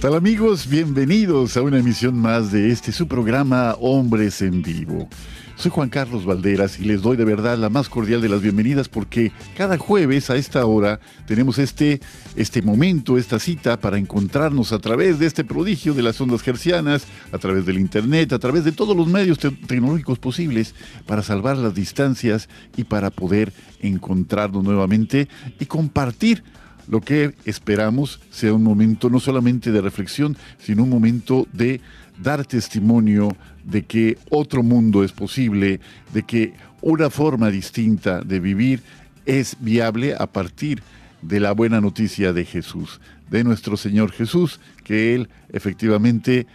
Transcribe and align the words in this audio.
tal 0.00 0.14
amigos? 0.14 0.66
Bienvenidos 0.66 1.58
a 1.58 1.62
una 1.62 1.78
emisión 1.78 2.18
más 2.18 2.50
de 2.50 2.70
este 2.70 2.90
su 2.90 3.06
programa 3.06 3.76
Hombres 3.80 4.40
en 4.40 4.62
Vivo. 4.62 5.10
Soy 5.56 5.70
Juan 5.70 5.90
Carlos 5.90 6.24
Valderas 6.24 6.80
y 6.80 6.84
les 6.84 7.02
doy 7.02 7.18
de 7.18 7.26
verdad 7.26 7.58
la 7.58 7.68
más 7.68 7.90
cordial 7.90 8.22
de 8.22 8.30
las 8.30 8.40
bienvenidas 8.40 8.88
porque 8.88 9.30
cada 9.58 9.76
jueves 9.76 10.30
a 10.30 10.36
esta 10.36 10.64
hora 10.64 11.00
tenemos 11.26 11.58
este, 11.58 12.00
este 12.34 12.62
momento, 12.62 13.18
esta 13.18 13.38
cita 13.38 13.78
para 13.78 13.98
encontrarnos 13.98 14.72
a 14.72 14.78
través 14.78 15.18
de 15.18 15.26
este 15.26 15.44
prodigio 15.44 15.92
de 15.92 16.02
las 16.02 16.18
ondas 16.18 16.40
gercianas, 16.40 17.06
a 17.30 17.36
través 17.36 17.66
del 17.66 17.78
Internet, 17.78 18.32
a 18.32 18.38
través 18.38 18.64
de 18.64 18.72
todos 18.72 18.96
los 18.96 19.06
medios 19.06 19.38
te 19.38 19.50
tecnológicos 19.50 20.18
posibles 20.18 20.74
para 21.04 21.22
salvar 21.22 21.58
las 21.58 21.74
distancias 21.74 22.48
y 22.74 22.84
para 22.84 23.10
poder 23.10 23.52
encontrarnos 23.80 24.64
nuevamente 24.64 25.28
y 25.58 25.66
compartir 25.66 26.42
lo 26.90 27.00
que 27.00 27.34
esperamos 27.44 28.20
sea 28.30 28.52
un 28.52 28.64
momento 28.64 29.08
no 29.08 29.20
solamente 29.20 29.70
de 29.70 29.80
reflexión, 29.80 30.36
sino 30.58 30.82
un 30.82 30.90
momento 30.90 31.46
de 31.52 31.80
dar 32.20 32.44
testimonio 32.44 33.36
de 33.64 33.84
que 33.84 34.18
otro 34.28 34.64
mundo 34.64 35.04
es 35.04 35.12
posible, 35.12 35.78
de 36.12 36.24
que 36.24 36.52
una 36.82 37.08
forma 37.08 37.48
distinta 37.48 38.22
de 38.22 38.40
vivir 38.40 38.82
es 39.24 39.56
viable 39.60 40.16
a 40.18 40.26
partir 40.26 40.82
de 41.22 41.38
la 41.38 41.52
buena 41.52 41.80
noticia 41.80 42.32
de 42.32 42.44
Jesús, 42.44 43.00
de 43.30 43.44
nuestro 43.44 43.76
Señor 43.76 44.10
Jesús, 44.10 44.58
que 44.82 45.14
Él 45.14 45.28
efectivamente, 45.52 46.48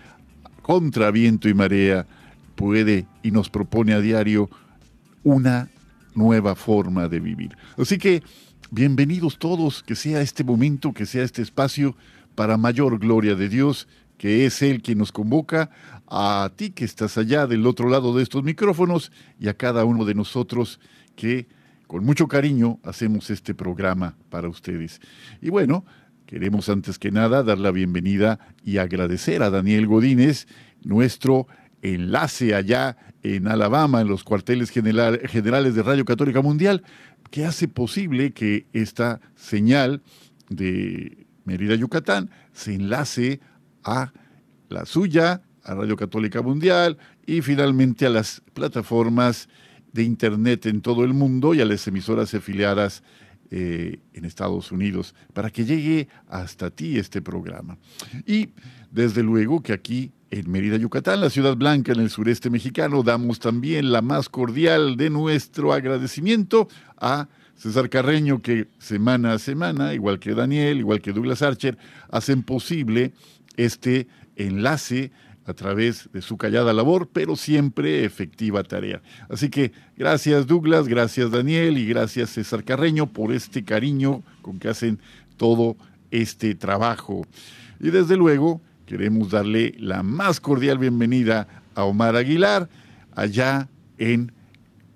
contra 0.61 1.11
viento 1.11 1.47
y 1.47 1.53
marea, 1.53 2.07
puede 2.55 3.05
y 3.23 3.31
nos 3.31 3.49
propone 3.49 3.93
a 3.93 4.01
diario 4.01 4.49
una 5.23 5.69
nueva 6.13 6.55
forma 6.55 7.07
de 7.07 7.21
vivir. 7.21 7.55
Así 7.77 7.97
que, 7.97 8.21
bienvenidos 8.71 9.37
todos, 9.37 9.83
que 9.83 9.95
sea 9.95 10.21
este 10.21 10.43
momento, 10.43 10.93
que 10.93 11.05
sea 11.05 11.23
este 11.23 11.41
espacio 11.41 11.95
para 12.35 12.57
mayor 12.57 12.99
gloria 12.99 13.35
de 13.35 13.49
Dios, 13.49 13.87
que 14.17 14.45
es 14.45 14.61
Él 14.61 14.81
quien 14.81 14.97
nos 14.97 15.11
convoca 15.11 15.69
a 16.07 16.51
ti 16.55 16.71
que 16.71 16.85
estás 16.85 17.17
allá 17.17 17.47
del 17.47 17.65
otro 17.67 17.89
lado 17.89 18.15
de 18.15 18.23
estos 18.23 18.43
micrófonos 18.43 19.11
y 19.39 19.47
a 19.47 19.53
cada 19.55 19.85
uno 19.85 20.05
de 20.05 20.15
nosotros 20.15 20.79
que 21.15 21.47
con 21.87 22.03
mucho 22.03 22.27
cariño 22.27 22.79
hacemos 22.83 23.29
este 23.29 23.53
programa 23.53 24.15
para 24.29 24.49
ustedes. 24.49 25.01
Y 25.41 25.49
bueno, 25.49 25.85
queremos 26.25 26.69
antes 26.69 26.97
que 26.97 27.11
nada 27.11 27.43
dar 27.43 27.59
la 27.59 27.71
bienvenida 27.71 28.39
y 28.63 28.77
agradecer 28.77 29.43
a 29.43 29.49
Daniel 29.49 29.87
Godínez, 29.87 30.47
nuestro 30.83 31.47
enlace 31.81 32.55
allá 32.55 32.97
en 33.21 33.47
Alabama, 33.47 34.01
en 34.01 34.07
los 34.07 34.23
cuarteles 34.23 34.69
generales 34.71 35.75
de 35.75 35.83
Radio 35.83 36.05
Católica 36.05 36.41
Mundial, 36.41 36.83
que 37.35 37.45
hace 37.45 37.67
posible 37.67 38.31
que 38.31 38.65
esta 38.71 39.19
señal 39.35 40.01
de 40.47 41.27
Mérida, 41.43 41.75
Yucatán, 41.75 42.29
se 42.53 42.75
enlace 42.75 43.41
a 43.83 44.13
la 44.69 44.85
suya, 44.85 45.41
a 45.61 45.73
Radio 45.73 45.97
Católica 45.97 46.41
Mundial 46.41 46.97
y 47.25 47.41
finalmente 47.41 48.05
a 48.05 48.09
las 48.09 48.41
plataformas 48.53 49.49
de 49.91 50.03
Internet 50.03 50.65
en 50.67 50.79
todo 50.79 51.03
el 51.03 51.13
mundo 51.13 51.53
y 51.53 51.59
a 51.59 51.65
las 51.65 51.85
emisoras 51.89 52.33
afiliadas 52.33 53.03
eh, 53.51 53.99
en 54.13 54.23
Estados 54.23 54.71
Unidos 54.71 55.13
para 55.33 55.49
que 55.49 55.65
llegue 55.65 56.07
hasta 56.29 56.69
ti 56.69 56.97
este 56.97 57.21
programa. 57.21 57.77
Y 58.25 58.51
desde 58.91 59.23
luego 59.23 59.61
que 59.61 59.73
aquí 59.73 60.13
en 60.39 60.51
Mérida, 60.51 60.75
Yucatán, 60.75 61.21
la 61.21 61.29
ciudad 61.29 61.55
blanca 61.55 61.93
en 61.93 62.01
el 62.01 62.09
sureste 62.09 62.49
mexicano, 62.49 63.03
damos 63.03 63.39
también 63.39 63.93
la 63.93 64.01
más 64.01 64.27
cordial 64.27 64.97
de 64.97 65.09
nuestro 65.09 65.71
agradecimiento 65.71 66.67
a 66.97 67.29
César 67.55 67.89
Carreño 67.89 68.41
que 68.41 68.67
semana 68.77 69.31
a 69.31 69.39
semana, 69.39 69.93
igual 69.93 70.19
que 70.19 70.33
Daniel, 70.33 70.79
igual 70.79 71.01
que 71.01 71.13
Douglas 71.13 71.41
Archer, 71.41 71.77
hacen 72.09 72.43
posible 72.43 73.13
este 73.55 74.09
enlace 74.35 75.13
a 75.45 75.53
través 75.53 76.09
de 76.11 76.21
su 76.21 76.35
callada 76.35 76.73
labor, 76.73 77.07
pero 77.13 77.37
siempre 77.37 78.03
efectiva 78.03 78.61
tarea. 78.63 79.01
Así 79.29 79.47
que 79.49 79.71
gracias 79.95 80.47
Douglas, 80.47 80.89
gracias 80.89 81.31
Daniel 81.31 81.77
y 81.77 81.87
gracias 81.87 82.31
César 82.31 82.65
Carreño 82.65 83.07
por 83.07 83.31
este 83.31 83.63
cariño 83.63 84.21
con 84.41 84.59
que 84.59 84.67
hacen 84.67 84.99
todo 85.37 85.77
este 86.11 86.55
trabajo. 86.55 87.25
Y 87.79 87.89
desde 87.89 88.17
luego 88.17 88.59
queremos 88.85 89.31
darle 89.31 89.75
la 89.79 90.03
más 90.03 90.39
cordial 90.39 90.77
bienvenida 90.77 91.47
a 91.73 91.83
Omar 91.83 92.15
Aguilar, 92.15 92.69
allá 93.15 93.69
en 93.97 94.31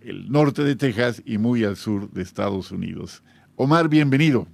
el 0.01 0.31
norte 0.31 0.63
de 0.63 0.75
Texas 0.75 1.21
y 1.25 1.37
muy 1.37 1.63
al 1.63 1.75
sur 1.75 2.09
de 2.11 2.21
Estados 2.21 2.71
Unidos. 2.71 3.23
Omar, 3.55 3.89
bienvenido. 3.89 4.47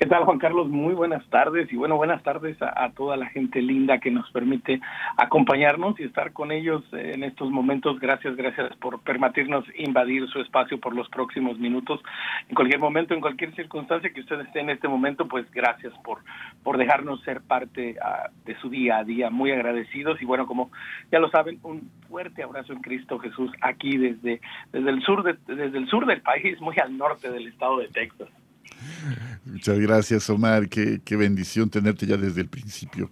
¿Qué 0.00 0.06
tal, 0.06 0.24
Juan 0.24 0.38
Carlos? 0.38 0.70
Muy 0.70 0.94
buenas 0.94 1.28
tardes 1.28 1.70
y 1.70 1.76
bueno, 1.76 1.98
buenas 1.98 2.22
tardes 2.22 2.56
a, 2.62 2.90
toda 2.96 3.18
la 3.18 3.26
gente 3.26 3.60
linda 3.60 3.98
que 3.98 4.10
nos 4.10 4.30
permite 4.30 4.80
acompañarnos 5.18 6.00
y 6.00 6.04
estar 6.04 6.32
con 6.32 6.52
ellos 6.52 6.82
en 6.92 7.22
estos 7.22 7.50
momentos. 7.50 8.00
Gracias, 8.00 8.34
gracias 8.34 8.74
por 8.76 9.02
permitirnos 9.02 9.66
invadir 9.76 10.26
su 10.28 10.40
espacio 10.40 10.80
por 10.80 10.96
los 10.96 11.06
próximos 11.10 11.58
minutos. 11.58 12.00
En 12.48 12.54
cualquier 12.54 12.80
momento, 12.80 13.12
en 13.12 13.20
cualquier 13.20 13.54
circunstancia 13.54 14.10
que 14.10 14.20
usted 14.20 14.40
esté 14.40 14.60
en 14.60 14.70
este 14.70 14.88
momento, 14.88 15.28
pues 15.28 15.50
gracias 15.50 15.92
por, 16.02 16.20
por 16.62 16.78
dejarnos 16.78 17.20
ser 17.20 17.42
parte 17.42 17.96
uh, 18.00 18.32
de 18.46 18.58
su 18.60 18.70
día 18.70 18.96
a 18.96 19.04
día. 19.04 19.28
Muy 19.28 19.50
agradecidos 19.52 20.22
y 20.22 20.24
bueno, 20.24 20.46
como 20.46 20.70
ya 21.12 21.18
lo 21.18 21.28
saben, 21.28 21.60
un 21.62 21.90
fuerte 22.08 22.42
abrazo 22.42 22.72
en 22.72 22.80
Cristo 22.80 23.18
Jesús 23.18 23.52
aquí 23.60 23.98
desde, 23.98 24.40
desde, 24.72 24.88
el, 24.88 25.02
sur 25.02 25.22
de, 25.24 25.36
desde 25.54 25.76
el 25.76 25.86
sur 25.88 26.06
del 26.06 26.22
país, 26.22 26.58
muy 26.58 26.76
al 26.82 26.96
norte 26.96 27.30
del 27.30 27.48
estado 27.48 27.80
de 27.80 27.88
Texas. 27.88 28.30
Muchas 29.44 29.78
gracias, 29.78 30.28
Omar. 30.30 30.68
Qué, 30.68 31.16
bendición 31.16 31.70
tenerte 31.70 32.06
ya 32.06 32.16
desde 32.16 32.40
el 32.40 32.48
principio. 32.48 33.10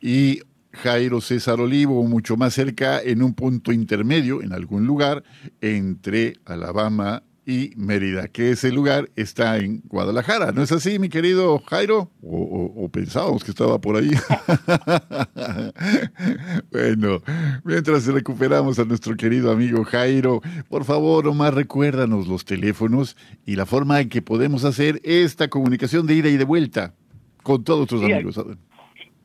Y 0.00 0.40
Jairo 0.72 1.20
César 1.20 1.60
Olivo, 1.60 2.02
mucho 2.04 2.36
más 2.36 2.54
cerca, 2.54 3.00
en 3.00 3.22
un 3.22 3.34
punto 3.34 3.72
intermedio, 3.72 4.42
en 4.42 4.52
algún 4.52 4.86
lugar, 4.86 5.22
entre 5.60 6.34
Alabama 6.44 7.22
y 7.48 7.72
Mérida, 7.76 8.28
que 8.28 8.50
ese 8.50 8.70
lugar 8.70 9.08
está 9.16 9.56
en 9.56 9.80
Guadalajara. 9.86 10.52
¿No 10.52 10.62
es 10.62 10.70
así, 10.70 10.98
mi 10.98 11.08
querido 11.08 11.58
Jairo? 11.60 12.10
O, 12.20 12.90
pensábamos 12.92 13.42
que 13.42 13.52
estaba 13.52 13.80
por 13.80 13.96
ahí. 13.96 14.10
bueno, 16.70 17.22
mientras 17.64 18.04
recuperamos 18.04 18.78
a 18.78 18.84
nuestro 18.84 19.16
querido 19.16 19.50
amigo 19.50 19.82
Jairo, 19.84 20.42
por 20.68 20.84
favor, 20.84 21.26
Omar, 21.26 21.54
recuérdanos 21.54 22.28
los 22.28 22.44
teléfonos 22.44 23.16
y 23.46 23.56
la 23.56 23.64
forma 23.64 24.02
en 24.02 24.10
que 24.10 24.20
podemos 24.20 24.64
hacer 24.64 25.00
esta 25.02 25.48
comunicación 25.48 26.06
de 26.06 26.16
ida 26.16 26.28
y 26.28 26.36
de 26.36 26.44
vuelta 26.44 26.92
con 27.42 27.64
todos 27.64 27.90
nuestros 27.90 28.02
amigos. 28.02 28.38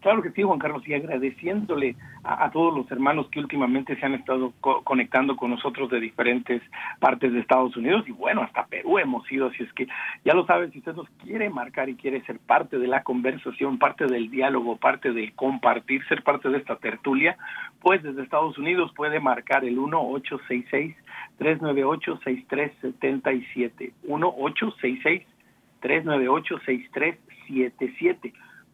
Claro 0.04 0.22
que 0.22 0.32
sí, 0.32 0.44
Juan 0.44 0.60
Carlos, 0.60 0.86
y 0.86 0.94
agradeciéndole 0.94 1.96
a, 2.26 2.52
todos 2.52 2.76
los 2.76 2.92
hermanos 2.92 3.30
que 3.30 3.40
últimamente 3.40 3.96
se 3.96 4.06
han 4.06 4.16
estado 4.16 4.52
conectando 4.84 5.38
con 5.38 5.52
nosotros 5.52 5.90
de 5.90 6.02
diferentes 6.02 6.62
partes 7.00 7.32
de 7.32 7.40
Estados 7.40 7.78
Unidos 7.78 8.04
y 8.06 8.12
bueno, 8.12 8.42
hasta 8.42 8.66
Perú 8.66 9.00
hemos 9.00 9.32
ido, 9.32 9.48
así 9.48 9.64
es 9.64 9.72
que 9.72 9.88
ya 10.26 10.34
lo 10.34 10.46
saben, 10.46 10.74
si 10.74 10.80
usted 10.80 10.94
nos 10.94 11.10
quiere 11.24 11.50
marcar 11.50 11.88
y 11.88 11.96
quiere 11.96 12.22
ser 12.26 12.38
parte 12.40 12.80
de 12.80 12.88
la 12.88 13.02
conversación, 13.04 13.80
parte 13.80 14.06
del 14.08 14.30
diálogo, 14.30 14.76
parte 14.76 15.14
del 15.14 15.34
compartir, 15.36 16.06
ser 16.08 16.22
parte 16.22 16.50
de 16.50 16.58
esta 16.58 16.76
tertulia, 16.76 17.38
pues 17.80 18.04
desde 18.04 18.24
Estados 18.24 18.58
Unidos 18.58 18.92
puede 18.98 19.22
marcar 19.22 19.64
el 19.64 19.78
1866 19.78 20.98
398 21.38 22.20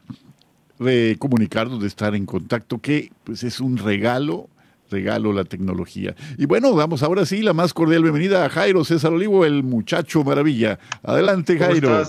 comunicarnos, 1.20 1.82
de 1.82 1.88
estar 1.88 2.16
en 2.16 2.26
contacto, 2.26 2.80
que 2.80 3.12
pues 3.24 3.44
es 3.44 3.60
un 3.60 3.78
regalo 3.78 4.50
regalo 4.94 5.34
la 5.34 5.44
tecnología. 5.44 6.16
Y 6.38 6.46
bueno, 6.46 6.76
damos 6.76 7.02
ahora 7.02 7.26
sí 7.26 7.42
la 7.42 7.54
más 7.54 7.74
cordial 7.74 8.04
bienvenida 8.04 8.46
a 8.46 8.50
Jairo 8.50 8.86
César 8.86 9.12
Olivo, 9.12 9.44
el 9.44 9.64
muchacho 9.64 10.24
maravilla. 10.24 10.80
Adelante, 11.02 11.58
Jairo. 11.58 12.04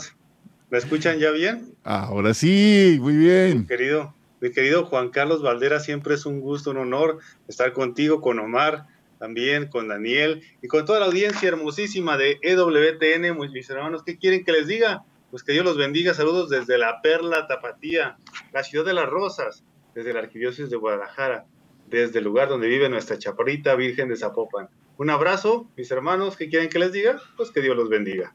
¿Me 0.70 0.78
escuchan 0.78 1.18
ya 1.18 1.30
bien? 1.30 1.72
Ahora 1.82 2.34
sí, 2.34 2.98
muy 3.00 3.16
bien. 3.16 3.60
Mi 3.60 3.66
querido, 3.66 4.14
mi 4.40 4.50
querido 4.50 4.84
Juan 4.84 5.10
Carlos 5.10 5.42
Valdera, 5.42 5.80
siempre 5.80 6.14
es 6.14 6.26
un 6.26 6.40
gusto, 6.40 6.72
un 6.72 6.78
honor 6.78 7.18
estar 7.48 7.72
contigo, 7.72 8.20
con 8.20 8.38
Omar, 8.38 8.86
también 9.18 9.68
con 9.68 9.88
Daniel 9.88 10.42
y 10.62 10.68
con 10.68 10.84
toda 10.84 11.00
la 11.00 11.06
audiencia 11.06 11.48
hermosísima 11.48 12.16
de 12.16 12.38
EWTN, 12.42 13.38
mis 13.52 13.70
hermanos. 13.70 14.02
¿Qué 14.04 14.18
quieren 14.18 14.44
que 14.44 14.52
les 14.52 14.66
diga? 14.66 15.04
Pues 15.34 15.42
que 15.42 15.50
Dios 15.50 15.64
los 15.64 15.76
bendiga. 15.76 16.14
Saludos 16.14 16.48
desde 16.48 16.78
la 16.78 17.02
Perla 17.02 17.48
Tapatía, 17.48 18.16
la 18.52 18.62
ciudad 18.62 18.84
de 18.84 18.94
las 18.94 19.10
Rosas, 19.10 19.64
desde 19.92 20.12
la 20.12 20.20
Arquidiócesis 20.20 20.70
de 20.70 20.76
Guadalajara, 20.76 21.44
desde 21.90 22.20
el 22.20 22.24
lugar 22.24 22.48
donde 22.48 22.68
vive 22.68 22.88
nuestra 22.88 23.18
chaparrita 23.18 23.74
Virgen 23.74 24.08
de 24.08 24.16
Zapopan. 24.16 24.68
Un 24.96 25.10
abrazo, 25.10 25.68
mis 25.76 25.90
hermanos. 25.90 26.36
¿Qué 26.36 26.48
quieren 26.48 26.68
que 26.68 26.78
les 26.78 26.92
diga? 26.92 27.20
Pues 27.36 27.50
que 27.50 27.62
Dios 27.62 27.76
los 27.76 27.88
bendiga. 27.88 28.32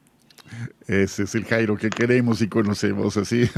Ese 0.87 1.23
es 1.23 1.35
el 1.35 1.45
Jairo 1.45 1.77
que 1.77 1.89
queremos 1.89 2.41
y 2.41 2.49
conocemos 2.49 3.15
así. 3.15 3.49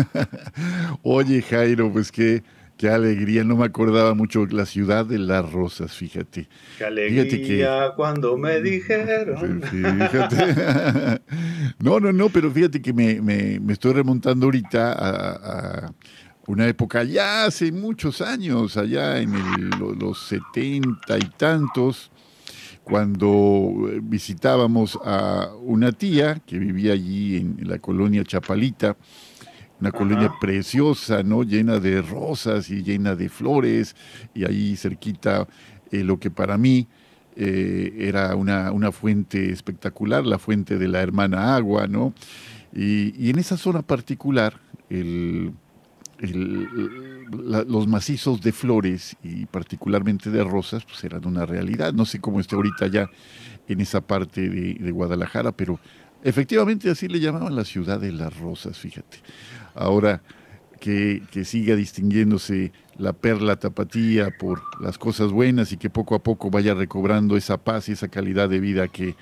Oye, 1.02 1.42
Jairo, 1.42 1.92
pues 1.92 2.12
qué, 2.12 2.44
qué 2.82 2.90
alegría. 2.90 3.44
No 3.44 3.56
me 3.58 3.66
acordaba 3.66 4.16
mucho 4.16 4.48
la 4.48 4.66
ciudad 4.66 5.06
de 5.06 5.20
las 5.20 5.50
rosas, 5.52 5.96
fíjate. 5.96 6.48
Qué 6.80 6.86
alegría 6.86 7.94
cuando 7.96 8.36
me 8.38 8.60
dijeron. 8.60 9.62
Fíjate. 9.72 11.22
no, 11.80 12.00
no, 12.00 12.12
no, 12.12 12.30
pero 12.30 12.50
fíjate 12.50 12.82
que 12.82 12.92
me, 12.92 13.22
me, 13.22 13.60
me 13.60 13.74
estoy 13.74 13.94
remontando 13.94 14.48
ahorita 14.48 14.94
a, 14.94 15.94
una 16.48 16.68
época 16.68 17.04
ya 17.04 17.46
hace 17.46 17.72
muchos 17.72 18.20
años, 18.20 18.76
allá 18.78 19.20
en 19.20 19.32
los 20.00 20.28
setenta 20.28 21.18
y 21.20 21.30
tantos 21.38 22.12
cuando 22.84 23.90
eh, 23.92 24.00
visitábamos 24.02 24.98
a 25.06 25.52
una 25.62 25.92
tía 25.92 26.42
que 26.46 26.58
vivía 26.58 26.94
allí 26.94 27.38
en, 27.38 27.58
la 27.68 27.78
colonia 27.78 28.24
Chapalita, 28.24 28.98
una 29.82 29.92
colonia 29.92 30.32
preciosa, 30.40 31.24
¿no? 31.24 31.44
Llena 31.44 31.80
de 31.80 32.02
rosas 32.02 32.70
y 32.70 32.84
llena 32.84 33.16
de 33.16 33.30
flores, 33.30 33.96
y 34.34 34.46
ahí 34.46 34.76
cerquita 34.76 35.48
eh, 35.92 36.04
lo 36.04 36.20
que 36.20 36.32
para 36.32 36.58
mí 36.58 36.88
eh, 37.36 37.94
era 37.98 38.36
una, 38.36 38.72
una, 38.72 38.92
fuente 38.92 39.52
espectacular, 39.52 40.26
la 40.26 40.40
fuente 40.40 40.78
de 40.78 40.88
la 40.88 41.02
hermana 41.02 41.56
agua, 41.56 41.88
¿no? 41.88 42.14
Y, 42.74 43.14
y 43.22 43.30
en 43.32 43.40
esa 43.40 43.58
zona 43.58 43.82
particular, 43.82 44.60
el, 44.90 45.54
los 46.22 47.88
macizos 47.88 48.42
de 48.42 48.52
flores 48.52 49.16
y 49.24 49.46
particularmente 49.46 50.30
de 50.30 50.44
rosas 50.44 50.86
pues 50.86 51.04
eran 51.04 51.26
una 51.26 51.46
realidad. 51.46 51.94
No 51.94 52.06
sé 52.06 52.20
cómo 52.20 52.40
esté 52.40 52.56
ahorita 52.56 52.88
ya 52.88 53.10
en 53.68 53.82
esa 53.82 54.02
parte 54.02 54.50
de, 54.50 54.92
Guadalajara, 54.92 55.52
pero 55.52 55.80
efectivamente 56.24 56.90
así 56.90 57.08
le 57.08 57.20
llamaban 57.20 57.56
la 57.56 57.66
ciudad 57.66 58.00
de 58.00 58.12
las 58.12 58.38
rosas, 58.38 58.78
fíjate. 58.78 59.18
Ahora 59.76 60.22
que, 60.80 61.24
que 61.32 61.46
siga 61.46 61.76
distinguiéndose 61.76 62.72
la 62.98 63.14
perla 63.14 63.58
tapatía 63.58 64.30
por 64.40 64.62
las 64.82 64.98
cosas 64.98 65.32
buenas 65.32 65.72
y 65.72 65.78
que 65.78 65.90
poco 65.90 66.16
a 66.16 66.24
poco 66.24 66.50
vaya 66.50 66.74
recobrando 66.74 67.38
esa 67.38 67.58
paz 67.58 67.90
y 67.90 67.94
esa 67.94 68.08
calidad 68.08 68.50
de 68.50 68.60
vida 68.60 68.88
que 68.88 69.16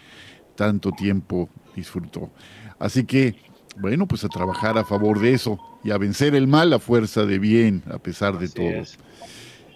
tanto 0.55 0.91
tiempo 0.91 1.49
disfrutó. 1.75 2.31
Así 2.79 3.03
que 3.05 3.35
bueno, 3.79 4.07
pues 4.07 4.23
a 4.25 4.27
trabajar 4.27 4.77
a 4.77 4.83
favor 4.83 5.19
de 5.19 5.33
eso 5.33 5.57
y 5.83 5.91
a 5.91 5.97
vencer 5.97 6.35
el 6.35 6.47
mal 6.47 6.73
a 6.73 6.79
fuerza 6.79 7.25
de 7.25 7.39
bien, 7.39 7.83
a 7.89 7.97
pesar 7.97 8.37
de 8.37 8.49
todo. 8.49 8.83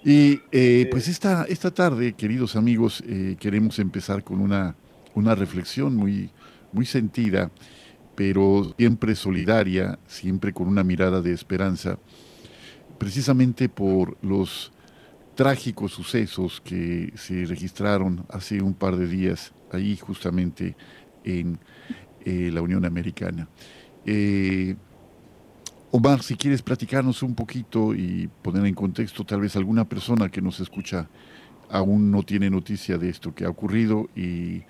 Y 0.03 0.41
eh, 0.51 0.88
pues 0.91 1.07
esta, 1.07 1.45
esta 1.45 1.71
tarde, 1.71 2.13
queridos 2.13 2.57
amigos, 2.57 3.01
eh, 3.07 3.38
queremos 3.39 3.79
empezar 3.79 4.24
con 4.24 4.41
una, 4.41 4.75
una 5.13 5.36
reflexión 5.36 5.95
muy, 5.95 6.29
muy 6.74 6.86
sentida, 6.86 7.51
pero 8.15 8.74
siempre 8.77 9.15
solidaria, 9.15 10.00
siempre 10.08 10.53
con 10.53 10.67
una 10.67 10.84
mirada 10.84 11.22
de 11.22 11.34
esperanza, 11.34 11.98
precisamente 12.98 13.70
por 13.70 14.17
los 14.22 14.72
trágicos 15.36 15.93
sucesos 15.93 16.62
que 16.62 17.12
se 17.15 17.46
registraron 17.46 18.25
hace 18.29 18.62
un 18.62 18.74
par 18.74 18.96
de 18.96 19.08
días 19.08 19.53
ahí 19.72 19.98
justamente 19.98 20.75
en 21.24 21.60
eh, 22.24 22.51
la 22.53 22.62
Unión 22.62 22.86
Americana. 22.86 23.48
Eh, 24.05 24.75
Omar, 25.91 26.24
si 26.24 26.36
quieres 26.36 26.62
platicarnos 26.62 27.22
un 27.24 27.36
poquito 27.36 27.93
y 27.93 28.29
poner 28.41 28.65
en 28.65 28.74
contexto, 28.74 29.24
tal 29.24 29.41
vez 29.41 29.55
alguna 29.55 29.88
persona 29.88 30.29
que 30.29 30.41
nos 30.41 30.60
escucha 30.60 31.08
aún 31.70 32.12
no 32.12 32.24
tiene 32.24 32.50
noticia 32.50 32.98
de 32.98 33.10
esto 33.10 33.34
que 33.34 33.46
ha 33.46 33.50
ocurrido 33.50 34.10
y 34.15 34.63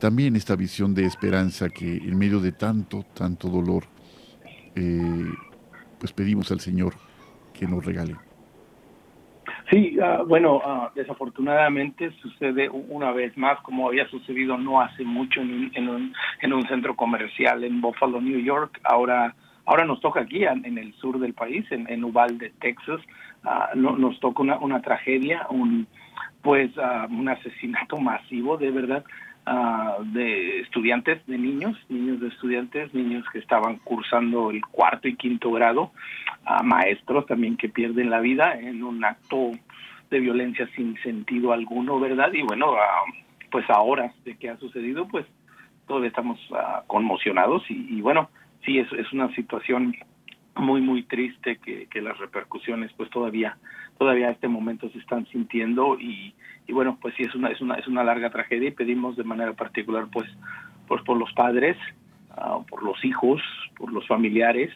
también 0.00 0.34
esta 0.34 0.56
visión 0.56 0.94
de 0.94 1.04
esperanza 1.04 1.68
que 1.68 1.98
en 1.98 2.18
medio 2.18 2.40
de 2.40 2.52
tanto, 2.52 3.04
tanto 3.14 3.48
dolor, 3.48 3.84
eh, 4.74 5.30
pues 6.00 6.12
pedimos 6.12 6.50
al 6.50 6.58
Señor 6.58 6.94
que 7.52 7.66
nos 7.66 7.84
regale. 7.84 8.16
Sí, 9.70 9.96
ah, 10.02 10.24
bueno, 10.26 10.60
ah, 10.64 10.90
desafortunadamente 10.96 12.10
sucede 12.22 12.68
una 12.68 13.12
vez 13.12 13.36
más, 13.36 13.60
como 13.60 13.86
había 13.86 14.08
sucedido 14.08 14.58
no 14.58 14.80
hace 14.80 15.04
mucho 15.04 15.40
en 15.42 15.52
un, 15.52 15.70
en 15.74 15.88
un, 15.88 16.14
en 16.40 16.52
un 16.52 16.66
centro 16.66 16.96
comercial 16.96 17.62
en 17.62 17.80
Buffalo, 17.80 18.20
New 18.20 18.40
York. 18.40 18.80
Ahora, 18.82 19.36
ahora 19.66 19.84
nos 19.84 20.00
toca 20.00 20.20
aquí 20.20 20.44
en, 20.44 20.76
el 20.76 20.92
sur 20.94 21.20
del 21.20 21.34
país, 21.34 21.64
en, 21.70 21.88
en 21.88 22.02
Uvalde, 22.02 22.52
Texas. 22.60 23.00
Ah, 23.44 23.70
no, 23.76 23.96
nos 23.96 24.18
toca 24.18 24.42
una, 24.42 24.58
una 24.58 24.80
tragedia, 24.80 25.46
un 25.50 25.86
pues 26.42 26.70
un 27.10 27.28
asesinato 27.28 27.98
masivo, 27.98 28.56
de 28.56 28.70
verdad. 28.70 29.04
De 30.04 30.60
estudiantes, 30.60 31.24
de 31.26 31.38
niños, 31.38 31.76
niños 31.88 32.20
de 32.20 32.28
estudiantes, 32.28 32.94
niños 32.94 33.24
que 33.32 33.38
estaban 33.38 33.78
cursando 33.78 34.50
el 34.50 34.64
cuarto 34.64 35.08
y 35.08 35.16
quinto 35.16 35.50
grado, 35.50 35.92
a 36.44 36.62
maestros 36.62 37.26
también 37.26 37.56
que 37.56 37.68
pierden 37.68 38.10
la 38.10 38.20
vida 38.20 38.54
en 38.58 38.82
un 38.82 39.04
acto 39.04 39.52
de 40.10 40.20
violencia 40.20 40.68
sin 40.76 40.96
sentido 41.02 41.52
alguno, 41.52 41.98
¿verdad? 41.98 42.32
Y 42.32 42.42
bueno, 42.42 42.74
pues 43.50 43.68
ahora 43.70 44.12
de 44.24 44.36
que 44.36 44.50
ha 44.50 44.56
sucedido, 44.56 45.06
pues 45.08 45.26
todos 45.86 46.04
estamos 46.04 46.38
ah, 46.52 46.82
conmocionados 46.86 47.64
y, 47.68 48.00
bueno, 48.00 48.30
sí, 48.64 48.78
es, 48.78 48.92
es 48.92 49.12
una 49.12 49.34
situación 49.34 49.96
muy, 50.60 50.80
muy 50.80 51.02
triste 51.02 51.58
que, 51.58 51.86
que 51.86 52.00
las 52.00 52.18
repercusiones 52.18 52.92
pues 52.96 53.10
todavía 53.10 53.56
todavía 54.00 54.28
a 54.28 54.30
este 54.30 54.48
momento 54.48 54.88
se 54.88 54.98
están 54.98 55.26
sintiendo 55.26 56.00
y, 56.00 56.34
bueno, 56.70 56.96
pues 57.02 57.14
sí, 57.16 57.22
es 57.24 57.34
una, 57.34 57.50
es, 57.50 57.60
una, 57.60 57.74
es 57.74 57.86
una 57.86 58.02
larga 58.02 58.30
tragedia 58.30 58.68
y 58.68 58.72
pedimos 58.72 59.14
de 59.14 59.24
manera 59.24 59.52
particular 59.52 60.06
pues, 60.10 60.26
pues 60.88 61.02
por 61.02 61.18
los 61.18 61.30
padres, 61.34 61.76
ah, 62.30 62.60
por 62.66 62.82
los 62.82 63.04
hijos, 63.04 63.42
por 63.76 63.92
los 63.92 64.06
familiares, 64.06 64.72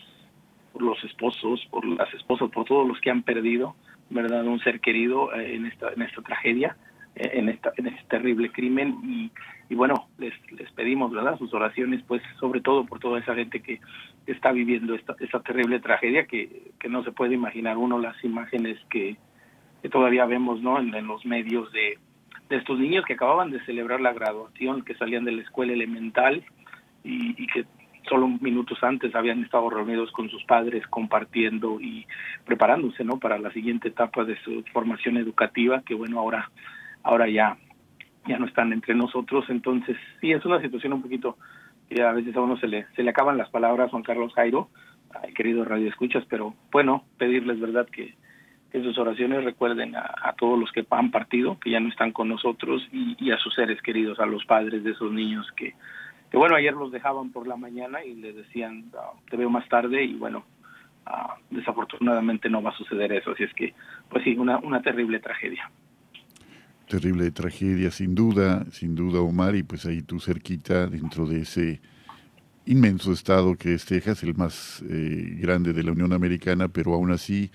por 0.75 0.83
los 0.83 1.03
esposos, 1.05 1.67
por 1.71 1.87
las 1.87 2.12
esposas, 2.12 2.50
por 2.50 2.67
todos 2.67 2.87
los 2.87 3.00
que 3.00 3.11
han 3.11 3.23
perdido, 3.23 3.75
¿verdad?, 4.11 4.45
un 4.45 4.61
ser 4.61 4.81
querido 4.81 5.33
eh, 5.33 5.55
en 5.55 5.64
esta, 5.64 5.88
en 5.95 6.03
esta 6.03 6.21
tragedia 6.21 6.76
en, 7.16 7.49
esta, 7.49 7.73
en 7.76 7.87
este 7.87 8.02
terrible 8.09 8.50
crimen 8.50 8.97
y, 9.04 9.30
y 9.68 9.75
bueno, 9.75 10.09
les, 10.18 10.35
les 10.52 10.71
pedimos, 10.73 11.12
¿verdad?, 11.12 11.38
sus 11.38 11.52
oraciones, 11.54 12.02
pues 12.06 12.23
sobre 12.40 12.61
todo 12.61 12.85
por 12.85 12.99
toda 12.99 13.21
esa 13.21 13.35
gente 13.35 13.61
que 13.61 13.80
está 14.26 14.52
viviendo 14.52 14.94
esta, 14.94 15.14
esta 15.21 15.40
terrible 15.40 15.80
tragedia 15.80 16.26
que, 16.26 16.73
que 16.78 16.88
no 16.88 17.04
se 17.04 17.12
puede 17.12 17.35
imaginar 17.35 17.76
uno 17.76 17.99
las 17.99 18.23
imágenes 18.25 18.78
que, 18.90 19.16
todavía 19.90 20.25
vemos, 20.25 20.62
¿no?, 20.62 20.80
en, 20.80 20.94
en 20.94 21.06
los 21.06 21.25
medios 21.26 21.71
de, 21.73 21.99
de 22.49 22.56
estos 22.56 22.78
niños 22.78 23.04
que 23.04 23.14
acababan 23.14 23.50
de 23.50 23.64
celebrar 23.64 24.00
la 24.00 24.12
graduación, 24.12 24.83
que 24.83 24.94
salían 24.94 25.25
de 25.25 25.33
la 25.33 25.42
escuela 25.42 25.73
elemental 25.73 26.42
y, 27.04 27.42
y 27.42 27.47
que 27.47 27.64
solo 28.09 28.28
minutos 28.28 28.78
antes 28.83 29.14
habían 29.14 29.42
estado 29.42 29.71
reunidos 29.71 30.11
con 30.12 30.28
sus 30.28 30.44
padres 30.44 30.87
compartiendo 30.88 31.80
y 31.80 32.06
preparándose 32.44 33.04
no 33.04 33.18
para 33.18 33.38
la 33.38 33.50
siguiente 33.52 33.88
etapa 33.88 34.25
de 34.25 34.37
su 34.42 34.62
formación 34.73 35.16
educativa 35.16 35.83
que 35.83 35.94
bueno 35.94 36.18
ahora 36.18 36.50
ahora 37.05 37.29
ya, 37.29 37.57
ya 38.27 38.39
no 38.39 38.47
están 38.47 38.73
entre 38.73 38.95
nosotros. 38.95 39.45
Entonces, 39.49 39.97
sí, 40.21 40.33
es 40.33 40.45
una 40.45 40.61
situación 40.61 40.95
un 40.95 41.03
poquito 41.03 41.37
que 41.89 42.03
a 42.03 42.13
veces 42.13 42.35
a 42.35 42.41
uno 42.41 42.57
se 42.57 42.67
le, 42.67 42.87
se 42.97 43.03
le 43.03 43.11
acaban 43.11 43.39
las 43.39 43.51
palabras, 43.51 43.91
Juan 43.91 44.03
Carlos 44.03 44.33
Jairo, 44.35 44.69
ay, 45.23 45.33
querido 45.35 45.65
Radio 45.65 45.89
Escuchas, 45.89 46.25
pero 46.29 46.55
bueno, 46.73 47.05
pedirles, 47.19 47.61
¿verdad?, 47.61 47.87
que, 47.93 48.15
que 48.73 48.83
sus 48.83 48.99
oraciones 48.99 49.45
recuerden 49.45 49.95
a, 49.95 50.35
todos 50.39 50.59
los 50.59 50.73
que 50.73 50.85
han 50.91 51.11
partido, 51.11 51.59
que 51.61 51.71
ya 51.71 51.79
no 51.79 51.91
están 51.91 52.11
con 52.13 52.29
nosotros, 52.29 52.83
y, 52.91 53.31
a 53.31 53.39
sus 53.39 53.55
seres 53.55 53.81
queridos, 53.83 54.19
a 54.19 54.27
los 54.27 54.45
padres 54.47 54.83
de 54.83 54.93
esos 54.93 55.13
niños 55.13 55.47
que, 55.57 55.75
que 56.31 56.37
bueno, 56.39 56.57
ayer 56.57 56.73
los 56.73 56.91
dejaban 56.91 57.31
por 57.31 57.47
la 57.47 57.57
mañana 57.57 58.03
y 58.03 58.15
les 58.15 58.35
decían, 58.35 58.87
ah, 58.99 59.13
te 59.31 59.37
veo 59.37 59.51
más 59.51 59.69
tarde, 59.69 60.03
y 60.03 60.15
bueno, 60.15 60.45
uh, 61.07 61.55
desafortunadamente 61.55 62.49
no 62.49 62.63
va 62.63 62.71
a 62.71 62.77
suceder 62.77 63.13
eso, 63.13 63.33
así 63.33 63.45
es 63.45 63.53
que, 63.53 63.75
pues 64.09 64.25
sí, 64.25 64.37
una, 64.39 64.57
una 64.59 64.81
terrible 64.81 65.21
tragedia 65.21 65.71
terrible 66.88 67.31
tragedia, 67.31 67.91
sin 67.91 68.14
duda, 68.14 68.67
sin 68.73 68.95
duda, 68.95 69.21
Omar, 69.21 69.57
y 69.57 69.62
pues 69.62 69.87
ahí 69.87 70.03
tú 70.03 70.21
cerquita, 70.21 70.87
dentro 70.87 71.26
de 71.26 71.43
ese 71.43 71.81
inmenso 72.67 73.12
estado 73.12 73.57
que 73.57 73.75
es 73.75 73.85
Texas, 73.85 74.23
el 74.23 74.35
más 74.35 74.83
eh, 74.88 75.37
grande 75.41 75.73
de 75.73 75.83
la 75.83 75.93
Unión 75.93 76.12
Americana, 76.12 76.69
pero 76.69 76.95
aún 76.95 77.11
así 77.12 77.50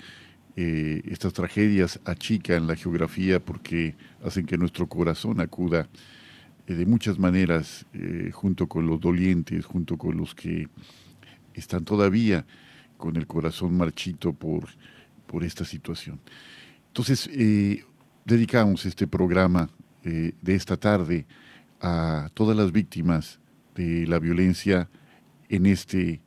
eh, 0.55 1.01
estas 1.05 1.33
tragedias 1.33 1.99
achican 2.05 2.67
la 2.67 2.75
geografía 2.75 3.39
porque 3.39 3.95
hacen 4.23 4.45
que 4.45 4.57
nuestro 4.57 4.87
corazón 4.87 5.39
acuda 5.39 5.87
eh, 6.67 6.73
de 6.73 6.85
muchas 6.85 7.17
maneras 7.17 7.85
junto 8.33 8.67
con 8.67 8.85
los 8.85 8.99
dolientes, 8.99 9.65
junto 9.65 9.97
con 9.97 10.17
los 10.17 10.35
que 10.35 10.67
están 11.53 11.83
todavía 11.85 12.45
con 12.97 13.15
el 13.15 13.25
corazón 13.25 13.75
marchito 13.77 14.33
por, 14.33 14.67
por 15.25 15.43
esta 15.43 15.65
situación. 15.65 16.19
Entonces, 16.87 17.29
dedicamos 18.29 18.85
este 18.85 19.07
programa 19.07 19.69
eh, 20.03 20.33
de 20.41 20.55
esta 20.55 20.77
tarde 20.77 21.25
a 21.81 22.29
todas 22.35 22.55
las 22.55 22.71
víctimas 22.71 23.39
de 23.75 24.05
la 24.05 24.19
violencia 24.19 24.87
en 25.49 25.65
este 25.65 26.21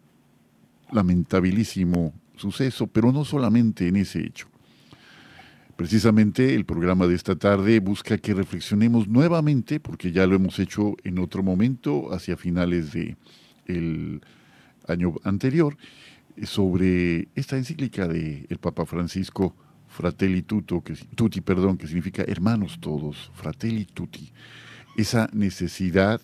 lamentabilísimo 0.91 2.13
suceso, 2.37 2.89
pero 2.89 3.13
no 3.13 3.25
solamente 3.25 3.87
en 3.87 3.97
ese 3.97 4.21
hecho. 4.21 4.49
Precisamente 5.77 6.55
el 6.55 6.65
programa 6.65 7.07
de 7.07 7.15
esta 7.15 7.37
tarde 7.37 7.79
busca 7.79 8.19
que 8.19 8.35
reflexionemos 8.35 9.07
nuevamente, 9.07 9.79
porque 9.79 10.11
ya 10.11 10.27
lo 10.27 10.35
hemos 10.35 10.59
hecho 10.59 10.97
en 11.05 11.19
otro 11.21 11.43
momento, 11.43 12.13
hacia 12.13 12.37
finales 12.37 12.93
del 12.93 13.17
el 13.67 14.21
año 14.89 15.15
anterior, 15.23 15.77
sobre 16.43 17.29
esta 17.37 17.57
encíclica 17.57 18.09
del 18.09 18.47
el 18.49 18.59
Papa 18.59 18.87
Francisco 18.87 19.55
fratelli 19.93 20.43
que, 20.43 20.95
tutti, 21.15 21.41
perdón, 21.43 21.77
que 21.77 21.87
significa 21.87 22.25
hermanos 22.27 22.79
todos, 22.81 23.31
fratelli 23.35 23.85
tutti, 23.85 24.33
esa 24.97 25.29
necesidad 25.33 26.21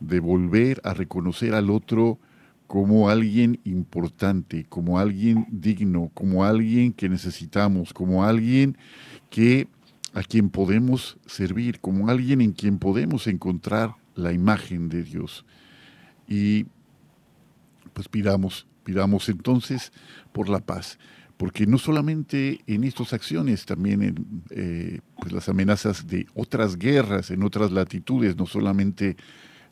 de 0.00 0.20
volver 0.20 0.80
a 0.84 0.94
reconocer 0.94 1.52
al 1.54 1.70
otro 1.70 2.18
como 2.68 3.08
alguien 3.08 3.60
importante, 3.64 4.66
como 4.68 4.98
alguien 4.98 5.46
digno, 5.50 6.10
como 6.14 6.44
alguien 6.44 6.92
que 6.92 7.08
necesitamos, 7.08 7.92
como 7.92 8.24
alguien 8.24 8.76
que 9.30 9.66
a 10.14 10.22
quien 10.22 10.48
podemos 10.48 11.18
servir, 11.26 11.80
como 11.80 12.08
alguien 12.08 12.40
en 12.40 12.52
quien 12.52 12.78
podemos 12.78 13.26
encontrar 13.26 13.96
la 14.14 14.32
imagen 14.32 14.88
de 14.88 15.02
Dios. 15.02 15.44
Y 16.28 16.66
pues 17.94 18.08
pidamos, 18.08 18.66
pidamos 18.84 19.28
entonces 19.28 19.92
por 20.32 20.48
la 20.48 20.60
paz 20.60 20.98
porque 21.38 21.66
no 21.66 21.78
solamente 21.78 22.60
en 22.66 22.82
estas 22.82 23.12
acciones, 23.12 23.64
también 23.64 24.02
en 24.02 24.42
eh, 24.50 25.00
pues 25.20 25.32
las 25.32 25.48
amenazas 25.48 26.06
de 26.08 26.26
otras 26.34 26.76
guerras 26.76 27.30
en 27.30 27.44
otras 27.44 27.70
latitudes, 27.70 28.36
no 28.36 28.44
solamente 28.44 29.16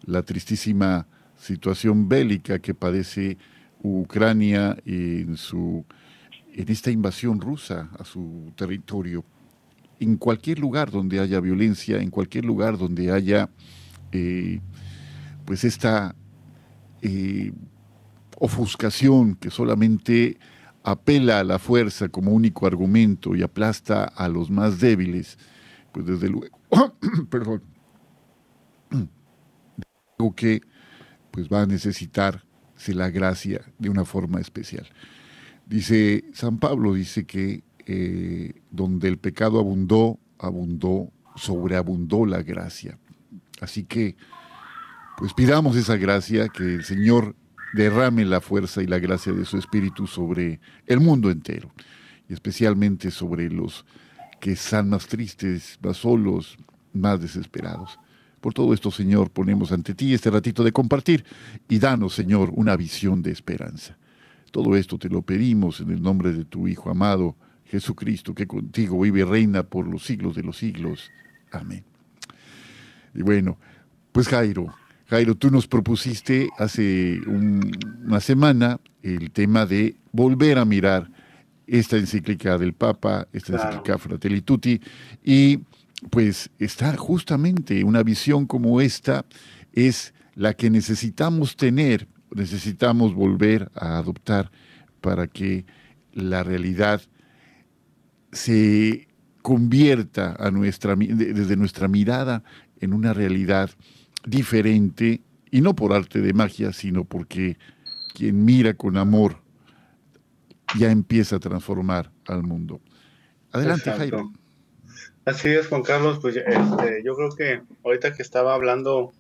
la 0.05 0.23
tristísima 0.23 1.09
situación 1.37 2.09
bélica 2.09 2.61
que 2.61 2.73
padece 2.73 3.37
Ucrania 3.83 4.77
en, 4.87 5.37
su, 5.37 5.85
en 6.55 6.69
esta 6.69 6.93
invasión 6.93 7.41
rusa 7.41 7.91
a 7.99 8.05
su 8.05 8.53
territorio. 8.57 9.25
En 9.99 10.17
cualquier 10.19 10.61
lugar 10.61 10.93
donde 10.93 11.19
haya 11.19 11.41
violencia, 11.41 11.99
en 11.99 12.11
cualquier 12.11 12.45
lugar 12.45 12.79
donde 12.79 13.11
haya 13.11 13.51
eh, 14.13 14.61
pues 15.45 15.65
esta 15.65 16.15
eh, 17.03 17.53
ofuscación 18.39 19.35
que 19.35 19.51
solamente 19.51 20.39
apela 20.87 21.41
a 21.41 21.45
la 21.45 21.59
fuerza 21.59 22.09
como 22.09 22.31
único 22.31 22.65
argumento 22.65 23.35
y 23.35 23.43
aplasta 23.43 24.05
a 24.05 24.29
los 24.29 24.51
más 24.51 24.79
débiles, 24.79 25.37
pues 25.91 26.07
desde 26.07 26.29
luego, 26.29 26.57
perdón, 27.29 27.61
digo 30.17 30.35
que 30.37 30.63
pues 31.33 31.49
va 31.49 31.63
a 31.63 31.67
necesitarse 31.67 32.95
la 32.95 33.11
gracia 33.11 33.63
de 33.81 33.91
una 33.91 34.05
forma 34.05 34.41
especial. 34.41 34.87
Dice 35.67 36.25
San 36.33 36.59
Pablo, 36.59 36.95
dice 36.95 37.27
que 37.27 37.65
eh, 37.87 38.55
donde 38.71 39.09
el 39.09 39.19
pecado 39.19 39.59
abundó, 39.59 40.21
abundó, 40.39 41.11
sobreabundó 41.35 42.27
la 42.27 42.43
gracia. 42.43 42.97
Así 43.61 43.83
que, 43.83 44.17
pues 45.19 45.35
pidamos 45.35 45.77
esa 45.77 45.97
gracia 45.97 46.49
que 46.49 46.63
el 46.63 46.85
Señor 46.85 47.35
derrame 47.73 48.25
la 48.25 48.41
fuerza 48.41 48.83
y 48.83 48.87
la 48.87 48.99
gracia 48.99 49.33
de 49.33 49.45
su 49.45 49.59
Espíritu 49.59 50.07
sobre 50.07 50.61
el 50.87 51.01
mundo 51.01 51.31
entero, 51.31 51.71
y 52.29 52.33
especialmente 52.33 53.11
sobre 53.11 53.51
los 53.51 53.85
que 54.41 54.53
están 54.53 54.89
más 54.89 55.07
tristes, 55.07 55.79
más 55.83 55.99
solos, 55.99 56.57
más 56.93 57.21
desesperados. 57.21 57.99
Por 58.41 58.55
todo 58.55 58.73
esto, 58.75 58.91
Señor, 58.91 59.31
ponemos 59.31 59.73
ante 59.73 59.95
ti 59.95 60.15
este 60.15 60.31
ratito 60.31 60.63
de 60.63 60.73
compartir 60.73 61.25
y 61.69 61.79
danos, 61.79 62.15
Señor, 62.15 62.51
una 62.55 62.77
visión 62.77 63.23
de 63.23 63.33
esperanza. 63.33 63.97
Todo 64.53 64.77
esto 64.77 64.99
te 64.99 65.09
lo 65.09 65.23
pedimos 65.23 65.81
en 65.81 65.91
el 65.91 66.01
nombre 66.01 66.33
de 66.33 66.45
tu 66.45 66.69
Hijo 66.69 66.91
amado, 66.91 67.37
Jesucristo, 67.65 68.35
que 68.35 68.47
contigo 68.47 69.01
vive 69.01 69.21
y 69.21 69.25
reina 69.25 69.65
por 69.65 69.89
los 69.89 70.05
siglos 70.05 70.37
de 70.37 70.43
los 70.43 70.59
siglos. 70.59 71.11
Amén. 71.51 71.85
Y 73.15 73.23
bueno, 73.23 73.59
pues 74.13 74.29
Jairo, 74.29 74.73
Jairo, 75.09 75.37
tú 75.37 75.51
nos 75.51 75.69
propusiste 75.69 76.49
hace 76.59 77.21
una 77.27 78.21
semana 78.21 78.81
el 79.03 79.31
tema 79.31 79.65
de 79.65 79.95
volver 80.11 80.59
a 80.59 80.65
mirar 80.65 81.11
esta 81.67 81.97
encíclica 81.97 82.59
del 82.59 82.73
Papa, 82.73 83.29
esta 83.33 83.53
encíclica 83.53 83.99
Fratelli 83.99 84.41
Tutti, 84.41 84.81
y 85.23 85.61
pues 86.11 86.51
está 86.59 86.97
justamente 86.97 87.85
una 87.85 88.03
visión 88.03 88.47
como 88.47 88.81
esta 88.81 89.25
es 89.73 90.13
la 90.35 90.55
que 90.55 90.71
necesitamos 90.71 91.57
tener, 91.57 92.09
necesitamos 92.35 93.15
volver 93.15 93.71
a 93.77 93.99
adoptar 93.99 94.51
para 95.01 95.29
que 95.29 95.67
la 96.13 96.43
realidad 96.43 97.01
se 98.33 99.07
convierta 99.41 100.35
a 100.39 100.51
nuestra, 100.51 100.97
desde 100.97 101.57
nuestra 101.57 101.87
mirada 101.87 102.43
en 102.81 102.93
una 102.93 103.15
realidad 103.15 103.71
diferente, 104.27 105.23
y 105.51 105.61
no 105.63 105.75
por 105.75 105.95
arte 105.95 106.21
de 106.21 106.35
magia, 106.35 106.73
sino 106.73 107.05
porque 107.05 107.57
quien 108.15 108.45
mira 108.45 108.75
con 108.75 108.97
amor 108.97 109.39
ya 110.79 110.91
empieza 110.91 111.37
a 111.37 111.41
transformar 111.41 112.11
al 112.27 112.43
mundo. 112.43 112.81
Adelante, 113.53 113.91
Jairo. 113.91 114.33
Así 115.25 115.49
es, 115.49 115.69
Juan 115.69 115.83
Carlos, 115.83 116.19
pues 116.21 116.37
este, 116.37 117.03
yo 117.05 117.15
creo 117.15 117.31
que 117.31 117.63
ahorita 117.85 118.13
que 118.13 118.23
estaba 118.23 118.55
hablando 118.55 119.13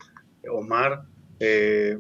Omar, 0.48 1.02
eh, 1.40 1.98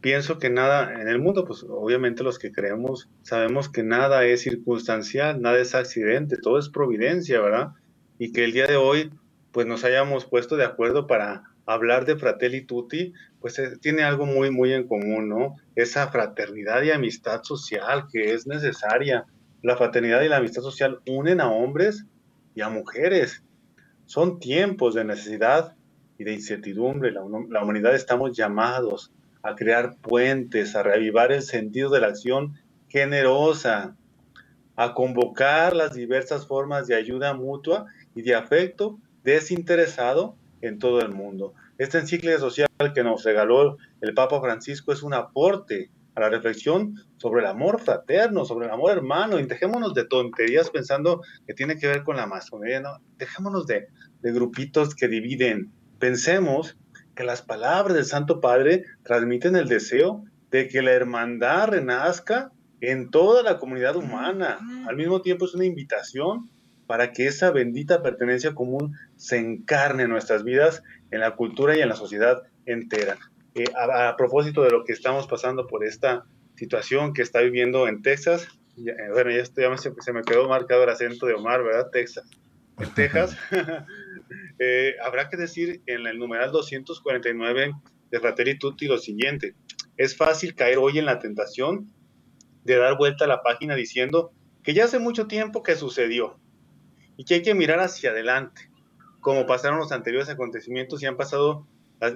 pienso 0.00 0.38
que 0.38 0.50
nada 0.50 1.00
en 1.00 1.08
el 1.08 1.18
mundo, 1.18 1.44
pues 1.44 1.64
obviamente 1.68 2.22
los 2.22 2.38
que 2.38 2.52
creemos 2.52 3.08
sabemos 3.22 3.68
que 3.68 3.82
nada 3.82 4.24
es 4.24 4.42
circunstancial, 4.42 5.40
nada 5.40 5.58
es 5.58 5.74
accidente, 5.74 6.36
todo 6.36 6.58
es 6.58 6.68
providencia, 6.68 7.40
¿verdad? 7.40 7.72
Y 8.18 8.32
que 8.32 8.44
el 8.44 8.52
día 8.52 8.66
de 8.66 8.76
hoy 8.76 9.10
pues 9.52 9.66
nos 9.66 9.84
hayamos 9.84 10.26
puesto 10.26 10.56
de 10.56 10.64
acuerdo 10.64 11.06
para 11.06 11.44
hablar 11.68 12.06
de 12.06 12.16
Fratelli 12.16 12.62
Tutti, 12.64 13.12
pues 13.40 13.58
eh, 13.58 13.76
tiene 13.78 14.02
algo 14.02 14.24
muy, 14.24 14.50
muy 14.50 14.72
en 14.72 14.88
común, 14.88 15.28
¿no? 15.28 15.56
Esa 15.76 16.08
fraternidad 16.08 16.82
y 16.82 16.90
amistad 16.90 17.42
social 17.42 18.06
que 18.10 18.32
es 18.32 18.46
necesaria. 18.46 19.26
La 19.62 19.76
fraternidad 19.76 20.22
y 20.22 20.28
la 20.28 20.38
amistad 20.38 20.62
social 20.62 21.00
unen 21.06 21.42
a 21.42 21.50
hombres 21.50 22.06
y 22.54 22.62
a 22.62 22.70
mujeres. 22.70 23.44
Son 24.06 24.40
tiempos 24.40 24.94
de 24.94 25.04
necesidad 25.04 25.76
y 26.16 26.24
de 26.24 26.32
incertidumbre. 26.32 27.12
La, 27.12 27.20
la 27.50 27.62
humanidad 27.62 27.94
estamos 27.94 28.34
llamados 28.34 29.12
a 29.42 29.54
crear 29.54 29.96
puentes, 30.00 30.74
a 30.74 30.82
reavivar 30.82 31.32
el 31.32 31.42
sentido 31.42 31.90
de 31.90 32.00
la 32.00 32.06
acción 32.06 32.54
generosa, 32.88 33.94
a 34.74 34.94
convocar 34.94 35.76
las 35.76 35.92
diversas 35.92 36.46
formas 36.46 36.86
de 36.86 36.94
ayuda 36.94 37.34
mutua 37.34 37.84
y 38.14 38.22
de 38.22 38.34
afecto 38.34 38.98
desinteresado 39.22 40.34
en 40.60 40.78
todo 40.78 41.00
el 41.00 41.10
mundo. 41.10 41.54
Esta 41.78 41.98
encíclica 41.98 42.38
social 42.38 42.68
que 42.94 43.02
nos 43.02 43.24
regaló 43.24 43.76
el 44.00 44.14
Papa 44.14 44.40
Francisco 44.40 44.92
es 44.92 45.02
un 45.02 45.14
aporte 45.14 45.90
a 46.14 46.20
la 46.20 46.30
reflexión 46.30 46.94
sobre 47.16 47.42
el 47.42 47.46
amor 47.46 47.80
fraterno, 47.80 48.44
sobre 48.44 48.66
el 48.66 48.72
amor 48.72 48.92
hermano, 48.92 49.38
y 49.38 49.46
dejémonos 49.46 49.94
de 49.94 50.04
tonterías 50.04 50.70
pensando 50.70 51.22
que 51.46 51.54
tiene 51.54 51.76
que 51.78 51.86
ver 51.86 52.02
con 52.02 52.16
la 52.16 52.26
masonería, 52.26 52.80
no, 52.80 52.98
dejémonos 53.18 53.66
de, 53.66 53.86
de 54.20 54.32
grupitos 54.32 54.94
que 54.94 55.06
dividen, 55.06 55.70
pensemos 55.98 56.76
que 57.14 57.24
las 57.24 57.42
palabras 57.42 57.94
del 57.96 58.04
Santo 58.04 58.40
Padre 58.40 58.84
transmiten 59.02 59.56
el 59.56 59.68
deseo 59.68 60.24
de 60.50 60.68
que 60.68 60.82
la 60.82 60.92
hermandad 60.92 61.68
renazca 61.68 62.52
en 62.80 63.10
toda 63.10 63.42
la 63.42 63.58
comunidad 63.58 63.96
humana. 63.96 64.58
Al 64.88 64.96
mismo 64.96 65.20
tiempo 65.20 65.44
es 65.44 65.54
una 65.54 65.64
invitación 65.64 66.48
para 66.88 67.12
que 67.12 67.26
esa 67.26 67.50
bendita 67.50 68.02
pertenencia 68.02 68.54
común 68.54 68.96
se 69.16 69.36
encarne 69.36 70.04
en 70.04 70.10
nuestras 70.10 70.42
vidas, 70.42 70.82
en 71.10 71.20
la 71.20 71.36
cultura 71.36 71.76
y 71.76 71.82
en 71.82 71.90
la 71.90 71.94
sociedad 71.94 72.42
entera. 72.64 73.18
Eh, 73.54 73.64
a, 73.76 74.16
propósito 74.16 74.62
de 74.62 74.70
lo 74.70 74.84
que 74.84 74.94
estamos 74.94 75.26
pasando 75.26 75.66
por 75.66 75.84
esta 75.84 76.24
situación 76.56 77.12
que 77.12 77.20
está 77.20 77.40
viviendo 77.40 77.86
en 77.86 78.00
Texas, 78.00 78.48
eh, 78.78 78.94
bueno, 79.12 79.30
ya 79.30 79.44
se, 79.44 80.12
me 80.14 80.22
quedó 80.22 80.48
marcado 80.48 80.82
el 80.84 80.88
acento 80.88 81.26
de 81.26 81.34
Omar, 81.34 81.62
¿verdad? 81.62 81.90
Texas. 81.92 82.24
En 82.78 82.94
Texas, 82.94 83.36
Eh, 84.58 84.96
habrá 85.02 85.30
que 85.30 85.38
decir 85.38 85.80
en 85.86 86.06
el 86.06 86.18
numeral 86.18 86.52
249 86.52 87.72
de 88.10 88.20
Fratelli 88.20 88.58
Tutti 88.58 88.86
lo 88.86 88.98
siguiente. 88.98 89.54
Es 89.96 90.16
fácil 90.16 90.54
caer 90.54 90.76
hoy 90.76 90.98
en 90.98 91.06
la 91.06 91.18
tentación 91.18 91.90
de 92.64 92.76
dar 92.76 92.98
vuelta 92.98 93.24
a 93.24 93.28
la 93.28 93.42
página 93.42 93.74
diciendo 93.74 94.32
que 94.62 94.74
ya 94.74 94.84
hace 94.84 94.98
mucho 94.98 95.28
tiempo 95.28 95.62
que 95.62 95.76
sucedió 95.76 96.38
y 97.18 97.24
que 97.24 97.34
hay 97.34 97.42
que 97.42 97.54
mirar 97.54 97.80
hacia 97.80 98.10
adelante, 98.10 98.70
como 99.20 99.44
pasaron 99.44 99.78
los 99.78 99.92
anteriores 99.92 100.30
acontecimientos 100.30 101.02
y 101.02 101.06
han 101.06 101.18
pasado 101.18 101.66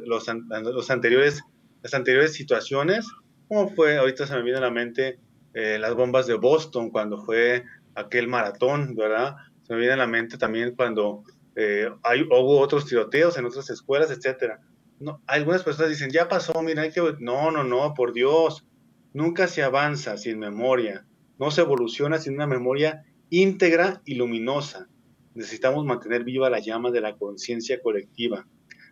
los, 0.07 0.27
los 0.49 0.91
anteriores, 0.91 1.43
las 1.83 1.93
anteriores 1.93 2.33
situaciones, 2.33 3.07
como 3.49 3.69
fue, 3.69 3.99
ahorita 3.99 4.27
se 4.27 4.35
me 4.35 4.43
viene 4.43 4.59
a 4.59 4.63
la 4.63 4.71
mente 4.71 5.19
eh, 5.55 5.77
las 5.79 5.95
bombas 5.95 6.27
de 6.27 6.35
Boston 6.35 6.91
cuando 6.91 7.19
fue 7.19 7.65
aquel 7.95 8.29
maratón, 8.29 8.95
¿verdad? 8.95 9.37
Se 9.65 9.75
me 9.75 9.81
viene 9.81 9.95
a 9.95 9.99
la 9.99 10.07
mente 10.07 10.39
también 10.39 10.75
cuando 10.75 11.25
eh, 11.57 11.91
hay, 12.05 12.23
hubo 12.23 12.61
otros 12.61 12.87
tiroteos 12.87 13.37
en 13.37 13.45
otras 13.45 13.69
escuelas, 13.71 14.11
etcétera. 14.11 14.61
No, 15.01 15.21
algunas 15.27 15.65
personas 15.65 15.91
dicen, 15.91 16.11
ya 16.11 16.29
pasó, 16.29 16.63
mira, 16.63 16.83
hay 16.83 16.93
que... 16.93 17.17
No, 17.19 17.51
no, 17.51 17.65
no, 17.65 17.93
por 17.93 18.13
Dios, 18.13 18.65
nunca 19.13 19.49
se 19.49 19.65
avanza 19.65 20.17
sin 20.17 20.39
memoria, 20.39 21.05
no 21.39 21.51
se 21.51 21.63
evoluciona 21.63 22.19
sin 22.19 22.35
una 22.35 22.47
memoria 22.47 23.05
íntegra 23.29 24.01
y 24.05 24.15
luminosa. 24.15 24.89
Necesitamos 25.35 25.85
mantener 25.85 26.25
viva 26.25 26.51
la 26.51 26.59
llama 26.59 26.91
de 26.91 27.01
la 27.01 27.17
conciencia 27.17 27.81
colectiva, 27.81 28.47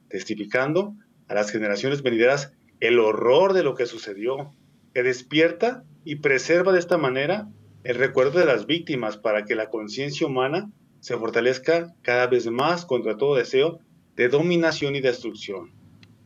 testificando 0.09 0.94
a 1.29 1.35
las 1.35 1.50
generaciones 1.50 2.03
venideras 2.03 2.53
el 2.81 2.98
horror 2.98 3.53
de 3.53 3.62
lo 3.62 3.74
que 3.74 3.87
sucedió, 3.87 4.55
que 4.94 5.03
despierta 5.03 5.85
y 6.05 6.16
preserva 6.16 6.72
de 6.72 6.79
esta 6.79 6.98
manera 6.98 7.48
el 7.85 7.96
recuerdo 7.96 8.38
de 8.38 8.46
las 8.46 8.66
víctimas 8.66 9.16
para 9.16 9.44
que 9.44 9.55
la 9.55 9.70
conciencia 9.70 10.26
humana 10.26 10.70
se 11.00 11.16
fortalezca 11.16 11.94
cada 12.03 12.26
vez 12.26 12.46
más 12.50 12.85
contra 12.85 13.16
todo 13.16 13.37
deseo 13.37 13.81
de 14.16 14.29
dominación 14.29 14.96
y 14.96 15.00
destrucción. 15.00 15.72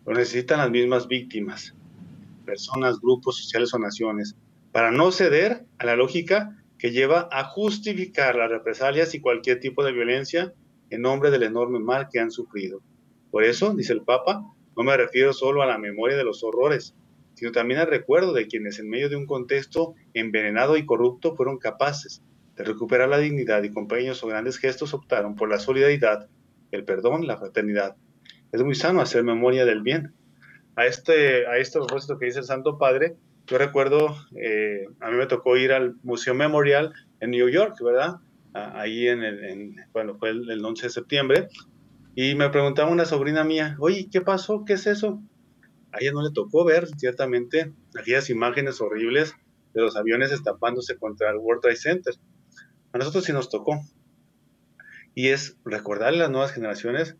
Lo 0.06 0.14
necesitan 0.14 0.58
las 0.58 0.70
mismas 0.70 1.06
víctimas, 1.06 1.74
personas, 2.44 3.00
grupos 3.00 3.36
sociales 3.36 3.72
o 3.74 3.78
naciones, 3.78 4.36
para 4.72 4.90
no 4.90 5.12
ceder 5.12 5.64
a 5.78 5.86
la 5.86 5.96
lógica 5.96 6.63
que 6.84 6.90
lleva 6.90 7.30
a 7.32 7.44
justificar 7.44 8.36
las 8.36 8.50
represalias 8.50 9.14
y 9.14 9.20
cualquier 9.22 9.58
tipo 9.58 9.82
de 9.82 9.92
violencia 9.92 10.52
en 10.90 11.00
nombre 11.00 11.30
del 11.30 11.44
enorme 11.44 11.78
mal 11.78 12.08
que 12.12 12.20
han 12.20 12.30
sufrido. 12.30 12.82
Por 13.30 13.42
eso, 13.42 13.72
dice 13.72 13.94
el 13.94 14.02
Papa, 14.02 14.44
no 14.76 14.82
me 14.82 14.94
refiero 14.94 15.32
solo 15.32 15.62
a 15.62 15.66
la 15.66 15.78
memoria 15.78 16.14
de 16.14 16.24
los 16.24 16.44
horrores, 16.44 16.94
sino 17.32 17.52
también 17.52 17.80
al 17.80 17.86
recuerdo 17.86 18.34
de 18.34 18.48
quienes 18.48 18.78
en 18.80 18.90
medio 18.90 19.08
de 19.08 19.16
un 19.16 19.24
contexto 19.24 19.94
envenenado 20.12 20.76
y 20.76 20.84
corrupto 20.84 21.34
fueron 21.34 21.56
capaces 21.56 22.22
de 22.54 22.64
recuperar 22.64 23.08
la 23.08 23.16
dignidad 23.16 23.62
y 23.62 23.72
con 23.72 23.88
pequeños 23.88 24.22
o 24.22 24.26
grandes 24.26 24.58
gestos 24.58 24.92
optaron 24.92 25.36
por 25.36 25.48
la 25.48 25.60
solidaridad, 25.60 26.28
el 26.70 26.84
perdón, 26.84 27.26
la 27.26 27.38
fraternidad. 27.38 27.96
Es 28.52 28.62
muy 28.62 28.74
sano 28.74 29.00
hacer 29.00 29.24
memoria 29.24 29.64
del 29.64 29.80
bien. 29.80 30.12
A 30.76 30.84
este, 30.84 31.46
a 31.46 31.56
este 31.56 31.78
propósito 31.78 32.18
que 32.18 32.26
dice 32.26 32.40
el 32.40 32.44
Santo 32.44 32.76
Padre, 32.76 33.16
yo 33.46 33.58
recuerdo, 33.58 34.16
eh, 34.36 34.86
a 35.00 35.10
mí 35.10 35.16
me 35.16 35.26
tocó 35.26 35.56
ir 35.56 35.72
al 35.72 35.96
Museo 36.02 36.34
Memorial 36.34 36.92
en 37.20 37.30
New 37.30 37.48
York, 37.48 37.76
¿verdad? 37.82 38.16
ahí 38.54 39.08
en, 39.08 39.22
el, 39.24 39.74
cuando 39.90 40.16
fue 40.16 40.30
el, 40.30 40.64
11 40.64 40.86
de 40.86 40.90
septiembre, 40.90 41.48
y 42.14 42.36
me 42.36 42.48
preguntaba 42.50 42.90
una 42.90 43.04
sobrina 43.04 43.42
mía, 43.42 43.76
oye, 43.80 44.08
¿qué 44.10 44.20
pasó? 44.20 44.64
¿Qué 44.64 44.74
es 44.74 44.86
eso? 44.86 45.20
A 45.90 45.98
ella 46.00 46.12
no 46.12 46.22
le 46.22 46.30
tocó 46.30 46.64
ver, 46.64 46.86
ciertamente, 46.96 47.72
aquellas 47.98 48.30
imágenes 48.30 48.80
horribles 48.80 49.34
de 49.74 49.82
los 49.82 49.96
aviones 49.96 50.30
estampándose 50.30 50.96
contra 50.96 51.30
el 51.30 51.38
World 51.38 51.62
Trade 51.62 51.76
Center. 51.76 52.14
A 52.92 52.98
nosotros 52.98 53.24
sí 53.24 53.32
nos 53.32 53.50
tocó. 53.50 53.80
Y 55.16 55.28
es 55.28 55.56
recordarle 55.64 56.18
a 56.18 56.22
las 56.22 56.30
nuevas 56.30 56.52
generaciones 56.52 57.16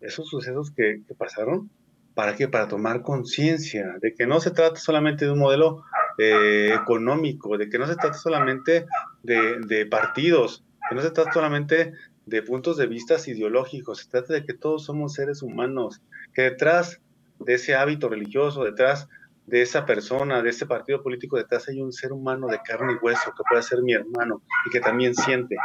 esos 0.00 0.28
sucesos 0.28 0.72
que, 0.72 1.00
pasaron. 1.16 1.70
¿Para 2.14 2.36
qué? 2.36 2.48
Para 2.48 2.68
tomar 2.68 3.02
conciencia 3.02 3.96
de 4.00 4.14
que 4.14 4.26
no 4.26 4.40
se 4.40 4.50
trata 4.50 4.76
solamente 4.76 5.24
de 5.24 5.32
un 5.32 5.38
modelo 5.38 5.84
eh, 6.18 6.74
económico, 6.74 7.56
de 7.56 7.68
que 7.68 7.78
no 7.78 7.86
se 7.86 7.96
trata 7.96 8.14
solamente 8.14 8.86
de, 9.22 9.58
de, 9.66 9.86
partidos, 9.86 10.64
que 10.88 10.94
no 10.94 11.00
se 11.00 11.10
trata 11.10 11.32
solamente 11.32 11.92
de 12.26 12.42
puntos 12.42 12.76
de 12.76 12.86
vista 12.86 13.16
ideológicos, 13.26 13.98
se 13.98 14.10
trata 14.10 14.34
de 14.34 14.44
que 14.44 14.54
todos 14.54 14.84
somos 14.84 15.14
seres 15.14 15.42
humanos, 15.42 16.02
que 16.34 16.42
detrás 16.42 17.00
de 17.38 17.54
ese 17.54 17.74
hábito 17.74 18.08
religioso, 18.08 18.64
detrás 18.64 19.08
de 19.46 19.62
esa 19.62 19.86
persona, 19.86 20.42
de 20.42 20.50
ese 20.50 20.66
partido 20.66 21.02
político 21.02 21.36
detrás 21.36 21.68
hay 21.68 21.80
un 21.80 21.92
ser 21.92 22.12
humano 22.12 22.46
de 22.46 22.60
carne 22.62 22.92
y 22.92 23.04
hueso 23.04 23.32
que 23.36 23.42
puede 23.48 23.62
ser 23.62 23.82
mi 23.82 23.92
hermano 23.92 24.42
y 24.66 24.70
que 24.70 24.80
también 24.80 25.14
siente 25.14 25.56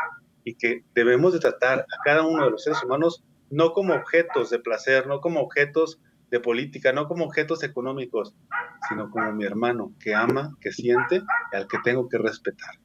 y 0.44 0.56
que 0.56 0.84
debemos 0.96 1.34
de 1.34 1.40
tratar 1.40 1.82
a 1.82 2.04
cada 2.04 2.26
uno 2.26 2.46
de 2.46 2.52
los 2.52 2.64
seres 2.64 2.82
humanos 2.84 3.24
no 3.50 3.74
como 3.74 3.94
objetos 3.94 4.50
de 4.50 4.60
placer, 4.60 5.08
no 5.08 5.22
como 5.22 5.42
objetos 5.42 6.00
de 6.30 6.40
política, 6.40 6.92
no 6.94 7.08
como 7.08 7.26
objetos 7.26 7.64
económicos, 7.64 8.36
sino 8.90 9.10
como 9.10 9.32
mi 9.34 9.46
hermano 9.46 9.94
que 10.00 10.14
ama, 10.14 10.56
que 10.60 10.72
siente 10.72 11.24
y 11.52 11.56
al 11.56 11.68
que 11.68 11.78
tengo 11.84 12.08
que 12.10 12.18
respetar. 12.18 12.76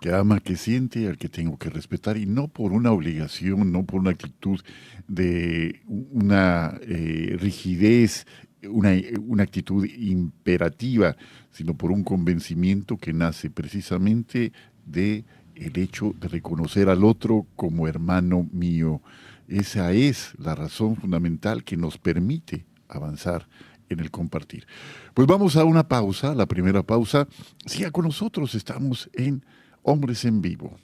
Que 0.00 0.12
ama, 0.12 0.38
que 0.40 0.56
siente 0.56 1.00
y 1.00 1.06
al 1.06 1.18
que 1.18 1.28
tengo 1.28 1.58
que 1.58 1.70
respetar 1.70 2.16
y 2.16 2.26
no 2.26 2.48
por 2.48 2.72
una 2.72 2.92
obligación, 2.92 3.72
no 3.72 3.84
por 3.84 4.00
una 4.00 4.10
actitud 4.10 4.60
de 5.08 5.82
una 5.86 6.78
eh, 6.82 7.36
rigidez 7.40 8.26
una, 8.66 9.42
actitud 9.42 9.86
imperativa, 9.86 11.16
sino 11.50 11.74
por 11.74 11.92
un 11.92 12.02
convencimiento 12.02 12.96
que 12.96 13.12
nace 13.12 13.50
precisamente 13.50 14.52
de 14.84 15.24
el 15.54 15.78
hecho 15.78 16.14
de 16.20 16.28
reconocer 16.28 16.88
al 16.88 17.04
otro 17.04 17.46
como 17.56 17.88
hermano 17.88 18.48
mío. 18.52 19.00
Esa 19.48 19.92
es 19.92 20.32
la 20.38 20.54
razón 20.54 20.96
fundamental 20.96 21.64
que 21.64 21.76
nos 21.76 21.96
permite 21.96 22.66
avanzar 22.86 23.48
en 23.88 24.00
el 24.00 24.10
compartir. 24.10 24.66
Pues 25.14 25.26
vamos 25.26 25.56
a 25.56 25.64
una 25.64 25.88
pausa, 25.88 26.34
la 26.34 26.46
primera 26.46 26.82
pausa. 26.82 27.26
Siga 27.64 27.90
con 27.90 28.04
nosotros, 28.04 28.54
estamos 28.54 29.08
en 29.14 29.44
Hombres 29.82 30.26
en 30.26 30.42
Vivo. 30.42 30.76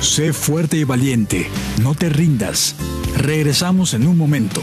Sé 0.00 0.32
fuerte 0.32 0.76
y 0.76 0.84
valiente, 0.84 1.48
no 1.82 1.94
te 1.94 2.08
rindas. 2.08 2.76
Regresamos 3.16 3.92
en 3.94 4.06
un 4.06 4.16
momento. 4.16 4.62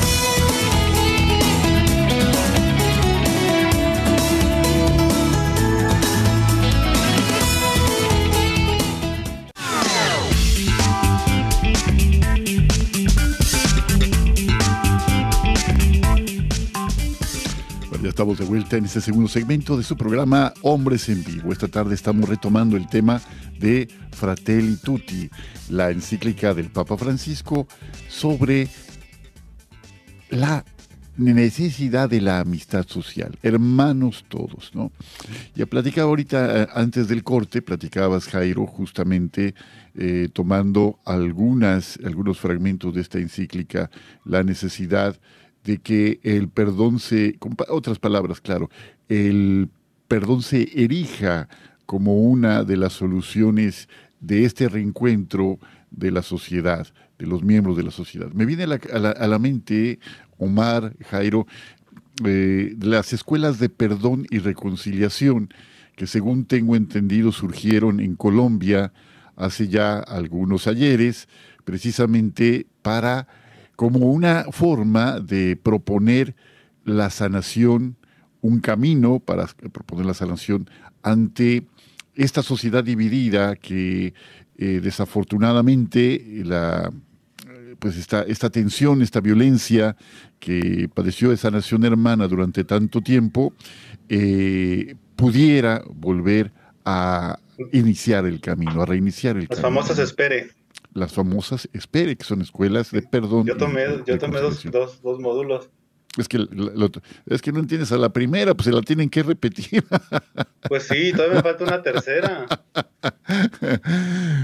Estamos 18.21 18.37
de 18.37 18.45
vuelta 18.45 18.77
en 18.77 18.85
este 18.85 19.01
segundo 19.01 19.27
segmento 19.27 19.75
de 19.75 19.81
su 19.81 19.97
programa 19.97 20.53
Hombres 20.61 21.09
en 21.09 21.23
Vivo. 21.23 21.51
Esta 21.51 21.67
tarde 21.67 21.95
estamos 21.95 22.29
retomando 22.29 22.77
el 22.77 22.87
tema 22.87 23.19
de 23.59 23.87
Fratelli 24.11 24.75
Tutti, 24.75 25.27
la 25.71 25.89
encíclica 25.89 26.53
del 26.53 26.67
Papa 26.69 26.97
Francisco 26.97 27.67
sobre 28.07 28.67
la 30.29 30.63
necesidad 31.17 32.11
de 32.11 32.21
la 32.21 32.41
amistad 32.41 32.85
social, 32.87 33.39
hermanos 33.41 34.23
todos, 34.27 34.69
¿no? 34.75 34.91
Ya 35.55 35.65
platicaba 35.65 36.09
ahorita, 36.09 36.61
eh, 36.61 36.67
antes 36.75 37.07
del 37.07 37.23
corte, 37.23 37.63
platicabas, 37.63 38.27
Jairo, 38.27 38.67
justamente 38.67 39.55
eh, 39.95 40.29
tomando 40.31 40.99
algunas, 41.05 41.99
algunos 42.05 42.39
fragmentos 42.39 42.93
de 42.93 43.01
esta 43.01 43.17
encíclica, 43.17 43.89
la 44.25 44.43
necesidad 44.43 45.19
de 45.63 45.77
que 45.77 46.19
el 46.23 46.49
perdón 46.49 46.99
se, 46.99 47.37
con 47.37 47.55
otras 47.69 47.99
palabras, 47.99 48.41
claro, 48.41 48.69
el 49.09 49.69
perdón 50.07 50.41
se 50.41 50.69
erija 50.75 51.47
como 51.85 52.15
una 52.15 52.63
de 52.63 52.77
las 52.77 52.93
soluciones 52.93 53.87
de 54.19 54.45
este 54.45 54.69
reencuentro 54.69 55.59
de 55.89 56.11
la 56.11 56.21
sociedad, 56.21 56.87
de 57.19 57.27
los 57.27 57.43
miembros 57.43 57.77
de 57.77 57.83
la 57.83 57.91
sociedad. 57.91 58.31
Me 58.31 58.45
viene 58.45 58.63
a 58.63 59.27
la, 59.27 59.39
mente, 59.39 59.99
Omar, 60.37 60.95
Jairo, 61.09 61.47
eh, 62.25 62.75
las 62.79 63.13
escuelas 63.13 63.59
de 63.59 63.69
perdón 63.69 64.25
y 64.29 64.39
reconciliación, 64.39 65.53
que 65.95 66.07
según 66.07 66.45
tengo 66.45 66.75
entendido 66.75 67.31
surgieron 67.31 67.99
en 67.99 68.15
Colombia 68.15 68.93
hace 69.35 69.67
ya 69.67 69.99
algunos 69.99 70.67
ayeres, 70.67 71.27
precisamente 71.63 72.67
para 72.81 73.27
como 73.81 74.11
una 74.11 74.45
forma 74.51 75.19
de 75.19 75.55
proponer 75.55 76.35
la 76.85 77.09
sanación, 77.09 77.95
un 78.41 78.59
camino 78.59 79.17
para 79.17 79.47
proponer 79.47 80.05
la 80.05 80.13
sanación 80.13 80.69
ante 81.01 81.65
esta 82.13 82.43
sociedad 82.43 82.83
dividida 82.83 83.55
que 83.55 84.13
eh, 84.59 84.81
desafortunadamente 84.83 86.43
la, 86.45 86.93
pues 87.79 87.97
esta, 87.97 88.21
esta 88.21 88.51
tensión, 88.51 89.01
esta 89.01 89.19
violencia 89.19 89.95
que 90.37 90.87
padeció 90.93 91.31
esa 91.31 91.49
nación 91.49 91.83
hermana 91.83 92.27
durante 92.27 92.63
tanto 92.63 93.01
tiempo, 93.01 93.51
eh, 94.09 94.93
pudiera 95.15 95.81
volver 95.91 96.51
a 96.85 97.39
iniciar 97.71 98.27
el 98.27 98.41
camino, 98.41 98.83
a 98.83 98.85
reiniciar 98.85 99.37
el 99.37 99.47
camino. 99.47 99.69
Las 99.69 99.73
famosas 99.73 99.97
espere 99.97 100.51
las 100.93 101.13
famosas 101.13 101.69
Espere, 101.73 102.15
que 102.15 102.23
son 102.23 102.41
escuelas 102.41 102.91
de 102.91 103.01
perdón. 103.01 103.45
Yo 103.45 103.57
tomé, 103.57 103.85
yo 104.05 104.17
tomé 104.17 104.39
dos, 104.39 104.63
dos, 104.71 105.01
dos, 105.01 105.19
módulos. 105.19 105.69
Es 106.17 106.27
que, 106.27 106.45
es 107.27 107.41
que 107.41 107.53
no 107.53 107.59
entiendes 107.59 107.93
a 107.93 107.97
la 107.97 108.11
primera, 108.11 108.53
pues 108.53 108.65
se 108.65 108.73
la 108.73 108.81
tienen 108.81 109.09
que 109.09 109.23
repetir. 109.23 109.83
Pues 110.69 110.83
sí, 110.83 111.11
todavía 111.11 111.37
me 111.37 111.41
falta 111.41 111.63
una 111.63 111.81
tercera. 111.81 112.45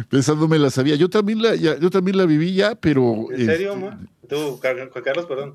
Pensándome 0.10 0.57
la 0.57 0.71
sabía. 0.71 0.95
Yo 0.95 1.10
también 1.10 1.41
la, 1.41 1.55
yo 1.55 1.89
también 1.91 2.17
la 2.17 2.25
viví 2.25 2.53
ya, 2.53 2.73
pero... 2.73 3.27
¿En 3.31 3.45
serio, 3.45 3.73
este, 3.75 4.07
Tú, 4.27 4.60
Carlos, 4.60 5.25
perdón. 5.27 5.53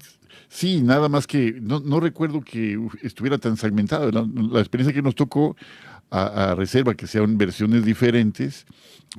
Sí, 0.48 0.80
nada 0.80 1.08
más 1.08 1.26
que 1.26 1.56
no, 1.60 1.80
no 1.80 1.98
recuerdo 1.98 2.42
que 2.42 2.78
estuviera 3.02 3.38
tan 3.38 3.56
segmentado. 3.56 4.10
La, 4.12 4.24
la 4.50 4.60
experiencia 4.60 4.94
que 4.94 5.02
nos 5.02 5.16
tocó 5.16 5.56
a, 6.10 6.52
a, 6.52 6.54
reserva, 6.54 6.94
que 6.94 7.06
sean 7.08 7.36
versiones 7.36 7.84
diferentes, 7.84 8.64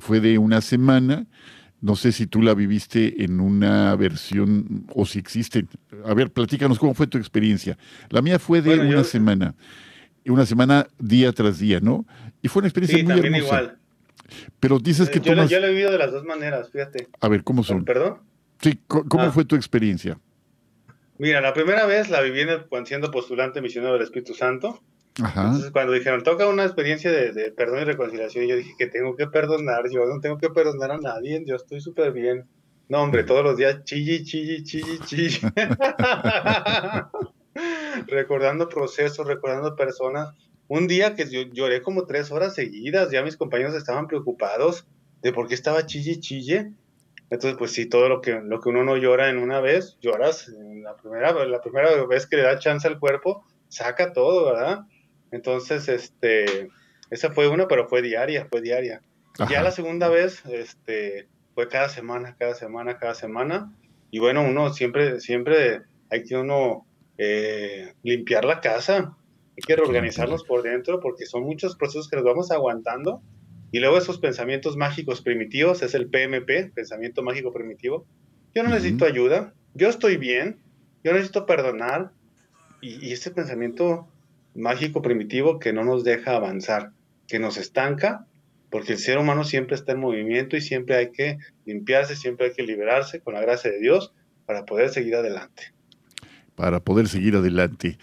fue 0.00 0.20
de 0.20 0.38
una 0.38 0.60
semana 0.60 1.26
no 1.84 1.96
sé 1.96 2.12
si 2.12 2.26
tú 2.26 2.40
la 2.40 2.54
viviste 2.54 3.22
en 3.24 3.40
una 3.40 3.94
versión 3.94 4.86
o 4.94 5.04
si 5.04 5.18
existe. 5.18 5.66
A 6.06 6.14
ver, 6.14 6.30
platícanos 6.30 6.78
cómo 6.78 6.94
fue 6.94 7.06
tu 7.06 7.18
experiencia. 7.18 7.76
La 8.08 8.22
mía 8.22 8.38
fue 8.38 8.62
de 8.62 8.78
una 8.80 9.04
semana, 9.04 9.54
una 10.24 10.46
semana 10.46 10.86
día 10.98 11.30
tras 11.32 11.58
día, 11.58 11.80
¿no? 11.80 12.06
Y 12.40 12.48
fue 12.48 12.60
una 12.60 12.68
experiencia 12.68 12.96
sí, 12.98 13.04
muy 13.04 13.12
también 13.12 13.34
hermosa. 13.34 13.60
igual. 13.62 13.78
Pero 14.58 14.78
dices 14.78 15.10
que 15.10 15.20
yo, 15.20 15.32
tomas... 15.34 15.50
yo 15.50 15.60
lo 15.60 15.66
he 15.66 15.70
vivido 15.70 15.92
de 15.92 15.98
las 15.98 16.10
dos 16.10 16.24
maneras, 16.24 16.70
fíjate. 16.70 17.08
A 17.20 17.28
ver, 17.28 17.44
¿cómo 17.44 17.62
son? 17.62 17.84
¿Perdón? 17.84 18.18
Sí, 18.62 18.78
¿cómo 18.86 19.24
Ah. 19.24 19.30
fue 19.30 19.44
tu 19.44 19.54
experiencia? 19.54 20.18
Mira, 21.18 21.42
la 21.42 21.52
primera 21.52 21.84
vez 21.84 22.08
la 22.08 22.22
viví 22.22 22.40
en 22.40 22.48
el- 22.48 22.86
siendo 22.86 23.10
postulante 23.10 23.60
misionero 23.60 23.92
del 23.92 24.02
Espíritu 24.02 24.32
Santo. 24.32 24.82
Ajá. 25.22 25.44
Entonces, 25.44 25.70
cuando 25.70 25.92
dijeron, 25.92 26.22
toca 26.22 26.48
una 26.48 26.64
experiencia 26.64 27.12
de, 27.12 27.32
de 27.32 27.52
perdón 27.52 27.82
y 27.82 27.84
reconciliación, 27.84 28.46
yo 28.46 28.56
dije 28.56 28.74
que 28.76 28.86
tengo 28.86 29.16
que 29.16 29.28
perdonar, 29.28 29.84
yo 29.90 30.04
no 30.06 30.20
tengo 30.20 30.38
que 30.38 30.50
perdonar 30.50 30.90
a 30.90 30.98
nadie, 30.98 31.42
yo 31.46 31.56
estoy 31.56 31.80
súper 31.80 32.12
bien. 32.12 32.46
No, 32.88 33.02
hombre, 33.02 33.24
todos 33.24 33.42
los 33.42 33.56
días 33.56 33.82
chilli, 33.84 34.24
chilli, 34.24 34.62
chilli, 34.62 34.98
chilli. 35.06 35.40
recordando 38.06 38.68
procesos, 38.68 39.26
recordando 39.26 39.74
personas. 39.74 40.34
Un 40.68 40.86
día 40.86 41.14
que 41.14 41.28
yo 41.28 41.42
lloré 41.42 41.82
como 41.82 42.06
tres 42.06 42.30
horas 42.30 42.54
seguidas, 42.54 43.10
ya 43.10 43.22
mis 43.22 43.36
compañeros 43.36 43.74
estaban 43.74 44.06
preocupados 44.06 44.86
de 45.22 45.32
por 45.32 45.48
qué 45.48 45.54
estaba 45.54 45.86
chille, 45.86 46.20
chille. 46.20 46.72
Entonces, 47.30 47.56
pues 47.58 47.72
sí, 47.72 47.86
todo 47.86 48.08
lo 48.08 48.20
que, 48.20 48.40
lo 48.42 48.60
que 48.60 48.68
uno 48.68 48.84
no 48.84 48.96
llora 48.96 49.30
en 49.30 49.38
una 49.38 49.60
vez, 49.60 49.98
lloras 50.00 50.48
en 50.48 50.82
la 50.82 50.94
primera, 50.96 51.32
la 51.46 51.60
primera 51.60 52.04
vez 52.04 52.26
que 52.26 52.36
le 52.36 52.42
da 52.42 52.58
chance 52.58 52.86
al 52.86 52.98
cuerpo, 52.98 53.44
saca 53.68 54.12
todo, 54.12 54.52
¿verdad? 54.52 54.80
Entonces, 55.34 55.88
este, 55.88 56.70
esa 57.10 57.32
fue 57.32 57.48
una, 57.48 57.66
pero 57.66 57.88
fue 57.88 58.02
diaria, 58.02 58.46
fue 58.48 58.60
diaria. 58.60 59.02
Ajá. 59.38 59.52
Ya 59.52 59.62
la 59.62 59.72
segunda 59.72 60.08
vez, 60.08 60.44
este, 60.46 61.26
fue 61.54 61.68
cada 61.68 61.88
semana, 61.88 62.36
cada 62.38 62.54
semana, 62.54 62.98
cada 62.98 63.14
semana. 63.16 63.72
Y 64.12 64.20
bueno, 64.20 64.42
uno 64.42 64.72
siempre, 64.72 65.18
siempre 65.18 65.82
hay 66.08 66.22
que 66.22 66.36
uno 66.36 66.86
eh, 67.18 67.94
limpiar 68.04 68.44
la 68.44 68.60
casa, 68.60 69.16
hay 69.56 69.64
que 69.64 69.74
reorganizarnos 69.74 70.44
por 70.44 70.62
dentro, 70.62 71.00
porque 71.00 71.26
son 71.26 71.42
muchos 71.42 71.76
procesos 71.76 72.08
que 72.08 72.14
nos 72.14 72.24
vamos 72.24 72.52
aguantando. 72.52 73.20
Y 73.72 73.80
luego 73.80 73.98
esos 73.98 74.20
pensamientos 74.20 74.76
mágicos 74.76 75.20
primitivos, 75.20 75.82
es 75.82 75.94
el 75.94 76.08
PMP, 76.10 76.70
pensamiento 76.72 77.24
mágico 77.24 77.52
primitivo. 77.52 78.06
Yo 78.54 78.62
no 78.62 78.68
Ujú. 78.68 78.76
necesito 78.76 79.04
ayuda, 79.04 79.52
yo 79.74 79.88
estoy 79.88 80.16
bien, 80.16 80.60
yo 81.02 81.12
necesito 81.12 81.44
perdonar. 81.44 82.12
Y, 82.80 83.08
y 83.08 83.12
ese 83.14 83.32
pensamiento 83.32 84.13
mágico 84.54 85.02
primitivo 85.02 85.58
que 85.58 85.72
no 85.72 85.84
nos 85.84 86.04
deja 86.04 86.36
avanzar, 86.36 86.90
que 87.26 87.38
nos 87.38 87.56
estanca, 87.56 88.26
porque 88.70 88.92
el 88.92 88.98
ser 88.98 89.18
humano 89.18 89.44
siempre 89.44 89.76
está 89.76 89.92
en 89.92 90.00
movimiento 90.00 90.56
y 90.56 90.60
siempre 90.60 90.96
hay 90.96 91.10
que 91.10 91.38
limpiarse, 91.64 92.16
siempre 92.16 92.46
hay 92.46 92.52
que 92.52 92.62
liberarse 92.62 93.20
con 93.20 93.34
la 93.34 93.40
gracia 93.40 93.70
de 93.70 93.78
Dios 93.78 94.12
para 94.46 94.64
poder 94.64 94.90
seguir 94.90 95.16
adelante. 95.16 95.72
Para 96.54 96.80
poder 96.80 97.08
seguir 97.08 97.36
adelante. 97.36 97.98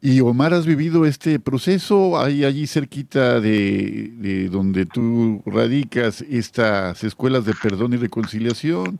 Y 0.00 0.20
Omar, 0.20 0.52
¿has 0.52 0.66
vivido 0.66 1.06
este 1.06 1.38
proceso? 1.38 2.20
¿Hay 2.20 2.44
allí 2.44 2.66
cerquita 2.66 3.40
de, 3.40 4.10
de 4.16 4.48
donde 4.48 4.84
tú 4.84 5.42
radicas 5.46 6.22
estas 6.22 7.04
escuelas 7.04 7.44
de 7.44 7.54
perdón 7.54 7.92
y 7.92 7.96
reconciliación? 7.96 8.98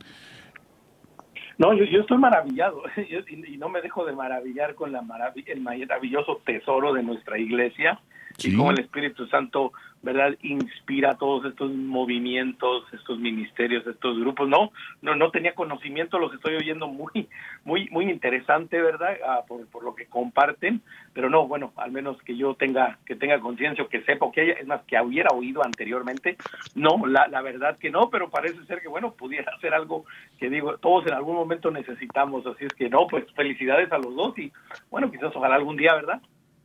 No, 1.63 1.73
yo, 1.75 1.85
yo 1.85 2.01
estoy 2.01 2.19
maravillado 2.19 2.83
y, 2.97 3.55
y 3.55 3.57
no 3.57 3.69
me 3.69 3.81
dejo 3.81 4.05
de 4.05 4.13
maravillar 4.13 4.75
con 4.75 4.91
la 4.91 5.01
el 5.47 5.61
maravilloso 5.61 6.41
tesoro 6.45 6.93
de 6.93 7.05
nuestra 7.05 7.39
iglesia. 7.39 8.01
Y 8.39 8.57
cómo 8.57 8.71
el 8.71 8.81
Espíritu 8.81 9.27
Santo 9.27 9.73
¿verdad? 10.03 10.37
Inspira 10.43 11.17
todos 11.17 11.45
estos 11.45 11.71
movimientos, 11.73 12.85
estos 12.93 13.19
ministerios, 13.21 13.87
estos 13.87 14.19
grupos. 14.19 14.49
No, 14.49 14.73
no, 15.01 15.15
no 15.15 15.31
tenía 15.31 15.55
conocimiento, 15.55 16.19
los 16.19 16.35
estoy 16.35 16.57
oyendo 16.57 16.89
muy, 16.89 17.29
muy, 17.65 17.89
muy 17.91 18.11
interesante, 18.11 18.83
¿verdad? 18.83 19.17
Ah, 19.25 19.43
por, 19.47 19.67
por, 19.69 19.85
lo 19.85 19.95
que 19.95 20.07
comparten, 20.07 20.83
pero 21.13 21.31
no, 21.31 21.47
bueno, 21.47 21.73
al 21.77 21.93
menos 21.93 22.21
que 22.23 22.37
yo 22.37 22.55
tenga, 22.55 22.99
que 23.07 23.15
tenga 23.15 23.41
conciencia 23.41 23.85
o 23.85 23.89
que 23.89 24.03
sepa 24.03 24.31
que 24.33 24.41
haya, 24.41 24.53
es 24.55 24.67
más, 24.67 24.83
que 24.83 25.01
hubiera 25.01 25.31
oído 25.31 25.65
anteriormente. 25.65 26.37
No, 26.75 27.07
la, 27.07 27.29
la 27.29 27.41
verdad 27.41 27.79
que 27.79 27.91
no, 27.91 28.11
pero 28.11 28.29
parece 28.29 28.65
ser 28.65 28.81
que, 28.83 28.89
bueno, 28.89 29.13
pudiera 29.15 29.57
ser 29.61 29.73
algo 29.73 30.05
que 30.39 30.51
digo, 30.51 30.79
todos 30.79 31.07
en 31.07 31.15
algún 31.15 31.37
momento 31.37 31.71
necesitamos, 31.71 32.45
así 32.47 32.65
es 32.65 32.75
que 32.75 32.89
no, 32.91 33.07
pues 33.07 33.25
felicidades 33.35 33.93
a 33.93 33.99
los 33.99 34.17
dos 34.17 34.37
y, 34.37 34.53
bueno, 34.91 35.13
quizás 35.13 35.35
ojalá 35.37 35.55
algún 35.55 35.77
día, 35.77 35.95
¿verdad? 35.95 36.21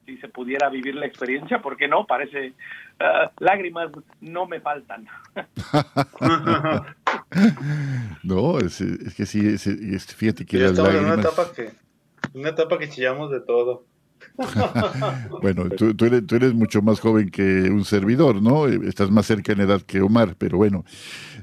Si 0.07 0.17
se 0.17 0.27
pudiera 0.29 0.69
vivir 0.69 0.95
la 0.95 1.05
experiencia, 1.05 1.61
porque 1.61 1.87
no, 1.87 2.07
parece 2.07 2.53
uh, 3.01 3.29
lágrimas 3.39 3.91
no 4.21 4.47
me 4.47 4.61
faltan. 4.61 5.05
no, 8.23 8.57
es, 8.59 8.79
es, 8.79 9.13
que 9.15 9.25
sí, 9.25 9.45
es, 9.45 9.67
es, 9.67 10.15
fíjate 10.15 10.45
que 10.45 10.59
las 10.59 10.71
estamos 10.71 10.93
lágrimas... 10.93 11.13
en 11.13 11.19
una 11.19 11.29
etapa 11.29 11.51
que, 11.53 11.71
una 12.33 12.49
etapa 12.49 12.79
que 12.79 12.89
chillamos 12.89 13.31
de 13.31 13.41
todo. 13.41 13.85
bueno, 15.41 15.69
tú, 15.69 15.93
tú, 15.93 16.05
eres, 16.05 16.25
tú, 16.25 16.37
eres, 16.37 16.53
mucho 16.53 16.81
más 16.81 17.01
joven 17.01 17.29
que 17.29 17.69
un 17.69 17.83
servidor, 17.83 18.41
¿no? 18.41 18.67
Estás 18.67 19.11
más 19.11 19.25
cerca 19.25 19.51
en 19.51 19.61
edad 19.61 19.81
que 19.81 20.01
Omar, 20.01 20.35
pero 20.37 20.57
bueno, 20.57 20.85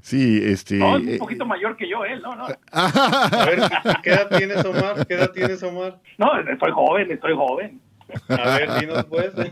sí, 0.01 0.41
este... 0.43 0.79
No, 0.79 0.97
es 0.97 1.13
un 1.13 1.19
poquito 1.19 1.45
mayor 1.45 1.77
que 1.77 1.89
yo, 1.89 2.05
él, 2.05 2.23
no, 2.23 2.35
no. 2.35 2.47
A 2.73 3.47
ver, 3.47 3.61
¿qué 4.03 4.11
edad 4.11 4.29
tienes, 4.29 4.65
Omar? 4.65 5.07
¿Qué 5.07 5.15
edad 5.15 5.31
tienes, 5.33 5.63
Omar? 5.63 6.01
No, 6.19 6.41
estoy 6.41 6.73
joven, 6.73 7.11
estoy 7.11 7.35
joven. 7.35 7.81
A 8.29 8.59
ver, 8.59 8.81
dinos 8.81 9.05
pues. 9.07 9.33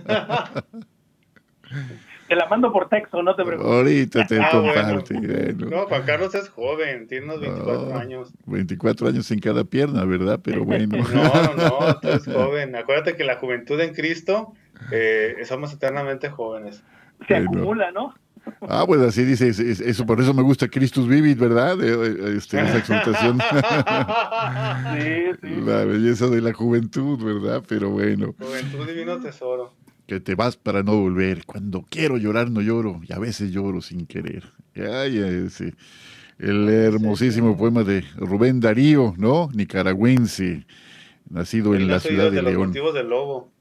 Te 2.28 2.36
la 2.36 2.46
mando 2.46 2.72
por 2.72 2.88
texto, 2.88 3.22
no 3.22 3.34
te 3.34 3.44
preocupes. 3.44 3.70
Ahorita 3.70 4.26
te 4.26 4.40
ah. 4.40 4.48
Bueno. 4.54 5.02
No, 5.68 5.86
Juan 5.86 6.02
Carlos 6.04 6.34
es 6.34 6.48
joven, 6.48 7.06
tiene 7.06 7.26
unos 7.26 7.40
24 7.40 7.94
años. 7.94 8.32
24 8.46 9.08
años 9.08 9.30
en 9.30 9.38
cada 9.38 9.64
pierna, 9.64 10.06
¿verdad? 10.06 10.40
Pero 10.42 10.64
bueno. 10.64 10.96
No, 10.96 11.04
no, 11.56 11.80
no, 11.80 12.00
tú 12.00 12.08
eres 12.08 12.24
joven. 12.24 12.74
Acuérdate 12.74 13.16
que 13.16 13.24
la 13.24 13.36
juventud 13.36 13.78
en 13.80 13.92
Cristo 13.92 14.54
eh, 14.90 15.42
somos 15.44 15.74
eternamente 15.74 16.30
jóvenes. 16.30 16.82
Se 17.28 17.36
acumula, 17.36 17.92
¿no? 17.92 18.14
Ah, 18.62 18.84
pues 18.86 19.00
así 19.00 19.24
dice, 19.24 19.48
eso 19.48 20.06
por 20.06 20.20
eso 20.20 20.34
me 20.34 20.42
gusta 20.42 20.68
Christus 20.68 21.08
Vivit, 21.08 21.38
¿verdad? 21.38 21.82
Este, 21.82 22.60
esa 22.60 22.78
exaltación. 22.78 23.38
sí, 24.98 25.38
sí. 25.42 25.60
La 25.64 25.84
belleza 25.84 26.28
de 26.28 26.40
la 26.40 26.52
juventud, 26.52 27.22
¿verdad? 27.22 27.62
Pero 27.66 27.90
bueno. 27.90 28.34
Juventud 28.38 28.86
divino 28.86 29.20
tesoro. 29.20 29.74
Que 30.06 30.20
te 30.20 30.34
vas 30.34 30.56
para 30.56 30.82
no 30.82 30.96
volver. 30.96 31.44
Cuando 31.46 31.82
quiero 31.88 32.16
llorar 32.16 32.50
no 32.50 32.60
lloro 32.60 33.00
y 33.08 33.12
a 33.12 33.18
veces 33.18 33.50
lloro 33.50 33.80
sin 33.80 34.06
querer. 34.06 34.44
Ay, 34.76 35.18
ese. 35.18 35.74
El 36.38 36.68
hermosísimo 36.68 37.56
poema 37.56 37.84
de 37.84 38.04
Rubén 38.16 38.60
Darío, 38.60 39.14
¿no? 39.16 39.48
Nicaragüense, 39.54 40.66
nacido 41.30 41.74
en 41.74 41.86
la 41.88 42.00
ciudad 42.00 42.30
de, 42.30 42.36
de 42.36 42.42
León. 42.42 42.54
Los 42.54 42.68
motivos 42.68 42.94
del 42.94 43.08
lobo. 43.08 43.52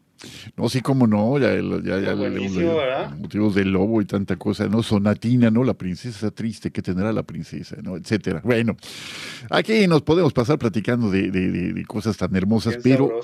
No, 0.56 0.70
sí, 0.70 0.82
como 0.82 1.08
no, 1.08 1.40
ya, 1.40 1.56
ya, 1.56 2.00
ya, 2.00 3.16
motivos 3.18 3.56
del 3.56 3.72
lobo 3.72 4.02
y 4.02 4.06
tanta 4.06 4.36
cosa, 4.36 4.68
¿no? 4.68 4.84
Sonatina, 4.84 5.50
¿no? 5.50 5.64
La 5.64 5.74
princesa 5.74 6.32
triste 6.32 6.72
que 6.72 6.82
tendrá 6.82 7.12
la 7.12 7.24
princesa, 7.24 7.78
¿no? 7.82 7.98
Etcétera. 7.98 8.42
Bueno, 8.44 8.76
aquí 9.50 9.88
nos 9.88 10.02
podemos 10.04 10.34
pasar 10.34 10.60
platicando 10.60 11.10
de, 11.10 11.32
de, 11.32 11.86
cosas 11.86 12.18
tan 12.18 12.36
hermosas, 12.36 12.78
pero 12.84 13.22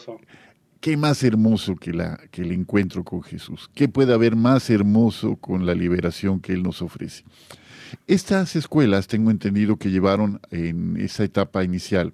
¿qué 0.80 0.98
más 0.98 1.24
hermoso 1.24 1.76
que, 1.76 1.94
la, 1.94 2.20
que 2.32 2.42
el 2.42 2.52
encuentro 2.52 3.04
con 3.04 3.22
Jesús? 3.22 3.70
¿Qué 3.76 3.88
puede 3.88 4.14
haber 4.14 4.36
más 4.36 4.70
hermoso 4.70 5.36
con 5.36 5.66
la 5.66 5.76
liberación 5.76 6.40
que 6.40 6.54
Él 6.54 6.64
nos 6.64 6.82
ofrece? 6.82 7.24
Estas 8.08 8.56
escuelas, 8.56 9.08
tengo 9.08 9.32
entendido 9.32 9.78
que 9.78 9.90
llevaron 9.90 10.42
en 10.52 10.98
esa 10.98 11.24
etapa 11.24 11.64
inicial, 11.64 12.14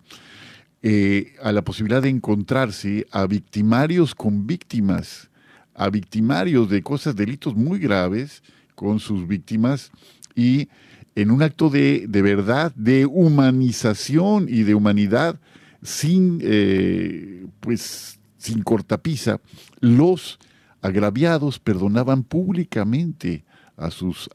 eh, 0.86 1.36
a 1.42 1.54
la 1.54 1.64
posibilidad 1.64 2.02
de 2.02 2.10
encontrarse 2.10 3.08
a 3.12 3.26
victimarios 3.26 4.14
con 4.14 4.46
víctimas, 4.46 5.30
a 5.74 5.90
victimarios 5.90 6.70
de 6.70 6.84
cosas, 6.84 7.16
delitos 7.16 7.56
muy 7.56 7.80
graves 7.80 8.44
con 8.76 9.00
sus 9.00 9.26
víctimas 9.26 9.92
y 10.36 10.68
en 11.16 11.32
un 11.32 11.42
acto 11.42 11.70
de, 11.70 12.06
de 12.10 12.22
verdad, 12.22 12.76
de 12.76 13.06
humanización 13.06 14.48
y 14.50 14.64
de 14.64 14.76
humanidad 14.76 15.40
sin, 15.82 16.40
eh, 16.44 17.46
pues, 17.62 18.20
sin 18.38 18.62
cortapisa, 18.62 19.40
los 19.80 20.38
agraviados 20.82 21.60
perdonaban 21.60 22.24
públicamente 22.24 23.46
a 23.78 23.90
sus 23.90 24.30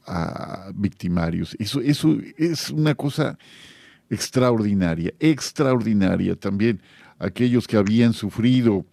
victimarios. 0.73 1.55
Eso, 1.59 1.79
eso 1.79 2.17
es 2.37 2.71
una 2.71 2.95
cosa 2.95 3.37
extraordinaria, 4.09 5.13
extraordinaria 5.19 6.35
también 6.35 6.81
aquellos 7.19 7.67
que 7.67 7.77
habían 7.77 8.13
sufrido 8.13 8.85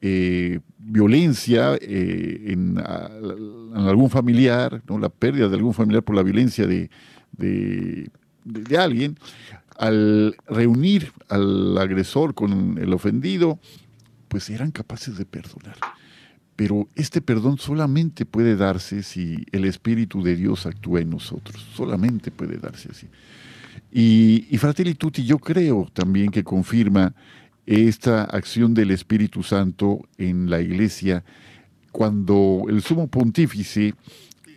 eh, 0.00 0.60
violencia 0.78 1.76
eh, 1.80 2.46
en, 2.48 2.78
algún 2.78 4.10
familiar, 4.10 4.82
¿no? 4.88 4.98
la 4.98 5.08
pérdida 5.08 5.48
de 5.48 5.56
algún 5.56 5.74
familiar 5.74 6.02
por 6.02 6.16
la 6.16 6.22
violencia 6.22 6.66
de, 6.66 6.90
de, 7.32 8.10
de, 8.44 8.78
alguien, 8.78 9.16
al 9.76 10.36
reunir 10.48 11.12
al 11.28 11.78
agresor 11.78 12.34
con 12.34 12.78
el 12.78 12.92
ofendido, 12.92 13.58
pues 14.28 14.50
eran 14.50 14.70
capaces 14.70 15.16
de 15.16 15.24
perdonar. 15.24 15.76
Pero 16.56 16.88
este 16.94 17.20
perdón 17.20 17.58
solamente 17.58 18.26
puede 18.26 18.56
darse 18.56 19.02
si 19.02 19.46
el 19.52 19.64
Espíritu 19.64 20.22
de 20.22 20.36
Dios 20.36 20.66
actúa 20.66 21.00
en 21.00 21.10
nosotros, 21.10 21.64
solamente 21.74 22.30
puede 22.30 22.58
darse 22.58 22.88
así. 22.90 23.08
Y, 23.92 24.46
y 24.50 24.58
Fratelli 24.58 24.94
Tutti 24.94 25.22
yo 25.24 25.38
creo 25.38 25.88
también 25.92 26.30
que 26.30 26.42
confirma 26.42 27.14
esta 27.66 28.24
acción 28.24 28.74
del 28.74 28.90
Espíritu 28.90 29.42
Santo 29.42 30.00
en 30.18 30.50
la 30.50 30.60
iglesia 30.60 31.24
cuando 31.92 32.64
el 32.68 32.82
sumo 32.82 33.06
pontífice 33.06 33.94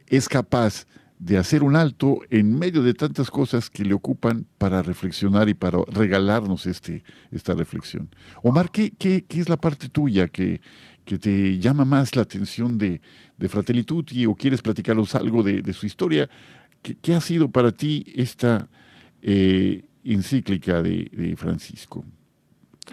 es 0.07 0.29
capaz 0.29 0.87
de 1.19 1.37
hacer 1.37 1.63
un 1.63 1.75
alto 1.75 2.19
en 2.29 2.57
medio 2.57 2.81
de 2.81 2.93
tantas 2.93 3.29
cosas 3.29 3.69
que 3.69 3.85
le 3.85 3.93
ocupan 3.93 4.45
para 4.57 4.81
reflexionar 4.81 5.47
y 5.47 5.53
para 5.53 5.79
regalarnos 5.87 6.65
este, 6.65 7.03
esta 7.31 7.53
reflexión. 7.53 8.09
Omar, 8.41 8.69
¿qué, 8.71 8.91
qué, 8.97 9.23
qué 9.27 9.39
es 9.39 9.49
la 9.49 9.57
parte 9.57 9.89
tuya 9.89 10.27
que, 10.27 10.61
que, 11.05 11.17
te 11.17 11.57
llama 11.59 11.85
más 11.85 12.15
la 12.15 12.23
atención 12.23 12.77
de, 12.77 13.01
de 13.37 13.49
Fratelli 13.49 13.83
Tutti 13.83 14.25
o 14.25 14.35
quieres 14.35 14.61
platicarnos 14.61 15.15
algo 15.15 15.41
de, 15.41 15.61
de 15.61 15.73
su 15.73 15.85
historia? 15.85 16.29
¿Qué, 16.81 16.95
¿Qué, 16.95 17.15
ha 17.15 17.21
sido 17.21 17.49
para 17.49 17.71
ti 17.71 18.05
esta, 18.15 18.67
eh, 19.27 19.83
encíclica 20.03 20.83
de, 20.83 21.35
Francisco. 21.35 22.05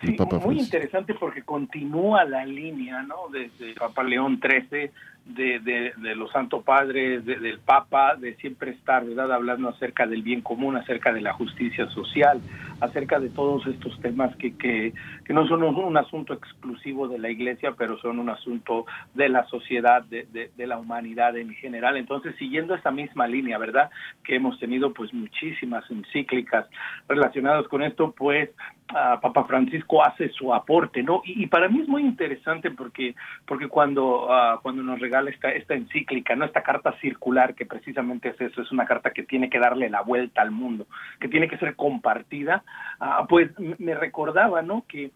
Sí, 0.01 0.16
muy 0.42 0.59
interesante 0.59 1.12
porque 1.12 1.42
continúa 1.42 2.25
la 2.25 2.47
línea, 2.47 3.03
¿no? 3.03 3.29
Desde 3.31 3.75
Papa 3.75 4.03
León 4.03 4.40
XIII 4.40 4.90
de, 5.27 5.92
de, 5.95 6.14
los 6.16 6.33
Santos 6.33 6.64
Padres, 6.64 7.27
del 7.27 7.59
Papa, 7.59 8.16
de 8.16 8.35
siempre 8.37 8.71
estar, 8.71 9.05
¿verdad? 9.05 9.31
Hablando 9.31 9.68
acerca 9.68 10.07
del 10.07 10.23
bien 10.23 10.40
común, 10.40 10.77
acerca 10.77 11.12
de 11.12 11.21
la 11.21 11.35
justicia 11.35 11.87
social, 11.90 12.40
acerca 12.83 13.21
de 13.21 13.31
todos 13.31 13.64
estos 13.68 13.99
temas 14.01 14.35
que, 14.37 14.57
que, 14.57 14.92
que 15.25 15.33
no 15.33 15.47
son 15.47 15.62
un, 15.62 15.97
asunto 15.97 16.35
exclusivo 16.35 17.07
de 17.07 17.18
la 17.18 17.31
Iglesia, 17.31 17.75
pero 17.79 17.97
son 17.99 18.18
un 18.18 18.29
asunto 18.29 18.87
de 19.14 19.29
la 19.29 19.45
sociedad, 19.45 20.03
de, 20.03 20.51
la 20.66 20.79
humanidad 20.79 21.37
en 21.37 21.55
general. 21.55 21.97
Entonces, 21.97 22.35
siguiendo 22.38 22.75
esta 22.75 22.90
misma 22.90 23.29
línea, 23.29 23.57
¿verdad? 23.57 23.90
Que 24.25 24.35
hemos 24.35 24.59
tenido 24.59 24.92
pues 24.92 25.14
muchísimas 25.14 25.88
encíclicas 25.90 26.66
relacionadas 27.09 27.68
con 27.68 27.85
esto, 27.85 28.12
pues 28.16 28.51
Papa 28.92 29.45
Francisco 29.45 30.05
hace 30.05 30.29
su 30.31 30.53
aporte, 30.53 31.03
¿no? 31.03 31.23
Y, 31.25 31.47
para 31.47 31.68
mí 31.68 31.81
es 31.81 31.88
muy 31.88 32.03
interesante 32.03 32.71
porque 32.71 33.14
porque 33.47 33.68
cuando 33.68 34.27
uh, 34.27 34.61
cuando 34.62 34.83
nos 34.83 35.01
regala 35.01 35.31
esta 35.31 35.51
esta 35.51 35.75
encíclica, 35.75 36.37
no 36.37 36.45
esta 36.45 36.62
carta 36.62 36.95
circular 37.01 37.55
que 37.55 37.66
precisamente 37.66 38.29
es 38.31 38.40
eso, 38.40 38.62
es 38.62 38.71
una 38.71 38.87
carta 38.87 39.11
que 39.11 39.23
tiene 39.23 39.49
que 39.49 39.59
darle 39.59 39.88
la 39.88 40.03
vuelta 40.03 40.42
al 40.42 40.51
mundo, 40.51 40.87
que 41.21 41.29
tiene 41.29 41.49
que 41.49 41.59
ser 41.59 41.75
compartida, 41.75 42.64
uh, 43.00 43.26
pues 43.28 43.50
me 43.78 43.94
recordaba, 43.94 44.62
¿no? 44.62 44.85
Que 44.87 45.11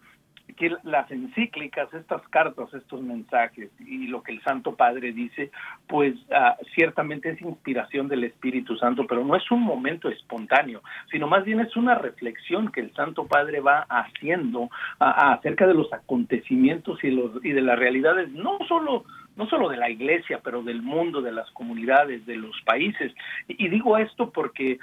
que 0.57 0.75
las 0.85 1.11
encíclicas, 1.11 1.93
estas 1.93 2.27
cartas, 2.29 2.73
estos 2.73 3.03
mensajes 3.03 3.71
y 3.81 4.07
lo 4.07 4.23
que 4.23 4.33
el 4.33 4.43
Santo 4.43 4.75
Padre 4.75 5.13
dice, 5.13 5.51
pues 5.87 6.15
uh, 6.31 6.65
ciertamente 6.75 7.31
es 7.31 7.43
inspiración 7.43 8.09
del 8.09 8.25
Espíritu 8.25 8.77
Santo, 8.77 9.07
pero 9.07 9.25
no 9.25 9.37
es 9.37 9.51
un 9.51 9.63
momento 9.63 10.09
espontáneo, 10.09 10.83
sino 11.11 11.27
más 11.27 11.45
bien 11.45 11.61
es 11.61 11.77
una 11.77 11.95
reflexión 11.95 12.71
que 12.71 12.81
el 12.81 12.95
Santo 12.95 13.27
Padre 13.27 13.61
va 13.61 13.87
haciendo 13.89 14.61
uh, 14.63 14.69
acerca 14.99 15.67
de 15.67 15.75
los 15.75 15.93
acontecimientos 15.93 17.03
y, 17.03 17.11
los, 17.11 17.45
y 17.45 17.53
de 17.53 17.63
las 17.63 17.79
realidades, 17.79 18.31
no 18.31 18.59
solo 18.67 19.05
no 19.37 19.47
solo 19.49 19.69
de 19.69 19.77
la 19.77 19.91
iglesia, 19.91 20.41
pero 20.43 20.63
del 20.63 20.81
mundo, 20.81 21.21
de 21.21 21.31
las 21.31 21.51
comunidades, 21.51 22.25
de 22.25 22.37
los 22.37 22.59
países. 22.63 23.13
Y 23.49 23.69
digo 23.69 23.99
esto 23.99 24.31
porque 24.31 24.79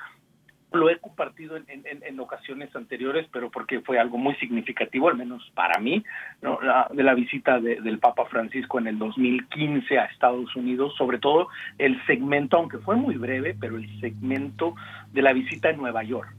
lo 0.74 0.90
he 0.90 0.98
compartido 1.00 1.56
en, 1.56 1.66
en, 1.68 2.20
ocasiones 2.20 2.76
anteriores, 2.76 3.28
pero 3.32 3.50
porque 3.52 3.82
fue 3.82 4.00
algo 4.00 4.18
muy 4.18 4.36
significativo, 4.36 5.10
al 5.10 5.18
menos 5.18 5.52
para 5.54 5.80
mí, 5.80 6.04
¿no? 6.42 6.60
de 6.92 7.04
la 7.04 7.14
visita 7.14 7.60
del 7.60 8.00
Papa 8.00 8.26
Francisco 8.26 8.80
en 8.80 8.88
el 8.88 8.98
2015 8.98 10.00
a 10.00 10.06
Estados 10.06 10.56
Unidos, 10.56 10.94
sobre 10.98 11.20
todo 11.20 11.48
el 11.78 12.04
segmento, 12.06 12.58
aunque 12.58 12.80
fue 12.80 12.96
muy 12.96 13.16
breve, 13.16 13.56
pero 13.60 13.78
el 13.78 14.00
segmento 14.00 14.76
de 15.12 15.22
la 15.22 15.34
visita 15.34 15.70
en 15.70 15.78
Nueva 15.78 16.04
York. 16.04 16.34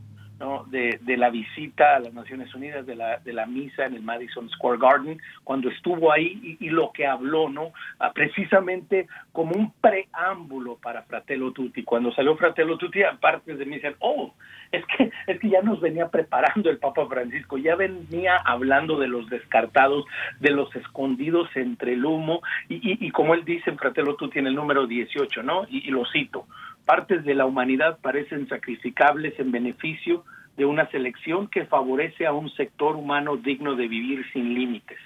¿No? 0.44 0.64
De, 0.64 0.98
de, 1.00 1.16
la 1.16 1.30
visita 1.30 1.96
a 1.96 2.00
las 2.00 2.12
Naciones 2.12 2.54
Unidas, 2.54 2.84
de 2.84 2.94
la, 2.94 3.16
de 3.18 3.32
la 3.32 3.46
misa 3.46 3.86
en 3.86 3.94
el 3.94 4.02
Madison 4.02 4.50
Square 4.50 4.78
Garden, 4.78 5.18
cuando 5.42 5.70
estuvo 5.70 6.12
ahí 6.12 6.58
y, 6.60 6.68
lo 6.68 6.92
que 6.92 7.06
habló, 7.06 7.48
¿no? 7.48 7.72
Ah, 7.98 8.12
precisamente 8.12 9.06
como 9.32 9.54
un 9.54 9.72
preámbulo 9.80 10.76
para 10.76 11.02
Fratello 11.04 11.52
Tutti. 11.52 11.82
Cuando 11.82 12.12
salió 12.12 12.36
Fratello 12.36 12.76
Tutti, 12.76 13.02
aparte 13.02 13.56
de 13.56 13.64
mí 13.64 13.76
dicen, 13.76 13.96
oh, 14.00 14.34
es 14.70 14.84
que, 14.84 15.10
es 15.26 15.40
que 15.40 15.48
ya 15.48 15.62
nos 15.62 15.80
venía 15.80 16.08
preparando 16.08 16.68
el 16.68 16.76
Papa 16.76 17.06
Francisco, 17.06 17.56
ya 17.56 17.74
venía 17.74 18.36
hablando 18.36 18.98
de 18.98 19.08
los 19.08 19.30
descartados, 19.30 20.04
de 20.40 20.50
los 20.50 20.76
escondidos 20.76 21.48
entre 21.54 21.94
el 21.94 22.04
humo, 22.04 22.42
y, 22.68 23.06
y, 23.06 23.10
como 23.12 23.32
él 23.32 23.46
dice 23.46 23.70
en 23.70 23.78
Fratello 23.78 24.16
Tutti 24.16 24.40
en 24.40 24.48
el 24.48 24.54
número 24.54 24.86
18, 24.86 25.42
¿no? 25.42 25.66
y 25.70 25.90
lo 25.90 26.04
cito, 26.12 26.46
partes 26.84 27.24
de 27.24 27.34
la 27.34 27.46
humanidad 27.46 27.98
parecen 28.00 28.48
sacrificables 28.48 29.38
en 29.38 29.52
beneficio 29.52 30.24
de 30.56 30.64
una 30.64 30.88
selección 30.90 31.48
que 31.48 31.66
favorece 31.66 32.26
a 32.26 32.32
un 32.32 32.50
sector 32.50 32.96
humano 32.96 33.36
digno 33.36 33.74
de 33.74 33.88
vivir 33.88 34.24
sin 34.32 34.54
límites. 34.54 34.98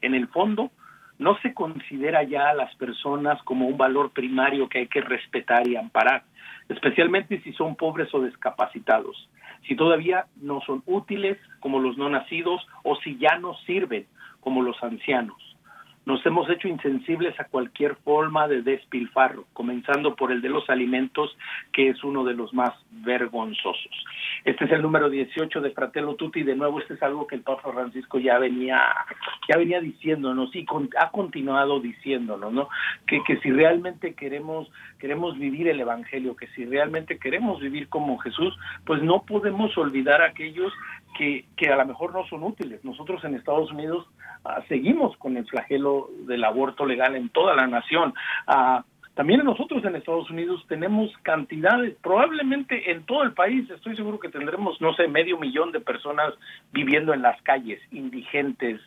En 0.00 0.14
el 0.14 0.28
fondo, 0.28 0.70
no 1.18 1.36
se 1.42 1.52
considera 1.52 2.22
ya 2.22 2.48
a 2.48 2.54
las 2.54 2.74
personas 2.76 3.40
como 3.42 3.68
un 3.68 3.76
valor 3.76 4.10
primario 4.10 4.68
que 4.68 4.78
hay 4.78 4.86
que 4.88 5.02
respetar 5.02 5.68
y 5.68 5.76
amparar, 5.76 6.24
especialmente 6.68 7.40
si 7.42 7.52
son 7.52 7.76
pobres 7.76 8.12
o 8.14 8.22
discapacitados, 8.22 9.28
si 9.68 9.76
todavía 9.76 10.24
no 10.40 10.62
son 10.62 10.82
útiles 10.86 11.36
como 11.60 11.78
los 11.78 11.98
no 11.98 12.08
nacidos 12.08 12.66
o 12.82 12.96
si 12.96 13.18
ya 13.18 13.38
no 13.38 13.54
sirven 13.66 14.06
como 14.40 14.62
los 14.62 14.82
ancianos. 14.82 15.49
Nos 16.10 16.26
hemos 16.26 16.50
hecho 16.50 16.66
insensibles 16.66 17.38
a 17.38 17.44
cualquier 17.44 17.94
forma 17.94 18.48
de 18.48 18.62
despilfarro, 18.62 19.44
comenzando 19.52 20.16
por 20.16 20.32
el 20.32 20.42
de 20.42 20.48
los 20.48 20.68
alimentos, 20.68 21.38
que 21.72 21.88
es 21.88 22.02
uno 22.02 22.24
de 22.24 22.34
los 22.34 22.52
más 22.52 22.72
vergonzosos. 22.90 23.92
Este 24.44 24.64
es 24.64 24.72
el 24.72 24.82
número 24.82 25.08
18 25.08 25.60
de 25.60 25.70
Fratello 25.70 26.16
Tutti. 26.16 26.42
De 26.42 26.56
nuevo, 26.56 26.80
este 26.80 26.94
es 26.94 27.02
algo 27.04 27.28
que 27.28 27.36
el 27.36 27.42
Papa 27.42 27.72
Francisco 27.72 28.18
ya 28.18 28.40
venía, 28.40 28.82
ya 29.48 29.56
venía 29.56 29.80
diciéndonos 29.80 30.52
y 30.56 30.66
ha 30.98 31.10
continuado 31.10 31.78
diciéndonos, 31.78 32.52
¿no? 32.52 32.68
Que, 33.06 33.22
que 33.22 33.36
si 33.36 33.52
realmente 33.52 34.14
queremos, 34.14 34.68
queremos 34.98 35.38
vivir 35.38 35.68
el 35.68 35.78
Evangelio, 35.78 36.34
que 36.34 36.48
si 36.48 36.64
realmente 36.64 37.20
queremos 37.20 37.60
vivir 37.60 37.88
como 37.88 38.18
Jesús, 38.18 38.58
pues 38.84 39.00
no 39.00 39.22
podemos 39.22 39.78
olvidar 39.78 40.22
a 40.22 40.30
aquellos 40.30 40.72
que, 41.16 41.44
que 41.56 41.68
a 41.68 41.76
lo 41.76 41.86
mejor 41.86 42.12
no 42.12 42.26
son 42.26 42.42
útiles. 42.42 42.84
Nosotros 42.84 43.22
en 43.22 43.36
Estados 43.36 43.70
Unidos 43.70 44.08
ah, 44.44 44.62
seguimos 44.68 45.16
con 45.16 45.36
el 45.36 45.46
flagelo 45.46 46.10
del 46.26 46.44
aborto 46.44 46.84
legal 46.86 47.16
en 47.16 47.28
toda 47.28 47.54
la 47.54 47.66
nación. 47.66 48.14
Ah, 48.46 48.84
también 49.14 49.44
nosotros 49.44 49.84
en 49.84 49.96
Estados 49.96 50.30
Unidos 50.30 50.64
tenemos 50.68 51.10
cantidades, 51.22 51.96
probablemente 52.02 52.90
en 52.90 53.04
todo 53.04 53.22
el 53.22 53.32
país, 53.32 53.68
estoy 53.68 53.96
seguro 53.96 54.18
que 54.18 54.28
tendremos, 54.28 54.80
no 54.80 54.94
sé, 54.94 55.08
medio 55.08 55.36
millón 55.36 55.72
de 55.72 55.80
personas 55.80 56.32
viviendo 56.72 57.12
en 57.12 57.22
las 57.22 57.40
calles, 57.42 57.80
indigentes. 57.90 58.80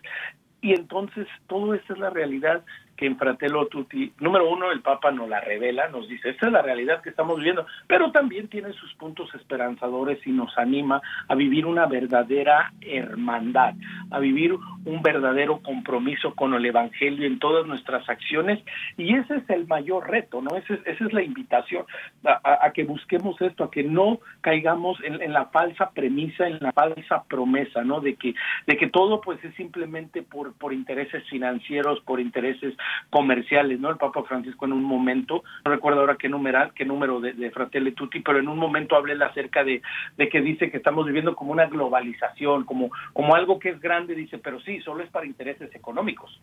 Y 0.62 0.74
entonces 0.74 1.28
todo 1.48 1.74
esto 1.74 1.94
es 1.94 2.00
la 2.00 2.10
realidad 2.10 2.64
que 2.96 3.06
en 3.06 3.18
Fratello 3.18 3.68
Tutti, 3.68 4.14
número 4.20 4.50
uno, 4.50 4.72
el 4.72 4.82
Papa 4.82 5.12
nos 5.12 5.28
la 5.28 5.42
revela, 5.42 5.88
nos 5.90 6.08
dice, 6.08 6.30
esta 6.30 6.48
es 6.48 6.52
la 6.52 6.62
realidad 6.62 7.02
que 7.02 7.10
estamos 7.10 7.38
viviendo, 7.38 7.66
pero 7.88 8.12
también 8.12 8.48
tiene 8.48 8.72
sus 8.74 8.94
puntos 8.96 9.34
esperanzadores 9.36 10.26
y 10.26 10.32
nos 10.32 10.56
anima 10.58 11.02
a 11.28 11.36
vivir 11.36 11.66
una 11.66 11.86
verdadera 11.86 12.72
hermandad, 12.82 13.74
a 14.12 14.20
vivir 14.20 14.56
un 14.86 15.02
verdadero 15.02 15.60
compromiso 15.62 16.36
con 16.36 16.54
el 16.54 16.66
Evangelio 16.66 17.26
en 17.26 17.40
todas 17.40 17.66
nuestras 17.66 18.08
acciones, 18.08 18.64
y 18.98 19.16
ese 19.16 19.38
es 19.38 19.50
el 19.50 19.68
mayor 19.68 20.10
reto, 20.10 20.42
¿no? 20.42 20.56
Ese, 20.56 20.80
esa 20.86 21.06
es 21.06 21.14
la 21.14 21.24
invitación, 21.24 21.86
a, 22.24 22.72
que 22.74 22.84
busquemos 22.84 23.40
esto, 23.42 23.64
a 23.64 23.72
que 23.72 23.84
no 23.84 24.20
caigamos 24.42 25.00
en, 25.04 25.22
en, 25.22 25.34
la 25.34 25.46
falsa 25.46 25.92
premisa, 25.92 26.48
en 26.48 26.60
la 26.60 26.72
falsa 26.72 27.24
promesa, 27.24 27.84
¿no? 27.84 28.02
De 28.02 28.16
que, 28.16 28.34
de 28.68 28.78
que 28.78 28.88
todo 28.88 29.22
pues 29.22 29.44
es 29.44 29.54
simplemente 29.56 30.22
por, 30.22 30.54
por 30.54 30.74
intereses 30.74 31.24
financieros, 31.30 32.00
por 32.02 32.20
intereses 32.20 32.76
comerciales, 33.10 33.80
¿no? 33.80 33.90
El 33.90 33.98
Papa 33.98 34.24
Francisco 34.24 34.66
en 34.66 34.74
un 34.74 34.84
momento, 34.84 35.44
no 35.66 35.72
recuerdo 35.72 36.02
ahora 36.02 36.18
qué 36.18 36.30
numeral, 36.30 36.74
qué 36.74 36.86
número 36.86 37.20
de, 37.20 37.34
de 37.34 37.52
Fratelli 37.52 37.92
Tutti, 37.94 38.20
pero 38.22 38.40
en 38.40 38.48
un 38.48 38.58
momento 38.58 38.96
hablé 38.96 39.14
acerca 39.24 39.64
de, 39.64 39.82
de 40.18 40.30
que 40.30 40.42
dice 40.42 40.72
que 40.72 40.78
estamos 40.78 41.06
viviendo 41.06 41.36
como 41.36 41.52
una 41.52 41.68
globalización, 41.68 42.66
como, 42.66 42.90
como 43.14 43.36
algo 43.36 43.60
que 43.60 43.70
es 43.70 43.80
grande, 43.80 44.16
dice, 44.16 44.38
pero 44.38 44.60
sí, 44.62 44.82
solo 44.82 45.04
es 45.04 45.10
para 45.10 45.26
intereses 45.26 45.74
económicos 45.76 46.40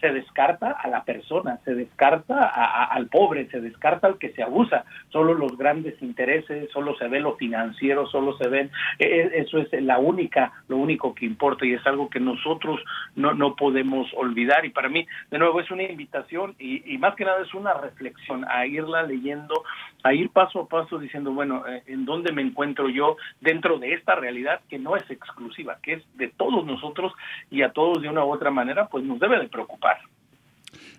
se 0.00 0.12
descarta 0.12 0.72
a 0.72 0.88
la 0.88 1.04
persona, 1.04 1.58
se 1.64 1.74
descarta 1.74 2.44
al 2.44 3.06
pobre, 3.08 3.48
se 3.50 3.60
descarta 3.60 4.06
al 4.06 4.18
que 4.18 4.32
se 4.32 4.42
abusa, 4.42 4.84
solo 5.10 5.34
los 5.34 5.56
grandes 5.56 6.00
intereses, 6.02 6.70
solo 6.72 6.96
se 6.96 7.08
ve 7.08 7.20
lo 7.20 7.36
financiero, 7.36 8.06
solo 8.06 8.36
se 8.36 8.48
ven, 8.48 8.70
e, 8.98 9.04
e, 9.04 9.40
eso 9.40 9.58
es 9.58 9.72
la 9.82 9.98
única, 9.98 10.52
lo 10.68 10.76
único 10.76 11.14
que 11.14 11.26
importa 11.26 11.64
y 11.64 11.74
es 11.74 11.86
algo 11.86 12.10
que 12.10 12.20
nosotros 12.20 12.80
no, 13.14 13.34
no 13.34 13.54
podemos 13.56 14.08
olvidar 14.14 14.64
y 14.64 14.70
para 14.70 14.88
mí, 14.88 15.06
de 15.30 15.38
nuevo, 15.38 15.60
es 15.60 15.70
una 15.70 15.84
invitación 15.84 16.54
y, 16.58 16.98
más 16.98 17.14
que 17.14 17.24
nada 17.24 17.42
es 17.42 17.52
una 17.54 17.74
reflexión 17.74 18.44
a 18.48 18.66
irla 18.66 19.02
leyendo, 19.02 19.62
a 20.02 20.12
ir 20.14 20.30
paso 20.30 20.60
a 20.60 20.68
paso 20.68 20.98
diciendo, 20.98 21.32
bueno, 21.32 21.66
eh, 21.66 21.82
¿en 21.86 22.04
dónde 22.04 22.32
me 22.32 22.42
encuentro 22.42 22.88
yo 22.88 23.16
dentro 23.40 23.78
de 23.78 23.94
esta 23.94 24.14
realidad 24.14 24.60
que 24.68 24.78
no 24.78 24.96
es 24.96 25.08
exclusiva, 25.10 25.78
que 25.82 25.94
es 25.94 26.16
de 26.16 26.28
todos 26.28 26.64
nosotros 26.64 27.12
y 27.50 27.62
a 27.62 27.72
todos 27.72 28.02
de 28.02 28.08
una 28.08 28.24
u 28.24 28.32
otra 28.32 28.50
manera, 28.50 28.86
pues 28.86 29.04
nos 29.04 29.18
debe 29.18 29.38
de 29.38 29.48
preocupar? 29.48 29.93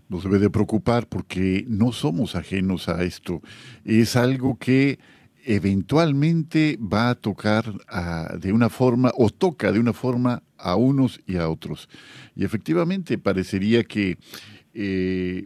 Nos 0.07 0.23
debe 0.23 0.39
de 0.39 0.49
preocupar 0.49 1.07
porque 1.07 1.65
no 1.67 1.91
somos 1.91 2.35
ajenos 2.35 2.89
a 2.89 3.03
esto. 3.03 3.41
Es 3.83 4.15
algo 4.15 4.57
que 4.57 4.99
eventualmente 5.45 6.77
va 6.81 7.09
a 7.09 7.15
tocar 7.15 7.65
de 8.39 8.51
una 8.51 8.69
forma 8.69 9.11
o 9.15 9.29
toca 9.29 9.71
de 9.71 9.79
una 9.79 9.93
forma 9.93 10.41
a 10.57 10.75
unos 10.75 11.21
y 11.27 11.37
a 11.37 11.49
otros. 11.49 11.87
Y 12.35 12.43
efectivamente 12.43 13.17
parecería 13.17 13.83
que 13.83 14.17
eh, 14.73 15.45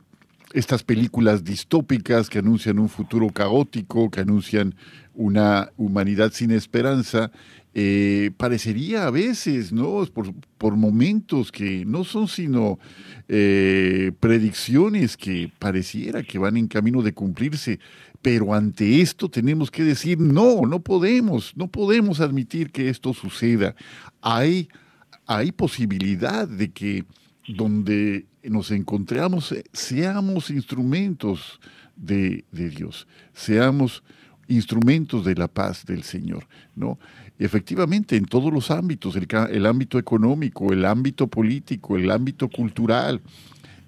estas 0.54 0.84
películas 0.84 1.44
distópicas 1.44 2.30
que 2.30 2.40
anuncian 2.40 2.80
un 2.80 2.90
futuro 2.90 3.30
caótico, 3.30 4.10
que 4.10 4.22
anuncian 4.22 4.76
una 5.14 5.70
humanidad 5.78 6.32
sin 6.32 6.52
esperanza, 6.52 7.32
eh, 7.82 8.32
parecería 8.36 9.08
a 9.08 9.10
veces, 9.10 9.72
¿no? 9.72 10.06
Por, 10.14 10.34
por, 10.58 10.76
momentos 10.76 11.50
que 11.50 11.86
no 11.86 12.04
son 12.04 12.28
sino 12.28 12.78
eh, 13.30 14.12
predicciones 14.20 15.16
que 15.16 15.50
pareciera 15.60 16.22
que 16.22 16.38
van 16.38 16.58
en 16.58 16.68
camino 16.68 17.02
de 17.02 17.14
cumplirse, 17.14 17.80
pero 18.22 18.54
ante 18.54 19.00
esto 19.00 19.30
tenemos 19.30 19.72
que 19.72 19.86
decir, 19.86 20.20
no, 20.20 20.64
no 20.64 20.82
podemos, 20.82 21.54
no 21.56 21.70
podemos 21.70 22.20
admitir 22.20 22.70
que 22.70 22.90
esto 22.90 23.14
suceda. 23.14 23.76
Hay, 24.22 24.68
hay 25.26 25.54
posibilidad 25.54 26.50
de 26.50 26.72
que 26.72 27.06
donde 27.48 28.26
nos 28.44 28.72
encontramos, 28.72 29.54
eh, 29.54 29.64
seamos 29.72 30.50
instrumentos 30.50 31.62
de, 31.96 32.44
Dios, 32.52 33.08
seamos 33.34 34.04
instrumentos 34.50 35.24
de 35.24 35.36
la 35.36 35.48
paz 35.48 35.86
del 35.86 36.04
Señor, 36.04 36.46
¿no? 36.76 37.00
Efectivamente, 37.40 38.18
en 38.18 38.26
todos 38.26 38.52
los 38.52 38.70
ámbitos, 38.70 39.16
el, 39.16 39.28
el 39.52 39.66
ámbito 39.66 39.98
económico, 39.98 40.74
el 40.74 40.84
ámbito 40.84 41.28
político, 41.28 41.96
el 41.96 42.12
ámbito 42.12 42.50
cultural, 42.50 43.22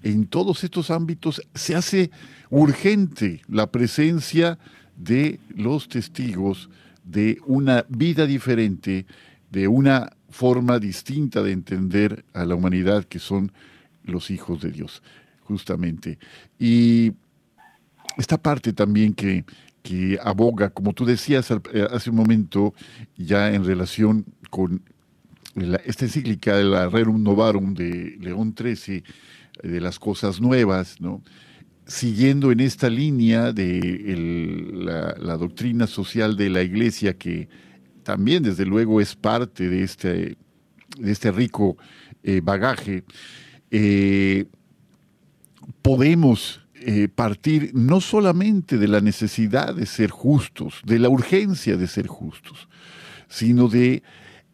en 0.02 0.26
todos 0.26 0.64
estos 0.64 0.90
ámbitos 0.90 1.42
se 1.54 1.76
hace 1.76 2.10
urgente 2.48 3.42
la 3.48 3.70
presencia 3.70 4.58
de 4.96 5.38
los 5.54 5.88
testigos 5.88 6.70
de 7.04 7.38
una 7.46 7.84
vida 7.88 8.26
diferente, 8.26 9.04
de 9.50 9.68
una 9.68 10.12
forma 10.30 10.78
distinta 10.78 11.42
de 11.42 11.52
entender 11.52 12.24
a 12.32 12.46
la 12.46 12.54
humanidad 12.54 13.04
que 13.04 13.18
son 13.18 13.52
los 14.02 14.30
hijos 14.30 14.62
de 14.62 14.70
Dios, 14.70 15.02
justamente. 15.42 16.18
Y 16.58 17.12
esta 18.16 18.38
parte 18.38 18.72
también 18.72 19.12
que, 19.12 19.44
que 19.82 20.18
aboga, 20.22 20.70
como 20.70 20.92
tú 20.92 21.04
decías 21.04 21.50
eh, 21.50 21.86
hace 21.90 22.10
un 22.10 22.16
momento, 22.16 22.74
ya 23.16 23.52
en 23.52 23.64
relación 23.64 24.24
con 24.50 24.82
esta 25.84 26.06
encíclica 26.06 26.56
de 26.56 26.64
la 26.64 26.88
Rerum 26.88 27.22
Novarum 27.22 27.74
de 27.74 28.16
León 28.20 28.54
XIII, 28.56 29.02
de 29.62 29.80
las 29.80 29.98
cosas 29.98 30.40
nuevas, 30.40 31.00
¿no? 31.00 31.22
siguiendo 31.86 32.52
en 32.52 32.60
esta 32.60 32.88
línea 32.88 33.52
de 33.52 34.74
la, 35.18 35.36
doctrina 35.36 35.86
social 35.86 36.36
de 36.36 36.48
la 36.48 36.62
Iglesia, 36.62 37.18
que 37.18 37.48
también 38.02 38.42
desde 38.42 38.64
luego 38.64 39.00
es 39.00 39.14
parte 39.14 39.68
de 39.68 39.82
este, 39.82 40.36
de 40.98 41.12
este 41.12 41.30
rico 41.30 41.76
eh, 42.22 42.40
bagaje, 42.42 43.04
eh, 43.70 44.46
podemos 45.82 46.61
eh, 46.86 47.08
partir 47.08 47.70
no 47.74 48.00
solamente 48.00 48.78
de 48.78 48.88
la 48.88 49.00
necesidad 49.00 49.74
de 49.74 49.86
ser 49.86 50.10
justos, 50.10 50.80
de 50.84 50.98
la 50.98 51.08
urgencia 51.08 51.76
de 51.76 51.86
ser 51.86 52.06
justos, 52.06 52.68
sino 53.28 53.68
de 53.68 54.02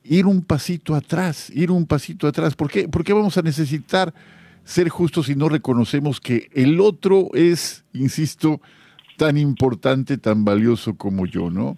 ir 0.05 0.27
un 0.27 0.43
pasito 0.43 0.95
atrás, 0.95 1.51
ir 1.51 1.71
un 1.71 1.87
pasito 1.87 2.27
atrás. 2.27 2.55
¿Por 2.55 2.71
qué, 2.71 2.89
¿Por 2.89 3.05
qué 3.05 3.13
vamos 3.13 3.37
a 3.39 3.43
necesitar 3.43 4.15
ser 4.65 4.89
justos 4.89 5.27
si 5.27 5.35
no 5.35 5.49
reconocemos 5.49 6.21
que 6.21 6.49
el 6.53 6.81
otro 6.81 7.31
es, 7.35 7.85
insisto, 7.93 8.61
tan 9.17 9.37
importante, 9.37 10.19
tan 10.19 10.45
valioso 10.45 10.95
como 10.95 11.27
yo, 11.27 11.51
¿no? 11.51 11.77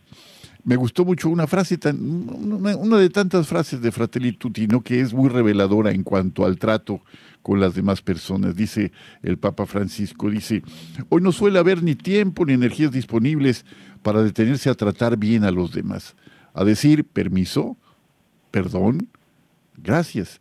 Me 0.64 0.76
gustó 0.76 1.04
mucho 1.04 1.30
una 1.30 1.46
frase, 1.46 1.78
tan, 1.78 1.98
una, 2.00 2.96
de 2.98 3.08
tantas 3.08 3.46
frases 3.46 3.80
de 3.80 3.90
Fratelli 3.90 4.32
Tutti, 4.32 4.66
¿no? 4.66 4.82
que 4.82 5.00
es 5.00 5.14
muy 5.14 5.30
reveladora 5.30 5.90
en 5.90 6.02
cuanto 6.02 6.44
al 6.44 6.58
trato 6.58 7.00
con 7.42 7.60
las 7.60 7.74
demás 7.74 8.02
personas. 8.02 8.56
Dice 8.56 8.92
el 9.22 9.38
Papa 9.38 9.66
Francisco, 9.66 10.30
dice, 10.30 10.62
hoy 11.08 11.22
no 11.22 11.32
suele 11.32 11.58
haber 11.58 11.82
ni 11.82 11.94
tiempo 11.94 12.44
ni 12.44 12.52
energías 12.52 12.92
disponibles 12.92 13.64
para 14.02 14.22
detenerse 14.22 14.70
a 14.70 14.74
tratar 14.74 15.16
bien 15.16 15.44
a 15.44 15.50
los 15.50 15.72
demás, 15.72 16.16
a 16.54 16.64
decir 16.64 17.04
permiso, 17.04 17.76
perdón, 18.50 19.08
gracias. 19.76 20.40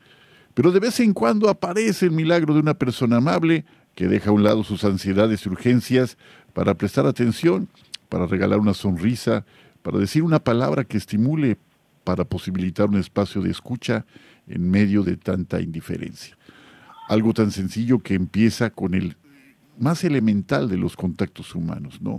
Pero 0.54 0.72
de 0.72 0.80
vez 0.80 1.00
en 1.00 1.14
cuando 1.14 1.50
aparece 1.50 2.06
el 2.06 2.12
milagro 2.12 2.54
de 2.54 2.60
una 2.60 2.74
persona 2.74 3.18
amable 3.18 3.66
que 3.96 4.08
deja 4.08 4.30
a 4.30 4.34
un 4.34 4.44
lado 4.44 4.64
sus 4.64 4.84
ansiedades 4.84 5.46
y 5.46 5.50
urgencias 5.50 6.18
para 6.54 6.76
prestar 6.76 7.06
atención, 7.06 7.68
para 8.08 8.26
regalar 8.26 8.60
una 8.60 8.74
sonrisa, 8.74 9.46
para 9.82 10.00
decir 10.00 10.24
una 10.24 10.40
palabra 10.40 10.84
que 10.84 10.98
estimule, 10.98 11.58
para 12.04 12.24
posibilitar 12.24 12.88
un 12.90 12.98
espacio 12.98 13.42
de 13.42 13.52
escucha 13.52 14.06
en 14.48 14.70
medio 14.70 15.04
de 15.04 15.16
tanta 15.16 15.62
indiferencia. 15.62 16.39
Algo 17.10 17.34
tan 17.34 17.50
sencillo 17.50 18.00
que 18.00 18.14
empieza 18.14 18.70
con 18.70 18.94
el 18.94 19.18
más 19.80 20.04
elemental 20.04 20.70
de 20.70 20.78
los 20.78 20.96
contactos 20.96 21.56
humanos, 21.56 22.02
¿no? 22.02 22.18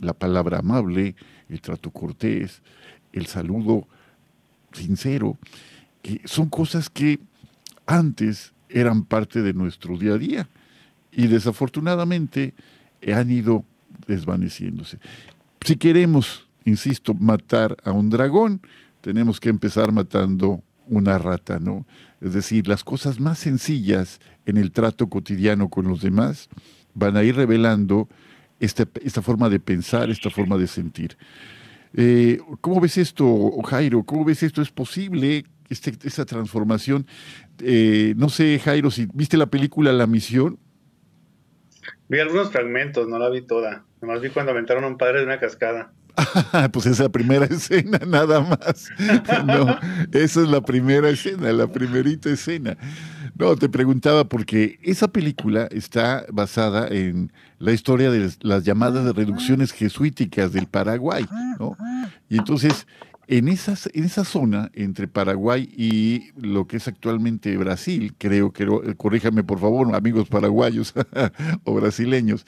La 0.00 0.12
palabra 0.12 0.58
amable, 0.58 1.14
el 1.48 1.60
trato 1.60 1.90
cortés, 1.90 2.60
el 3.12 3.26
saludo 3.26 3.86
sincero, 4.72 5.38
que 6.02 6.20
son 6.24 6.48
cosas 6.48 6.90
que 6.90 7.20
antes 7.86 8.52
eran 8.68 9.04
parte 9.04 9.40
de 9.40 9.54
nuestro 9.54 9.96
día 9.96 10.14
a 10.14 10.18
día 10.18 10.48
y 11.12 11.28
desafortunadamente 11.28 12.54
han 13.06 13.30
ido 13.30 13.64
desvaneciéndose. 14.08 14.98
Si 15.64 15.76
queremos, 15.76 16.48
insisto, 16.64 17.14
matar 17.14 17.76
a 17.84 17.92
un 17.92 18.10
dragón, 18.10 18.60
tenemos 19.00 19.38
que 19.38 19.48
empezar 19.50 19.92
matando 19.92 20.60
una 20.88 21.18
rata, 21.18 21.60
¿no? 21.60 21.86
Es 22.24 22.32
decir, 22.32 22.66
las 22.66 22.84
cosas 22.84 23.20
más 23.20 23.38
sencillas 23.38 24.18
en 24.46 24.56
el 24.56 24.72
trato 24.72 25.10
cotidiano 25.10 25.68
con 25.68 25.86
los 25.86 26.00
demás 26.00 26.48
van 26.94 27.18
a 27.18 27.22
ir 27.22 27.36
revelando 27.36 28.08
esta, 28.60 28.88
esta 29.02 29.20
forma 29.20 29.50
de 29.50 29.60
pensar, 29.60 30.08
esta 30.08 30.30
forma 30.30 30.56
de 30.56 30.66
sentir. 30.66 31.18
Eh, 31.92 32.38
¿Cómo 32.62 32.80
ves 32.80 32.96
esto, 32.96 33.50
Jairo? 33.64 34.04
¿Cómo 34.04 34.24
ves 34.24 34.42
esto? 34.42 34.62
¿Es 34.62 34.70
posible 34.70 35.44
este, 35.68 35.92
esta 36.02 36.24
transformación? 36.24 37.06
Eh, 37.60 38.14
no 38.16 38.30
sé, 38.30 38.58
Jairo, 38.58 38.90
si 38.90 39.06
viste 39.12 39.36
la 39.36 39.46
película 39.46 39.92
La 39.92 40.06
Misión. 40.06 40.58
Vi 42.08 42.20
algunos 42.20 42.50
fragmentos, 42.50 43.06
no 43.06 43.18
la 43.18 43.28
vi 43.28 43.42
toda. 43.42 43.84
Nomás 44.00 44.22
vi 44.22 44.30
cuando 44.30 44.52
aventaron 44.52 44.84
a 44.84 44.86
un 44.86 44.96
padre 44.96 45.18
de 45.18 45.26
una 45.26 45.38
cascada. 45.40 45.92
pues 46.72 46.86
esa 46.86 47.08
primera 47.08 47.44
escena, 47.50 47.98
nada 48.06 48.40
más. 48.40 48.88
No, 49.44 49.78
esa 50.12 50.42
es 50.42 50.48
la 50.48 50.60
primera 50.60 51.08
escena, 51.10 51.52
la 51.52 51.66
primerita 51.66 52.30
escena. 52.30 52.76
No, 53.36 53.56
te 53.56 53.68
preguntaba 53.68 54.24
porque 54.24 54.78
esa 54.82 55.08
película 55.08 55.68
está 55.70 56.24
basada 56.32 56.88
en 56.88 57.32
la 57.58 57.72
historia 57.72 58.10
de 58.10 58.30
las 58.40 58.64
llamadas 58.64 59.14
reducciones 59.14 59.72
jesuíticas 59.72 60.52
del 60.52 60.66
Paraguay, 60.66 61.26
¿no? 61.58 61.76
Y 62.28 62.38
entonces 62.38 62.86
en, 63.26 63.48
en 63.48 64.04
esa 64.04 64.24
zona 64.24 64.70
entre 64.74 65.08
Paraguay 65.08 65.68
y 65.76 66.30
lo 66.36 66.66
que 66.66 66.76
es 66.76 66.88
actualmente 66.88 67.56
Brasil, 67.56 68.14
creo 68.18 68.52
que, 68.52 68.66
corríjame 68.96 69.44
por 69.44 69.60
favor, 69.60 69.94
amigos 69.94 70.28
paraguayos 70.28 70.94
o 71.64 71.74
brasileños, 71.74 72.46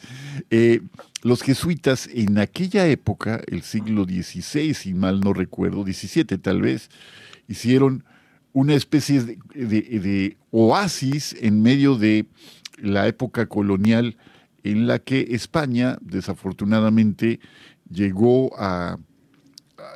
eh, 0.51 0.81
los 1.23 1.43
jesuitas 1.43 2.09
en 2.13 2.39
aquella 2.39 2.87
época, 2.87 3.41
el 3.47 3.63
siglo 3.63 4.05
XVI, 4.05 4.75
si 4.75 4.95
mal 4.95 5.21
no 5.21 5.33
recuerdo, 5.33 5.85
XVII 5.85 6.39
tal 6.39 6.63
vez, 6.63 6.91
hicieron 7.49 8.05
una 8.53 8.75
especie 8.75 9.39
de 9.55 10.37
oasis 10.51 11.37
en 11.41 11.63
medio 11.63 11.97
de 11.97 12.27
la 12.79 13.07
época 13.07 13.47
colonial 13.47 14.17
en 14.63 14.87
la 14.87 14.99
que 14.99 15.29
España, 15.31 15.99
desafortunadamente, 16.01 17.41
llegó 17.89 18.51
a 18.59 18.99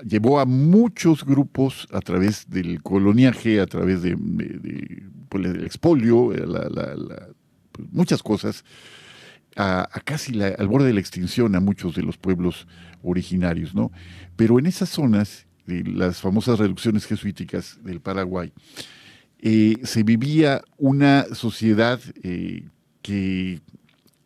llevó 0.04 0.40
a 0.40 0.44
muchos 0.44 1.24
grupos 1.24 1.88
a 1.92 2.00
través 2.00 2.48
del 2.48 2.82
coloniaje, 2.82 3.60
a 3.60 3.66
través 3.66 4.02
de, 4.02 4.16
pues, 5.28 5.46
expolio, 5.64 6.32
eh, 6.32 6.44
pues, 7.72 7.88
muchas 7.92 8.22
cosas, 8.22 8.64
a, 9.56 9.88
casi 10.04 10.40
al 10.42 10.68
borde 10.68 10.88
de 10.88 10.94
la 10.94 11.00
extinción 11.00 11.54
a 11.54 11.60
muchos 11.60 11.94
de 11.94 12.02
los 12.02 12.16
pueblos 12.16 12.66
originarios, 13.02 13.74
¿no? 13.74 13.90
Pero 14.36 14.58
en 14.58 14.66
esas 14.66 14.88
zonas, 14.88 15.46
de 15.66 15.84
las 15.84 16.20
famosas 16.20 16.58
reducciones 16.58 17.06
jesuíticas 17.06 17.78
del 17.82 18.00
Paraguay, 18.00 18.52
eh, 19.38 19.76
se 19.84 20.02
vivía 20.02 20.62
una 20.76 21.24
sociedad 21.34 22.00
eh, 22.22 22.68
que 23.02 23.60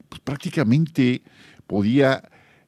pues, 0.09 0.21
prácticamente 0.21 1.23
podía 1.67 2.23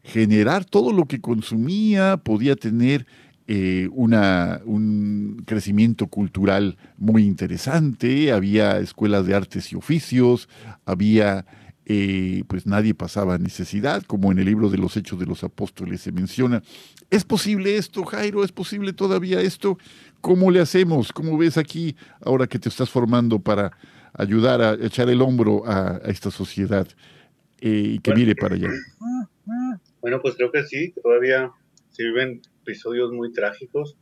generar 0.07 0.65
todo 0.65 0.93
lo 0.93 1.07
que 1.07 1.21
consumía, 1.21 2.17
podía 2.19 2.55
tener 2.55 3.07
eh, 3.49 3.89
una, 3.93 4.61
un 4.65 5.43
crecimiento 5.47 6.07
cultural 6.07 6.77
muy 6.97 7.25
interesante, 7.25 8.33
había 8.33 8.79
escuelas 8.79 9.27
de 9.27 9.35
artes 9.35 9.73
y 9.73 9.77
oficios, 9.77 10.49
había, 10.85 11.45
eh, 11.87 12.45
pues 12.47 12.67
nadie 12.67 12.95
pasaba 12.95 13.39
necesidad, 13.39 14.03
como 14.05 14.31
en 14.31 14.39
el 14.39 14.47
libro 14.47 14.71
de 14.71 14.79
los 14.79 14.97
Hechos 14.97 15.19
de 15.19 15.27
los 15.27 15.43
Apóstoles 15.43 16.01
se 16.01 16.13
menciona. 16.13 16.63
¿Es 17.11 17.25
posible 17.25 17.77
esto, 17.77 18.05
Jairo? 18.05 18.45
¿Es 18.45 18.53
posible 18.53 18.93
todavía 18.93 19.41
esto? 19.41 19.77
¿Cómo 20.21 20.53
le 20.53 20.61
hacemos? 20.61 21.13
¿Cómo 21.13 21.37
ves 21.37 21.57
aquí, 21.57 21.97
ahora 22.25 22.47
que 22.47 22.61
te 22.61 22.69
estás 22.69 22.91
formando 22.91 23.41
para 23.41 23.73
ayudar 24.15 24.63
a 24.63 24.75
echar 24.75 25.09
el 25.09 25.21
hombro 25.21 25.63
a, 25.67 26.01
esta 26.07 26.31
sociedad 26.31 26.87
eh, 27.61 27.93
y 27.95 27.99
que 27.99 28.15
mire 28.15 28.37
para 28.37 28.55
allá? 28.55 28.71
Bueno, 30.07 30.23
pues 30.23 30.37
creo 30.37 30.53
que 30.53 30.63
sí, 30.63 30.93
todavía 31.03 31.51
se 31.91 32.05
viven 32.05 32.41
episodios 32.63 33.11
muy 33.11 33.33
trágicos, 33.33 33.97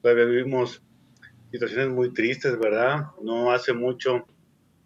todavía 0.00 0.24
vivimos 0.24 0.82
situaciones 1.52 1.90
muy 1.90 2.14
tristes, 2.14 2.58
¿verdad? 2.58 3.08
No 3.22 3.52
hace 3.52 3.74
mucho, 3.74 4.24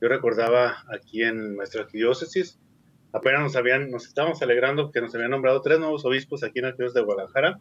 yo 0.01 0.09
recordaba 0.09 0.85
aquí 0.93 1.23
en 1.23 1.55
nuestra 1.55 1.85
diócesis, 1.85 2.59
apenas 3.13 3.43
nos 3.43 3.55
habían, 3.55 3.89
nos 3.93 4.09
estábamos 4.09 4.43
alegrando 4.43 4.91
que 4.91 5.01
nos 5.01 5.15
habían 5.15 5.31
nombrado 5.31 5.63
tres 5.63 5.79
nuevos 5.79 6.05
obispos 6.05 6.43
aquí 6.43 6.59
en 6.59 6.65
la 6.65 6.73
diócesis 6.73 6.95
de 6.95 7.03
Guadalajara, 7.03 7.61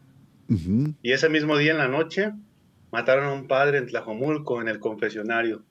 y 1.04 1.12
ese 1.12 1.30
mismo 1.30 1.56
día 1.56 1.74
en 1.74 1.78
la 1.78 1.88
noche 1.88 2.32
mataron 2.92 3.26
a 3.26 3.34
un 3.34 3.46
padre 3.48 3.78
en 3.78 3.86
Tlajomulco, 3.86 4.60
en 4.60 4.70
el 4.70 4.80
confesionario. 4.80 5.64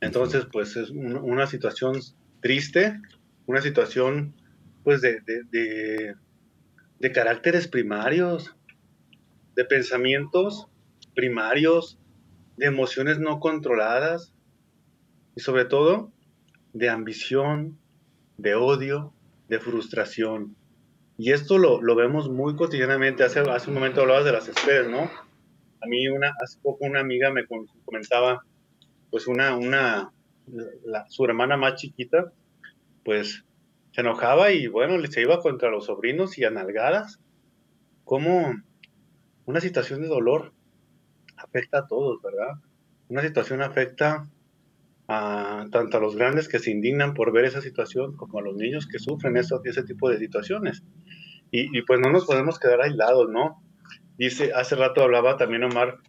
Entonces, 0.00 0.48
pues 0.50 0.74
es 0.74 0.90
una 0.90 1.46
situación 1.46 2.00
triste, 2.40 3.00
una 3.46 3.60
situación 3.60 4.34
pues 4.86 5.00
de, 5.00 5.20
de, 7.00 7.12
caracteres 7.12 7.66
primarios, 7.66 8.54
de 9.56 9.64
pensamientos 9.64 10.68
primarios, 11.12 11.98
de 12.56 12.66
emociones 12.66 13.18
no 13.18 13.40
controladas 13.40 14.32
y 15.34 15.40
sobre 15.40 15.64
todo 15.64 16.12
de 16.72 16.88
ambición, 16.88 17.80
de 18.36 18.54
odio, 18.54 19.12
de 19.48 19.58
frustración. 19.58 20.54
Y 21.18 21.32
esto 21.32 21.58
lo, 21.58 21.96
vemos 21.96 22.30
muy 22.30 22.54
cotidianamente. 22.54 23.24
Hace, 23.24 23.40
hace 23.40 23.70
un 23.70 23.74
momento 23.74 24.02
hablabas 24.02 24.24
de 24.24 24.32
las 24.32 24.46
esferas, 24.46 24.88
¿no? 24.88 25.10
A 25.80 25.86
mí 25.88 26.06
una, 26.06 26.32
hace 26.40 26.60
poco 26.62 26.84
una 26.84 27.00
amiga 27.00 27.32
me 27.32 27.44
comentaba, 27.84 28.44
pues 29.10 29.26
una, 29.26 29.56
una, 29.56 30.12
su 31.08 31.24
hermana 31.24 31.56
más 31.56 31.74
chiquita, 31.74 32.32
pues 33.04 33.42
se 33.96 34.02
enojaba 34.02 34.52
y 34.52 34.66
bueno, 34.66 35.02
se 35.06 35.22
iba 35.22 35.40
contra 35.40 35.70
los 35.70 35.86
sobrinos 35.86 36.36
y 36.36 36.44
a 36.44 36.50
nalgadas. 36.50 37.18
Cómo 38.04 38.54
una 39.46 39.60
situación 39.62 40.02
de 40.02 40.08
dolor 40.08 40.52
afecta 41.38 41.78
a 41.78 41.86
todos, 41.86 42.20
¿verdad? 42.20 42.60
Una 43.08 43.22
situación 43.22 43.62
afecta 43.62 44.28
a 45.08 45.64
tanto 45.72 45.96
a 45.96 46.00
los 46.00 46.14
grandes 46.14 46.46
que 46.46 46.58
se 46.58 46.72
indignan 46.72 47.14
por 47.14 47.32
ver 47.32 47.46
esa 47.46 47.62
situación 47.62 48.18
como 48.18 48.38
a 48.38 48.42
los 48.42 48.54
niños 48.54 48.86
que 48.86 48.98
sufren 48.98 49.38
eso, 49.38 49.62
ese 49.64 49.82
tipo 49.82 50.10
de 50.10 50.18
situaciones. 50.18 50.82
Y, 51.50 51.80
pues 51.86 51.98
no 51.98 52.10
nos 52.10 52.26
podemos 52.26 52.58
quedar 52.58 52.82
aislados, 52.82 53.30
¿no? 53.30 53.62
Dice, 54.18 54.52
hace 54.54 54.76
rato 54.76 55.02
hablaba 55.04 55.38
también 55.38 55.64
Omar 55.64 56.00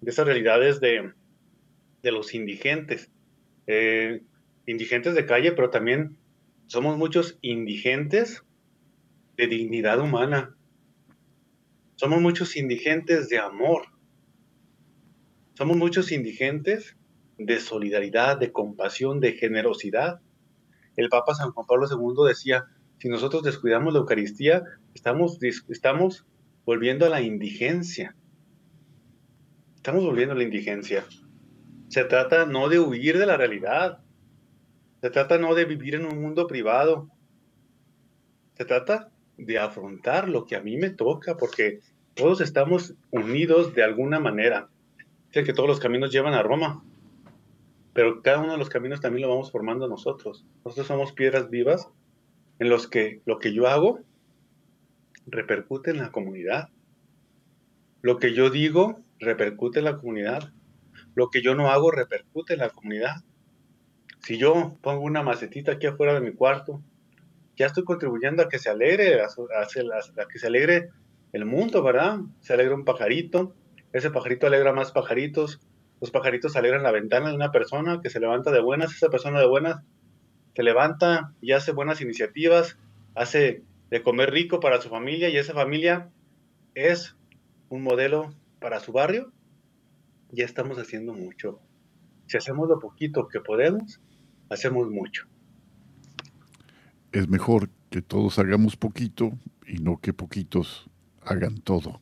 de 0.00 0.10
esas 0.10 0.26
realidades 0.26 0.80
de, 0.80 1.12
de 2.02 2.10
los 2.10 2.34
indigentes, 2.34 3.12
eh, 3.68 4.22
indigentes 4.66 5.14
de 5.14 5.26
calle, 5.26 5.52
pero 5.52 5.70
también 5.70 6.16
Somos 6.66 6.98
muchos 6.98 7.38
indigentes 7.42 8.42
de 9.36 9.46
dignidad 9.46 10.00
humana. 10.00 10.56
Somos 11.94 12.20
muchos 12.20 12.56
indigentes 12.56 13.28
de 13.28 13.38
amor. 13.38 13.86
Somos 15.54 15.76
muchos 15.76 16.10
indigentes 16.10 16.96
de 17.38 17.60
solidaridad, 17.60 18.38
de 18.38 18.50
compasión, 18.50 19.20
de 19.20 19.32
generosidad. 19.32 20.20
El 20.96 21.08
Papa 21.08 21.34
San 21.34 21.52
Juan 21.52 21.66
Pablo 21.66 21.86
II 21.88 22.28
decía, 22.28 22.64
si 22.98 23.08
nosotros 23.08 23.42
descuidamos 23.42 23.92
la 23.92 24.00
Eucaristía, 24.00 24.64
estamos, 24.94 25.38
estamos 25.68 26.26
volviendo 26.64 27.06
a 27.06 27.10
la 27.10 27.20
indigencia. 27.20 28.16
Estamos 29.76 30.04
volviendo 30.04 30.34
a 30.34 30.36
la 30.38 30.42
indigencia. 30.42 31.04
Se 31.88 32.04
trata 32.04 32.44
no 32.44 32.68
de 32.68 32.80
huir 32.80 33.18
de 33.18 33.26
la 33.26 33.36
realidad. 33.36 34.00
Se 35.00 35.10
trata 35.10 35.38
no 35.38 35.54
de 35.54 35.64
vivir 35.64 35.94
en 35.94 36.06
un 36.06 36.20
mundo 36.20 36.46
privado. 36.46 37.08
Se 38.54 38.64
trata 38.64 39.10
de 39.36 39.58
afrontar 39.58 40.28
lo 40.28 40.46
que 40.46 40.56
a 40.56 40.62
mí 40.62 40.76
me 40.76 40.90
toca, 40.90 41.36
porque 41.36 41.80
todos 42.14 42.40
estamos 42.40 42.94
unidos 43.10 43.74
de 43.74 43.84
alguna 43.84 44.18
manera. 44.18 44.68
Sé 45.30 45.44
que 45.44 45.52
todos 45.52 45.68
los 45.68 45.80
caminos 45.80 46.10
llevan 46.10 46.32
a 46.32 46.42
Roma, 46.42 46.82
pero 47.92 48.22
cada 48.22 48.40
uno 48.40 48.52
de 48.52 48.58
los 48.58 48.70
caminos 48.70 49.00
también 49.00 49.22
lo 49.22 49.28
vamos 49.28 49.52
formando 49.52 49.88
nosotros. 49.88 50.44
Nosotros 50.64 50.86
somos 50.86 51.12
piedras 51.12 51.50
vivas 51.50 51.88
en 52.58 52.68
los 52.68 52.88
que 52.88 53.20
lo 53.26 53.38
que 53.38 53.52
yo 53.52 53.66
hago 53.68 54.00
repercute 55.26 55.90
en 55.90 55.98
la 55.98 56.10
comunidad. 56.10 56.70
Lo 58.02 58.18
que 58.18 58.32
yo 58.34 58.50
digo 58.50 59.00
repercute 59.18 59.80
en 59.80 59.86
la 59.86 59.96
comunidad. 59.96 60.52
Lo 61.14 61.30
que 61.30 61.42
yo 61.42 61.54
no 61.54 61.70
hago 61.70 61.90
repercute 61.90 62.54
en 62.54 62.60
la 62.60 62.70
comunidad. 62.70 63.16
Si 64.26 64.38
yo 64.38 64.76
pongo 64.82 65.02
una 65.02 65.22
macetita 65.22 65.70
aquí 65.70 65.86
afuera 65.86 66.12
de 66.12 66.20
mi 66.20 66.32
cuarto, 66.32 66.82
ya 67.54 67.66
estoy 67.66 67.84
contribuyendo 67.84 68.42
a 68.42 68.48
que 68.48 68.58
se 68.58 68.68
alegre, 68.68 69.20
a, 69.22 69.28
que 70.28 70.38
se 70.40 70.46
alegre 70.48 70.90
el 71.32 71.44
mundo, 71.44 71.80
¿verdad? 71.80 72.18
Se 72.40 72.54
alegra 72.54 72.74
un 72.74 72.84
pajarito, 72.84 73.54
ese 73.92 74.10
pajarito 74.10 74.48
alegra 74.48 74.72
más 74.72 74.90
pajaritos, 74.90 75.60
los 76.00 76.10
pajaritos 76.10 76.56
alegran 76.56 76.82
la 76.82 76.90
ventana 76.90 77.28
de 77.28 77.36
una 77.36 77.52
persona 77.52 78.00
que 78.02 78.10
se 78.10 78.18
levanta 78.18 78.50
de 78.50 78.60
buenas, 78.60 78.92
esa 78.96 79.10
persona 79.10 79.38
de 79.38 79.46
buenas 79.46 79.84
se 80.56 80.64
levanta 80.64 81.32
y 81.40 81.52
hace 81.52 81.70
buenas 81.70 82.00
iniciativas, 82.00 82.80
hace 83.14 83.62
de 83.90 84.02
comer 84.02 84.32
rico 84.32 84.58
para 84.58 84.80
su 84.80 84.88
familia 84.88 85.28
y 85.28 85.36
esa 85.36 85.54
familia 85.54 86.10
es 86.74 87.14
un 87.68 87.84
modelo 87.84 88.34
para 88.58 88.80
su 88.80 88.90
barrio, 88.90 89.30
ya 90.32 90.44
estamos 90.44 90.78
haciendo 90.78 91.12
mucho. 91.12 91.60
Si 92.26 92.36
hacemos 92.36 92.68
lo 92.68 92.80
poquito 92.80 93.28
que 93.28 93.38
podemos, 93.38 94.00
hacemos 94.50 94.90
mucho. 94.90 95.26
Es 97.12 97.28
mejor 97.28 97.70
que 97.90 98.02
todos 98.02 98.38
hagamos 98.38 98.76
poquito 98.76 99.32
y 99.66 99.78
no 99.78 99.98
que 99.98 100.12
poquitos 100.12 100.88
hagan 101.22 101.60
todo. 101.60 102.00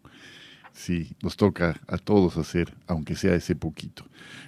Sí, 0.73 1.15
nos 1.23 1.37
toca 1.37 1.81
a 1.87 1.99
todos 1.99 2.37
hacer, 2.37 2.75
aunque 2.89 3.15
sea 3.15 3.37
ese 3.37 3.55
poquito. 3.55 4.05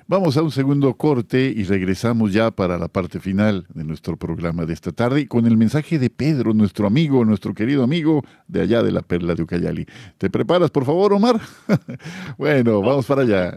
Vamos 0.08 0.36
a 0.36 0.42
un 0.42 0.50
segundo 0.50 0.92
corte 0.94 1.54
y 1.56 1.62
regresamos 1.62 2.32
ya 2.32 2.50
para 2.50 2.78
la 2.78 2.88
parte 2.88 3.20
final 3.20 3.64
de 3.72 3.84
nuestro 3.84 4.16
programa 4.16 4.66
de 4.66 4.72
esta 4.72 4.90
tarde 4.90 5.28
con 5.28 5.46
el 5.46 5.56
mensaje 5.56 6.00
de 6.00 6.10
Pedro, 6.10 6.52
nuestro 6.52 6.88
amigo, 6.88 7.24
nuestro 7.24 7.54
querido 7.54 7.84
amigo 7.84 8.24
de 8.48 8.60
allá 8.60 8.82
de 8.82 8.90
la 8.90 9.02
Perla 9.02 9.36
de 9.36 9.42
Ucayali. 9.44 9.86
¿Te 10.18 10.28
preparas, 10.28 10.72
por 10.72 10.84
favor, 10.84 11.12
Omar? 11.12 11.40
bueno, 12.38 12.80
vamos 12.80 13.06
para 13.06 13.22
allá. 13.22 13.56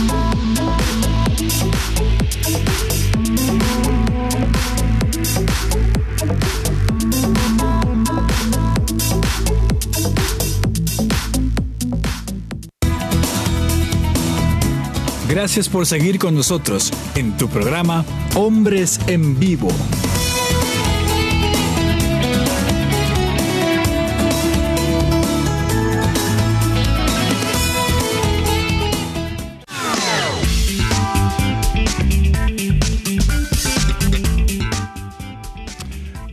Gracias 15.31 15.69
por 15.69 15.85
seguir 15.85 16.19
con 16.19 16.35
nosotros 16.35 16.91
en 17.15 17.37
tu 17.37 17.47
programa 17.47 18.03
Hombres 18.35 18.99
en 19.07 19.39
Vivo. 19.39 19.69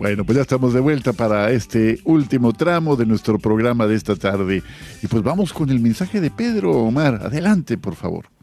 Bueno, 0.01 0.24
pues 0.24 0.34
ya 0.34 0.42
estamos 0.42 0.74
de 0.74 0.80
vuelta 0.80 1.12
para 1.12 1.53
este 1.53 2.01
último 2.03 2.53
tramo 2.53 2.96
de 2.96 3.07
nuestro 3.07 3.38
programa 3.38 3.86
de 3.86 3.94
esta 3.94 4.16
tarde. 4.16 4.64
Y 5.05 5.07
pues 5.07 5.22
vamos 5.22 5.53
con 5.53 5.70
el 5.70 5.78
mensaje 5.78 6.20
de 6.20 6.32
Pedro 6.32 6.72
Omar. 6.72 7.20
Adelante, 7.22 7.78
por 7.78 7.94
favor. 7.94 8.38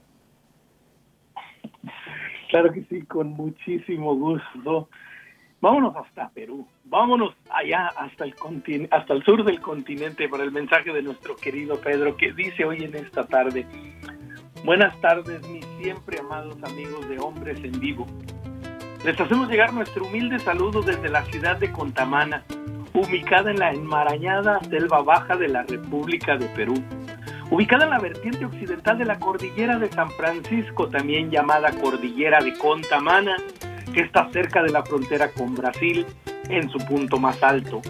Claro 2.56 2.72
que 2.72 2.86
sí, 2.86 3.02
con 3.02 3.32
muchísimo 3.32 4.16
gusto. 4.16 4.88
Vámonos 5.60 5.94
hasta 5.98 6.30
Perú, 6.30 6.66
vámonos 6.86 7.36
allá 7.50 7.90
hasta 7.98 8.24
el 8.24 8.34
hasta 8.92 9.14
el 9.14 9.24
sur 9.26 9.44
del 9.44 9.60
continente 9.60 10.30
para 10.30 10.46
el 10.46 10.54
mensaje 10.54 10.94
de 10.94 11.02
nuestro 11.02 11.36
querido 11.36 11.76
Pedro 11.82 12.16
que 12.16 12.32
dice 12.32 12.64
hoy 12.64 12.86
en 12.86 12.96
esta 12.96 13.28
tarde. 13.28 13.68
Buenas 14.64 14.98
tardes, 15.02 15.46
mis 15.50 15.66
siempre 15.82 16.20
amados 16.20 16.56
amigos 16.64 17.10
de 17.10 17.20
Hombres 17.20 17.62
en 17.62 17.78
Vivo. 17.78 18.08
Les 19.04 19.20
hacemos 19.20 19.50
llegar 19.50 19.74
nuestro 19.74 20.06
humilde 20.06 20.40
saludo 20.40 20.82
desde 20.82 21.10
la 21.10 21.26
ciudad 21.26 21.58
de 21.58 21.74
Contamana, 21.74 22.46
ubicada 22.94 23.52
en 23.52 23.60
la 23.60 23.72
enmarañada 23.72 24.62
selva 24.70 25.02
baja 25.02 25.36
de 25.36 25.50
la 25.50 25.64
República 25.64 26.38
de 26.38 26.48
Perú 26.56 26.76
ubicada 27.50 27.86
en 27.86 27.92
la 27.92 28.00
vertiente 28.00 28.46
occidental 28.46 28.98
de 28.98 29.06
la 29.06 29.20
cordillera 29.20 29.78
de 29.78 29.90
San 29.90 30.10
Francisco, 30.12 30.90
también 30.90 31.30
llamada 31.30 31.72
cordillera 31.72 32.40
de 32.40 32.54
Contamana, 32.58 33.38
que 33.94 34.02
está 34.02 34.30
cerca 34.32 34.64
de 34.64 34.72
la 34.72 34.84
frontera 34.84 35.32
con 35.32 35.56
Brasil, 35.56 36.06
en 36.50 36.70
su 36.70 36.78
punto 36.80 37.18
más 37.18 37.42
alto, 37.44 37.82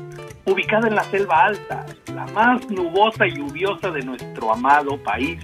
ubicada 0.45 0.87
en 0.87 0.95
la 0.95 1.03
selva 1.05 1.45
alta, 1.45 1.85
la 2.13 2.25
más 2.27 2.69
nubosa 2.69 3.27
y 3.27 3.35
lluviosa 3.35 3.91
de 3.91 4.01
nuestro 4.01 4.51
amado 4.53 5.01
país, 5.03 5.39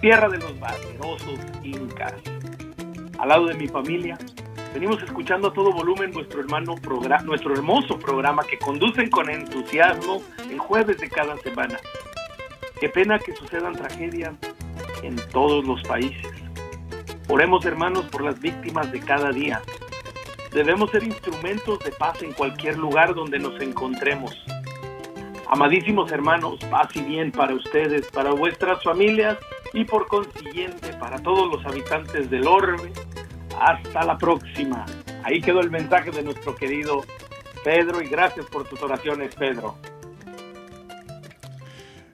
tierra 0.00 0.28
de 0.28 0.38
los 0.38 0.58
valerosos 0.58 1.38
incas. 1.62 2.14
Al 3.18 3.28
lado 3.28 3.46
de 3.46 3.54
mi 3.54 3.66
familia, 3.66 4.16
venimos 4.72 5.02
escuchando 5.02 5.48
a 5.48 5.52
todo 5.52 5.72
volumen 5.72 6.12
nuestro, 6.12 6.40
hermano 6.40 6.76
nuestro 7.24 7.52
hermoso 7.52 7.98
programa 7.98 8.44
que 8.44 8.58
conducen 8.58 9.10
con 9.10 9.28
entusiasmo 9.28 10.22
el 10.48 10.58
jueves 10.58 10.98
de 10.98 11.08
cada 11.08 11.36
semana 11.38 11.78
Qué 12.80 12.88
pena 12.88 13.18
que 13.18 13.34
sucedan 13.34 13.74
tragedias 13.74 14.34
en 15.02 15.16
todos 15.32 15.64
los 15.64 15.82
países. 15.82 16.30
Oremos 17.28 17.64
hermanos 17.64 18.06
por 18.06 18.22
las 18.22 18.38
víctimas 18.38 18.92
de 18.92 19.00
cada 19.00 19.30
día. 19.30 19.60
Debemos 20.52 20.90
ser 20.92 21.02
instrumentos 21.02 21.80
de 21.80 21.90
paz 21.90 22.22
en 22.22 22.32
cualquier 22.32 22.78
lugar 22.78 23.14
donde 23.14 23.40
nos 23.40 23.60
encontremos. 23.60 24.32
Amadísimos 25.48 26.12
hermanos, 26.12 26.58
paz 26.70 26.94
y 26.94 27.02
bien 27.02 27.32
para 27.32 27.54
ustedes, 27.54 28.06
para 28.12 28.30
vuestras 28.30 28.82
familias 28.84 29.38
y 29.72 29.84
por 29.84 30.06
consiguiente 30.06 30.92
para 31.00 31.18
todos 31.18 31.50
los 31.50 31.66
habitantes 31.66 32.30
del 32.30 32.46
orbe. 32.46 32.92
Hasta 33.60 34.04
la 34.04 34.16
próxima. 34.16 34.86
Ahí 35.24 35.40
quedó 35.40 35.60
el 35.60 35.70
mensaje 35.70 36.12
de 36.12 36.22
nuestro 36.22 36.54
querido 36.54 37.02
Pedro 37.64 38.00
y 38.00 38.08
gracias 38.08 38.46
por 38.46 38.68
tus 38.68 38.80
oraciones, 38.82 39.34
Pedro. 39.34 39.76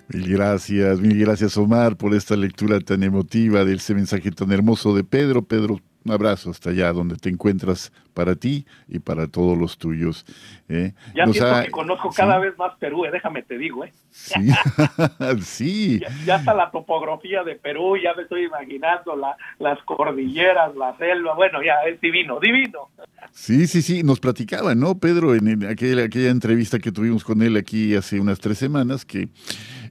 Mil 0.08 0.28
gracias, 0.28 1.00
mil 1.00 1.18
gracias 1.18 1.56
Omar 1.56 1.96
por 1.96 2.14
esta 2.14 2.36
lectura 2.36 2.78
tan 2.80 3.02
emotiva 3.02 3.64
de 3.64 3.74
ese 3.74 3.94
mensaje 3.94 4.30
tan 4.30 4.52
hermoso 4.52 4.94
de 4.94 5.02
Pedro. 5.02 5.42
Pedro, 5.42 5.80
Un 6.04 6.12
abrazo 6.12 6.50
hasta 6.50 6.68
allá 6.68 6.92
donde 6.92 7.16
te 7.16 7.30
encuentras 7.30 7.90
para 8.12 8.34
ti 8.34 8.66
y 8.88 8.98
para 8.98 9.26
todos 9.26 9.56
los 9.56 9.78
tuyos. 9.78 10.26
¿eh? 10.68 10.92
Ya 11.14 11.26
siento 11.26 11.62
que 11.64 11.70
conozco 11.70 12.10
cada 12.10 12.38
vez 12.38 12.56
más 12.58 12.76
Perú, 12.78 13.06
¿eh? 13.06 13.10
déjame 13.10 13.42
te 13.42 13.56
digo, 13.56 13.86
¿eh? 13.86 13.92
Sí, 14.10 14.50
sí. 15.42 16.00
Ya, 16.26 16.36
está 16.36 16.52
la 16.52 16.70
topografía 16.70 17.42
de 17.42 17.56
Perú, 17.56 17.96
ya 17.96 18.12
me 18.14 18.22
estoy 18.24 18.44
imaginando 18.44 19.16
la, 19.16 19.34
las 19.58 19.82
cordilleras, 19.84 20.76
la 20.76 20.94
selva, 20.98 21.34
bueno, 21.34 21.62
ya 21.62 21.74
es 21.88 21.98
divino, 22.02 22.38
divino. 22.38 22.90
Sí, 23.32 23.66
sí, 23.66 23.80
sí, 23.80 24.02
nos 24.02 24.20
platicaba, 24.20 24.74
¿no, 24.74 24.98
Pedro, 24.98 25.34
en, 25.34 25.66
aquella, 25.66 26.04
aquella 26.04 26.30
entrevista 26.30 26.78
que 26.78 26.92
tuvimos 26.92 27.24
con 27.24 27.42
él 27.42 27.56
aquí 27.56 27.96
hace 27.96 28.20
unas 28.20 28.38
tres 28.38 28.58
semanas, 28.58 29.04
que 29.04 29.28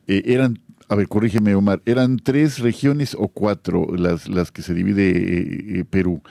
eh, 0.08 0.24
eran 0.26 0.60
a 0.90 0.96
ver, 0.96 1.08
corrígeme, 1.08 1.56
Omar. 1.56 1.82
¿Eran 1.86 2.18
tres 2.18 2.60
regiones 2.60 3.16
o 3.18 3.28
cuatro 3.28 3.88
las, 3.96 4.28
las 4.28 4.52
que 4.52 4.62
se 4.62 4.74
divide 4.74 5.10
eh, 5.10 5.80
eh, 5.80 5.86
Perú? 5.86 6.22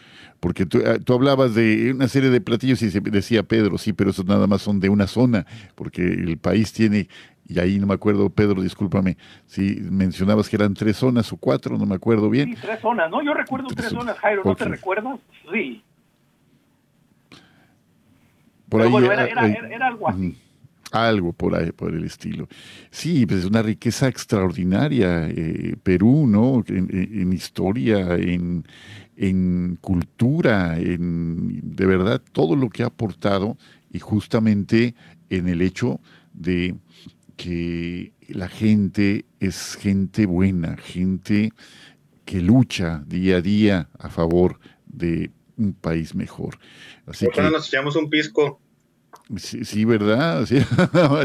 Porque 0.41 0.67
tú, 0.67 0.83
ah, 0.87 0.99
tú, 1.05 1.15
hablabas 1.15 1.55
de 1.55 1.93
una 1.93 2.09
serie 2.09 2.31
de 2.31 2.41
platillos 2.41 2.83
y 2.83 2.89
decía 2.89 3.43
Pedro, 3.43 3.79
sí, 3.79 3.93
pero 3.93 4.11
esos 4.11 4.27
nada 4.27 4.47
más 4.47 4.63
son 4.63 4.81
de 4.81 4.89
una 4.89 5.07
zona, 5.07 5.47
porque 5.75 6.03
el 6.03 6.37
país 6.39 6.73
tiene, 6.73 7.09
y 7.47 7.61
ahí 7.61 7.79
no 7.79 7.87
me 7.87 7.95
acuerdo, 7.95 8.29
Pedro, 8.31 8.61
discúlpame, 8.61 9.17
si 9.47 9.81
mencionabas 9.81 10.49
que 10.49 10.57
eran 10.57 10.75
tres 10.75 10.97
zonas 10.97 11.33
o 11.33 11.37
cuatro, 11.37 11.79
no 11.79 11.87
me 11.87 11.95
acuerdo 11.95 12.29
bien. 12.29 12.55
Sí, 12.55 12.61
tres 12.61 12.81
zonas, 12.81 13.09
¿no? 13.11 13.23
Yo 13.23 13.35
recuerdo 13.35 13.69
tres, 13.69 13.91
zonas, 13.91 14.19
Jairo, 14.19 14.43
¿no 14.45 14.57
te 14.57 14.65
recuerdas? 14.65 15.19
Sí. 15.53 15.83
Por 18.69 18.83
ahí, 18.83 18.91
bueno, 18.91 19.13
era, 19.13 19.27
era, 19.27 19.87
algo 19.87 20.09
así. 20.09 20.37
Algo 20.93 21.33
por 21.33 21.55
ahí, 21.55 21.73
por 21.73 21.95
el 21.95 22.05
estilo. 22.05 22.49
Sí, 22.91 23.25
pues 23.27 23.41
es 23.41 23.47
una 23.47 23.63
riqueza 23.63 24.09
extraordinaria, 24.09 25.27
eh, 25.29 25.75
Perú, 25.83 26.27
¿no? 26.27 26.63
En, 26.69 27.33
historia, 27.33 28.17
en, 28.17 28.65
en, 29.17 29.79
cultura, 29.81 30.79
en 30.79 31.61
de 31.63 31.87
verdad 31.87 32.23
todo 32.33 32.57
lo 32.57 32.69
que 32.69 32.83
ha 32.83 32.87
aportado 32.87 33.57
y 33.91 33.99
justamente 34.01 34.95
en 35.31 35.49
el 35.49 35.63
hecho 35.63 35.99
de 36.35 36.75
que 37.37 38.13
la 38.29 38.49
gente 38.49 39.25
es 39.41 39.77
gente 39.77 40.27
buena, 40.27 40.77
gente 40.77 41.53
que 42.25 42.41
lucha 42.41 43.03
día 43.07 43.39
a 43.39 43.41
día 43.41 43.89
a 43.99 44.09
favor 44.11 44.61
de 44.87 45.31
un 45.57 45.73
país 45.75 46.15
mejor. 46.15 46.59
Así 47.07 47.25
¿Por 47.25 47.35
qué 47.35 47.43
no 47.43 47.51
nos 47.51 47.69
echamos 47.69 47.97
un 47.97 48.09
pisco? 48.09 48.62
Sí, 49.37 49.65
sí, 49.65 49.85
¿verdad? 49.85 50.45
Sí. 50.47 50.59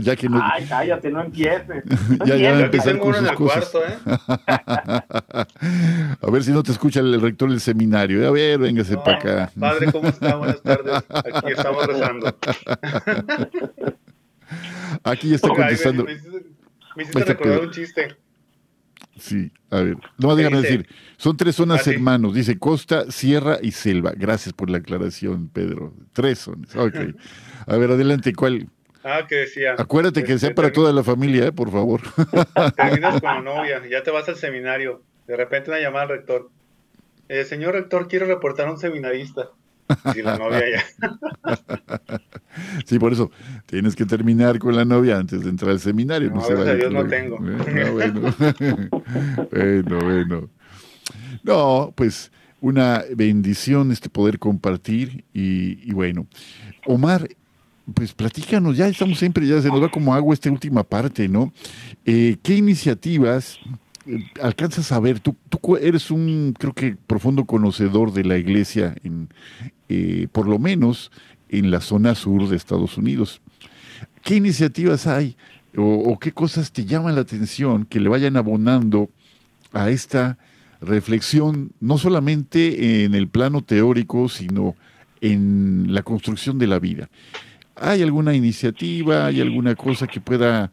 ya 0.02 0.16
que 0.16 0.30
no... 0.30 0.40
Ay, 0.42 0.66
cállate, 0.68 1.12
no 1.12 1.22
empieces. 1.22 1.84
ya, 2.26 2.36
ya 2.36 2.52
va 2.52 2.58
a 2.58 2.62
empezar 2.62 2.98
con 3.00 3.14
sus 3.14 3.32
cosas. 3.32 3.70
Cuarto, 3.70 3.86
¿eh? 3.86 3.98
a 6.22 6.32
ver 6.32 6.44
si 6.44 6.52
no 6.52 6.64
te 6.64 6.72
escucha 6.72 7.00
el, 7.00 7.20
rector 7.20 7.50
del 7.50 7.60
seminario. 7.60 8.28
A 8.28 8.32
ver, 8.32 8.60
véngase 8.60 8.98
para 8.98 9.18
acá. 9.18 9.52
Padre, 9.60 9.92
¿cómo 9.92 10.08
está? 10.08 10.36
Buenas 10.36 10.62
tardes. 10.62 11.04
Aquí 11.10 11.52
estamos 11.52 11.88
rezando. 11.88 12.38
Aquí 15.04 15.30
ya 15.30 15.36
está 15.36 15.50
contestando. 15.50 16.04
Me, 16.04 16.16
me, 16.96 17.04
hiciste 17.04 17.26
recordar 17.26 17.62
un 17.62 17.72
chiste. 17.72 18.16
Sí, 19.20 19.52
a 19.72 19.82
ver, 19.82 19.98
no 20.18 20.36
déjame 20.36 20.62
decir, 20.62 20.88
son 21.18 21.36
tres 21.38 21.56
zonas 21.56 21.88
hermanos, 21.88 22.34
dice 22.34 22.60
costa, 22.60 23.10
sierra 23.12 23.58
y 23.62 23.72
selva. 23.72 24.14
Gracias 24.16 24.54
por 24.54 24.70
la 24.70 24.78
aclaración, 24.78 25.50
Pedro. 25.50 25.94
Tres 26.14 26.40
zonas, 26.40 26.76
ok. 26.76 26.96
A 27.68 27.76
ver, 27.76 27.92
adelante, 27.92 28.34
¿cuál? 28.34 28.70
Ah, 29.04 29.26
que 29.28 29.36
decía. 29.36 29.76
Acuérdate 29.78 30.24
que 30.24 30.38
sea 30.38 30.54
para 30.54 30.72
toda 30.72 30.92
la 30.92 31.04
familia, 31.04 31.48
¿eh? 31.48 31.52
por 31.52 31.72
favor. 31.72 32.02
Terminas 32.76 33.22
con 33.22 33.36
la 33.36 33.42
novia, 33.42 33.82
ya 33.90 34.04
te 34.04 34.12
vas 34.12 34.28
al 34.30 34.36
seminario. 34.36 35.02
De 35.28 35.36
repente 35.36 35.70
una 35.70 35.80
llamada 35.80 36.04
al 36.04 36.10
rector. 36.10 36.50
Eh, 37.30 37.44
señor 37.46 37.74
rector, 37.74 38.08
quiero 38.08 38.26
reportar 38.26 38.68
a 38.68 38.72
un 38.72 38.78
seminarista. 38.78 39.50
Y 40.16 40.22
la 40.22 40.38
novia 40.38 40.64
ya. 40.76 41.60
Sí, 42.86 43.00
por 43.00 43.14
eso 43.14 43.32
tienes 43.66 43.96
que 43.96 44.06
terminar 44.06 44.60
con 44.60 44.76
la 44.76 44.84
novia 44.84 45.18
antes 45.18 45.44
de 45.44 45.50
entrar 45.50 45.72
al 45.72 45.80
seminario. 45.80 46.32
No, 46.32 46.42
no 46.50 46.76
Dios 46.76 46.92
no 46.92 47.06
tengo. 47.08 47.38
Bueno. 47.38 48.22
bueno, 49.52 50.00
bueno. 50.04 50.50
No, 51.44 51.94
pues 51.96 52.32
una 52.60 53.04
bendición 53.16 53.92
este 53.92 54.10
poder 54.10 54.40
compartir 54.40 55.24
y, 55.34 55.90
y 55.90 55.94
bueno, 55.94 56.28
Omar, 56.86 57.28
pues 57.94 58.14
platícanos, 58.14 58.76
ya 58.76 58.88
estamos 58.88 59.20
siempre, 59.20 59.48
ya 59.48 59.62
se 59.62 59.70
nos 59.70 59.82
va 59.82 59.90
como 59.90 60.14
agua 60.14 60.34
esta 60.34 60.52
última 60.52 60.84
parte, 60.84 61.28
¿no? 61.28 61.54
Eh, 62.06 62.38
¿Qué 62.44 62.56
iniciativas 62.56 63.60
eh, 64.06 64.24
alcanzas 64.42 64.92
a 64.92 65.00
ver? 65.00 65.20
Tú, 65.20 65.36
tú 65.50 65.78
eres 65.78 66.12
un, 66.12 66.54
creo 66.58 66.74
que, 66.74 66.96
profundo 67.08 67.46
conocedor 67.46 68.12
de 68.12 68.24
la 68.24 68.38
iglesia, 68.38 68.96
en, 69.04 69.30
eh, 69.90 70.28
por 70.32 70.48
lo 70.48 70.60
menos 70.60 71.12
en 71.50 71.72
la 71.72 71.82
zona 71.82 72.16
sur 72.16 72.48
de 72.50 72.56
Estados 72.56 72.98
Unidos. 72.98 73.42
¿Qué 74.24 74.36
iniciativas 74.36 75.08
hay 75.08 75.38
o, 75.76 76.18
qué 76.20 76.32
cosas 76.32 76.72
te 76.72 76.86
llaman 76.86 77.16
la 77.16 77.22
atención 77.22 77.86
que 77.86 78.00
le 78.00 78.10
vayan 78.10 78.36
abonando 78.36 79.10
a 79.74 79.90
esta 79.92 80.38
reflexión, 80.82 81.72
no 81.80 81.98
solamente 81.98 83.04
en 83.04 83.14
el 83.14 83.28
plano 83.28 83.64
teórico, 83.64 84.28
sino 84.28 84.76
en 85.22 85.94
la 85.94 86.04
construcción 86.04 86.58
de 86.58 86.68
la 86.68 86.80
vida. 86.80 87.10
¿Hay 87.76 88.02
alguna 88.02 88.34
iniciativa, 88.34 89.28
hay 89.28 89.40
alguna 89.40 89.76
cosa 89.76 90.08
que 90.08 90.20
pueda 90.20 90.72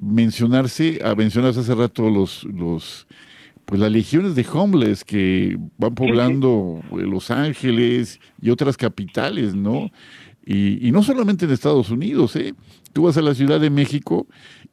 mencionarse? 0.00 1.00
A 1.04 1.10
ah, 1.10 1.48
hace 1.48 1.74
rato 1.74 2.08
los, 2.08 3.06
pues 3.66 3.80
las 3.80 3.92
legiones 3.92 4.34
de 4.34 4.46
homeless 4.50 5.04
que 5.04 5.58
van 5.76 5.94
poblando 5.94 6.80
eh, 6.92 7.02
Los 7.02 7.30
Ángeles 7.30 8.20
y 8.40 8.50
otras 8.50 8.76
capitales, 8.76 9.54
¿no? 9.54 9.90
Y, 10.44 10.86
y, 10.86 10.92
no 10.92 11.02
solamente 11.02 11.44
en 11.44 11.50
Estados 11.50 11.90
Unidos, 11.90 12.36
¿eh? 12.36 12.54
Tú 12.92 13.02
vas 13.02 13.16
a 13.16 13.22
la 13.22 13.34
Ciudad 13.34 13.60
de 13.60 13.68
México 13.68 14.26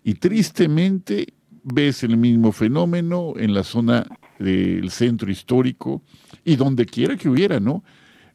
y 0.04 0.14
tristemente 0.14 1.34
ves 1.64 2.04
el 2.04 2.16
mismo 2.16 2.52
fenómeno 2.52 3.34
en 3.38 3.54
la 3.54 3.64
zona 3.64 4.06
del 4.40 4.92
centro 4.92 5.32
histórico 5.32 6.04
y 6.46 6.56
donde 6.56 6.86
quiera 6.86 7.18
que 7.18 7.28
hubiera, 7.28 7.60
¿no? 7.60 7.84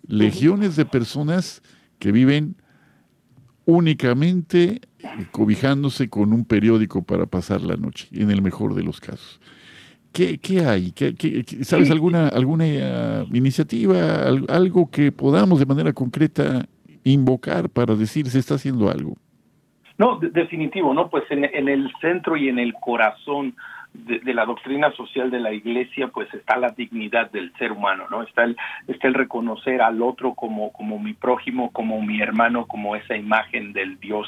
legiones 0.09 0.75
de 0.77 0.87
personas 0.87 1.63
que 1.99 2.11
viven 2.13 2.57
únicamente 3.65 4.81
cobijándose 5.31 6.09
con 6.09 6.33
un 6.33 6.45
periódico 6.45 7.03
para 7.03 7.27
pasar 7.27 7.61
la 7.61 7.77
noche, 7.77 8.09
en 8.13 8.31
el 8.31 8.43
mejor 8.43 8.75
de 8.75 8.83
los 8.83 9.01
casos. 9.01 9.41
¿Qué, 10.19 10.37
qué 10.39 10.67
hay? 10.67 10.91
¿Qué, 10.91 11.15
sabes 11.63 11.93
alguna, 11.93 12.27
alguna 12.27 12.65
eh, 12.67 13.25
iniciativa, 13.33 14.25
algo 14.49 14.91
que 14.91 15.13
podamos 15.13 15.61
de 15.61 15.67
manera 15.67 15.93
concreta 15.93 16.67
invocar 17.05 17.71
para 17.71 17.95
decir 17.95 18.27
se 18.27 18.41
está 18.41 18.57
haciendo 18.57 18.91
algo? 18.91 19.15
No, 19.97 20.19
definitivo, 20.19 20.93
¿no? 20.93 21.09
Pues 21.09 21.23
en, 21.31 21.45
en 21.45 21.69
el 21.69 21.93
centro 22.01 22.37
y 22.37 22.49
en 22.49 22.59
el 22.59 22.75
corazón 22.75 23.55
de, 23.95 24.35
la 24.35 24.45
doctrina 24.45 24.93
social 24.93 25.31
de 25.31 25.41
la 25.41 25.53
iglesia 25.53 26.09
pues 26.09 26.33
está 26.35 26.57
la 26.57 26.71
dignidad 26.71 27.31
del 27.31 27.53
ser 27.59 27.73
humano 27.73 28.05
no 28.11 28.23
está 28.23 28.45
el 28.45 28.57
está 28.87 29.09
el 29.09 29.15
reconocer 29.15 29.83
al 29.83 30.03
otro 30.03 30.35
como 30.35 30.73
como 30.73 30.99
mi 30.99 31.15
prójimo 31.15 31.71
como 31.73 32.01
mi 32.01 32.21
hermano 32.21 32.67
como 32.67 32.97
esa 32.97 33.17
imagen 33.17 33.73
del 33.73 33.99
Dios 33.99 34.27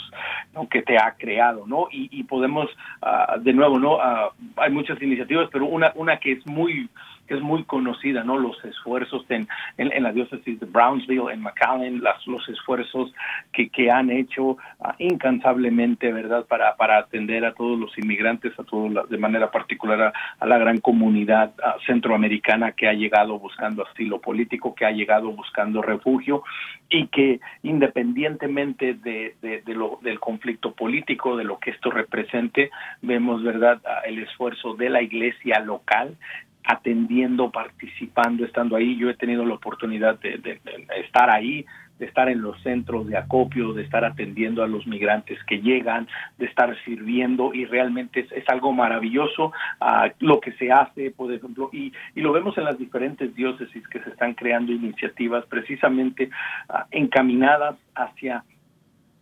¿no? 0.55 0.69
que 0.69 0.83
te 0.83 0.99
ha 0.99 1.15
creado 1.19 1.67
no 1.67 1.89
y, 1.91 2.09
y 2.11 2.25
podemos 2.25 2.69
ah, 3.03 3.37
de 3.41 3.53
nuevo 3.53 3.79
no 3.79 3.97
uh, 3.97 4.33
hay 4.57 4.71
muchas 4.71 5.01
iniciativas 5.03 5.49
pero 5.53 5.67
una 5.67 5.93
una 5.95 6.19
que 6.19 6.33
es 6.33 6.47
muy 6.47 6.89
es 7.35 7.41
muy 7.41 7.65
conocida, 7.65 8.25
¿no? 8.25 8.39
Los 8.39 8.63
esfuerzos 8.65 9.25
en, 9.29 9.47
en, 9.79 10.03
la 10.03 10.13
diócesis 10.13 10.59
de 10.59 10.67
Brownsville, 10.67 11.33
en 11.33 11.41
McAllen, 11.41 12.03
las, 12.03 12.27
los 12.27 12.47
esfuerzos 12.49 13.13
que, 13.53 13.69
que 13.71 13.91
han 13.91 14.11
hecho 14.11 14.57
ah, 14.81 14.95
incansablemente, 14.99 16.13
¿verdad? 16.13 16.45
Para, 16.47 16.75
atender 16.99 17.45
a 17.45 17.53
todos 17.55 17.79
los 17.79 17.97
inmigrantes, 17.99 18.53
a 18.59 18.65
todos, 18.65 19.09
de 19.09 19.19
manera 19.19 19.51
particular 19.51 20.13
a, 20.39 20.47
la 20.47 20.59
gran 20.59 20.79
comunidad 20.79 21.53
ah, 21.63 21.77
centroamericana 21.87 22.73
que 22.73 22.89
ha 22.89 22.93
llegado 22.93 23.39
buscando 23.39 23.87
asilo 23.87 24.21
político, 24.21 24.75
que 24.75 24.87
ha 24.87 24.91
llegado 24.91 25.31
buscando 25.31 25.83
refugio 25.83 26.43
y 26.89 27.07
que 27.09 27.41
independientemente 27.63 28.95
de, 28.95 29.37
de, 29.41 29.75
lo, 29.75 30.01
del 30.03 30.19
conflicto 30.19 30.73
político, 30.73 31.37
de 31.37 31.45
lo 31.45 31.59
que 31.59 31.71
esto 31.71 31.91
represente, 31.91 32.71
vemos, 33.03 33.43
¿verdad?, 33.43 33.81
ah, 33.85 34.01
el 34.05 34.19
esfuerzo 34.19 34.75
de 34.75 34.91
la 34.91 35.03
iglesia 35.03 35.61
local 35.61 36.17
atendiendo, 36.65 37.51
participando, 37.51 38.45
estando 38.45 38.77
ahí. 38.77 38.97
Yo 38.97 39.11
he 39.11 39.15
tenido 39.15 39.45
la 39.45 39.55
oportunidad 39.55 40.19
de, 40.21 40.61
estar 41.05 41.31
ahí, 41.31 41.65
de 41.99 42.07
estar 42.07 42.29
en 42.29 42.43
los 42.43 42.61
centros 42.63 43.07
de 43.07 43.17
acopio, 43.17 43.73
de 43.73 43.83
estar 43.83 44.05
atendiendo 44.05 44.63
a 44.63 44.69
los 44.69 44.87
migrantes 44.87 45.39
que 45.45 45.61
llegan, 45.61 46.09
de 46.39 46.47
estar 46.47 46.77
sirviendo 46.85 47.53
y 47.55 47.65
realmente 47.65 48.27
es, 48.31 48.49
algo 48.49 48.73
maravilloso 48.73 49.53
ah, 49.81 50.11
lo 50.19 50.41
que 50.41 50.53
se 50.53 50.73
hace, 50.73 51.11
por 51.11 51.33
ejemplo, 51.33 51.71
y, 51.73 51.93
y, 52.15 52.21
lo 52.21 52.33
vemos 52.33 52.57
en 52.59 52.65
las 52.65 52.79
diferentes 52.79 53.35
diócesis 53.35 53.87
que 53.89 54.01
se 54.01 54.11
están 54.11 54.35
creando 54.35 54.73
iniciativas 54.73 55.45
precisamente 55.47 56.31
ah, 56.69 56.87
encaminadas 56.91 57.77
hacia 57.95 58.45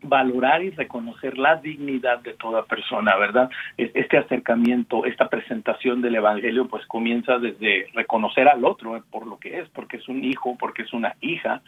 valorar 0.03 0.63
y 0.63 0.71
reconocer 0.71 1.39
la 1.39 1.57
dignidad 1.57 2.21
de 2.21 2.35
toda 2.35 2.65
persona, 2.65 3.17
¿verdad? 3.17 3.51
Este 3.77 4.19
acercamiento, 4.19 5.05
esta 5.05 5.29
presentación 5.29 6.01
del 6.03 6.17
Evangelio, 6.17 6.69
pues 6.69 6.87
comienza 6.87 7.39
desde 7.39 7.89
reconocer 7.95 8.49
al 8.49 8.65
otro 8.65 8.97
eh, 8.97 9.03
por 9.11 9.27
lo 9.27 9.39
que 9.39 9.59
es, 9.59 9.69
porque 9.71 9.97
es 9.97 10.09
un 10.09 10.25
hijo, 10.25 10.57
porque 10.59 10.83
es 10.83 10.93
una 10.93 11.15
hija 11.21 11.63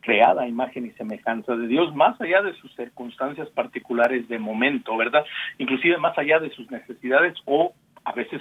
creada 0.00 0.42
a 0.42 0.48
imagen 0.48 0.86
y 0.86 0.90
semejanza 0.92 1.54
de 1.56 1.66
Dios, 1.66 1.94
más 1.94 2.20
allá 2.20 2.42
de 2.42 2.54
sus 2.54 2.74
circunstancias 2.74 3.48
particulares 3.50 4.28
de 4.28 4.38
momento, 4.38 4.96
¿verdad? 4.96 5.24
Inclusive 5.58 5.98
más 5.98 6.16
allá 6.18 6.38
de 6.38 6.50
sus 6.50 6.70
necesidades 6.70 7.34
o 7.44 7.74
a 8.04 8.12
veces, 8.12 8.40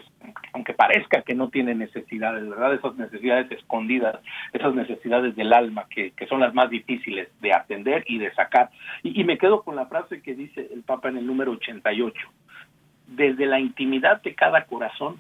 aunque 0.54 0.74
parezca 0.74 1.22
que 1.22 1.36
no 1.36 1.50
tiene 1.50 1.76
necesidades, 1.76 2.48
¿verdad? 2.48 2.74
Esas 2.74 2.96
necesidades 2.96 3.52
escondidas, 3.52 4.20
esas 4.54 4.74
necesidades 4.74 5.36
del 5.36 5.54
alma 5.54 5.86
que, 5.90 6.12
que 6.12 6.28
son 6.28 6.40
las 6.40 6.54
más 6.54 6.70
difíciles 6.70 7.30
de 7.42 7.54
atender 7.54 8.04
y 8.08 8.20
de 8.20 8.34
sacar. 8.34 8.70
Y, 9.04 9.20
y, 9.20 9.24
me 9.26 9.38
quedo 9.38 9.64
con 9.64 9.76
la 9.76 9.88
frase 9.88 10.22
que 10.22 10.34
dice 10.34 10.70
el 10.74 10.84
Papa 10.84 11.10
en 11.10 11.18
el 11.18 11.28
número 11.28 11.52
88. 11.52 12.16
Desde 13.08 13.46
la 13.46 13.60
intimidad 13.60 14.22
de 14.22 14.34
cada 14.34 14.66
corazón, 14.66 15.20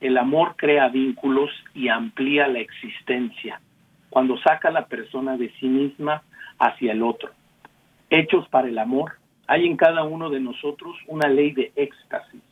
el 0.00 0.18
amor 0.18 0.56
crea 0.56 0.88
vínculos 0.88 1.50
y 1.74 1.88
amplía 1.88 2.46
la 2.48 2.58
existencia 2.58 3.60
cuando 4.10 4.36
saca 4.38 4.68
a 4.68 4.72
la 4.72 4.86
persona 4.86 5.36
de 5.36 5.50
sí 5.58 5.66
misma 5.66 6.22
hacia 6.58 6.92
el 6.92 7.02
otro. 7.02 7.30
Hechos 8.10 8.46
para 8.48 8.68
el 8.68 8.78
amor, 8.78 9.14
hay 9.46 9.66
en 9.66 9.76
cada 9.76 10.04
uno 10.04 10.30
de 10.30 10.40
nosotros 10.40 10.96
una 11.06 11.28
ley 11.28 11.52
de 11.52 11.72
éxtasis 11.74 12.42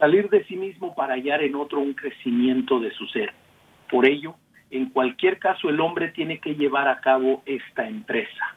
salir 0.00 0.30
de 0.30 0.42
sí 0.44 0.56
mismo 0.56 0.94
para 0.94 1.14
hallar 1.14 1.42
en 1.42 1.54
otro 1.54 1.78
un 1.78 1.92
crecimiento 1.92 2.80
de 2.80 2.90
su 2.92 3.06
ser. 3.08 3.32
Por 3.88 4.06
ello, 4.06 4.34
en 4.70 4.88
cualquier 4.88 5.38
caso, 5.38 5.68
el 5.68 5.78
hombre 5.78 6.08
tiene 6.08 6.38
que 6.38 6.54
llevar 6.54 6.88
a 6.88 7.00
cabo 7.00 7.42
esta 7.44 7.86
empresa, 7.86 8.56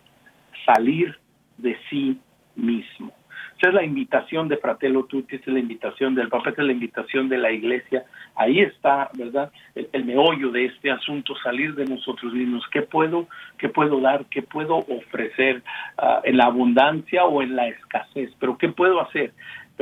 salir 0.66 1.16
de 1.58 1.78
sí 1.90 2.18
mismo. 2.56 3.14
Esa 3.58 3.70
es 3.70 3.76
la 3.76 3.84
invitación 3.84 4.48
de 4.48 4.58
Fratello 4.58 5.06
Tutti, 5.06 5.38
es 5.38 5.48
la 5.48 5.60
invitación 5.60 6.16
del 6.16 6.28
Papa, 6.28 6.50
es 6.50 6.58
la 6.58 6.72
invitación 6.72 7.30
de 7.30 7.38
la 7.38 7.52
Iglesia. 7.52 8.04
Ahí 8.36 8.60
está, 8.60 9.10
¿verdad? 9.14 9.52
El, 9.74 10.06
meollo 10.06 10.52
de 10.52 10.66
este 10.66 10.92
asunto, 10.92 11.34
salir 11.42 11.74
de 11.76 11.86
nosotros 11.86 12.34
mismos. 12.34 12.66
¿Qué 12.72 12.82
puedo, 12.82 13.28
qué 13.58 13.70
puedo 13.70 14.02
dar, 14.02 14.26
qué 14.26 14.42
puedo 14.42 14.78
ofrecer 14.78 15.64
uh, 15.98 16.20
en 16.26 16.38
la 16.38 16.46
abundancia 16.46 17.24
o 17.26 17.42
en 17.42 17.56
la 17.56 17.68
escasez? 17.68 18.32
Pero 18.40 18.58
¿qué 18.58 18.70
puedo 18.70 19.02
hacer? 19.02 19.34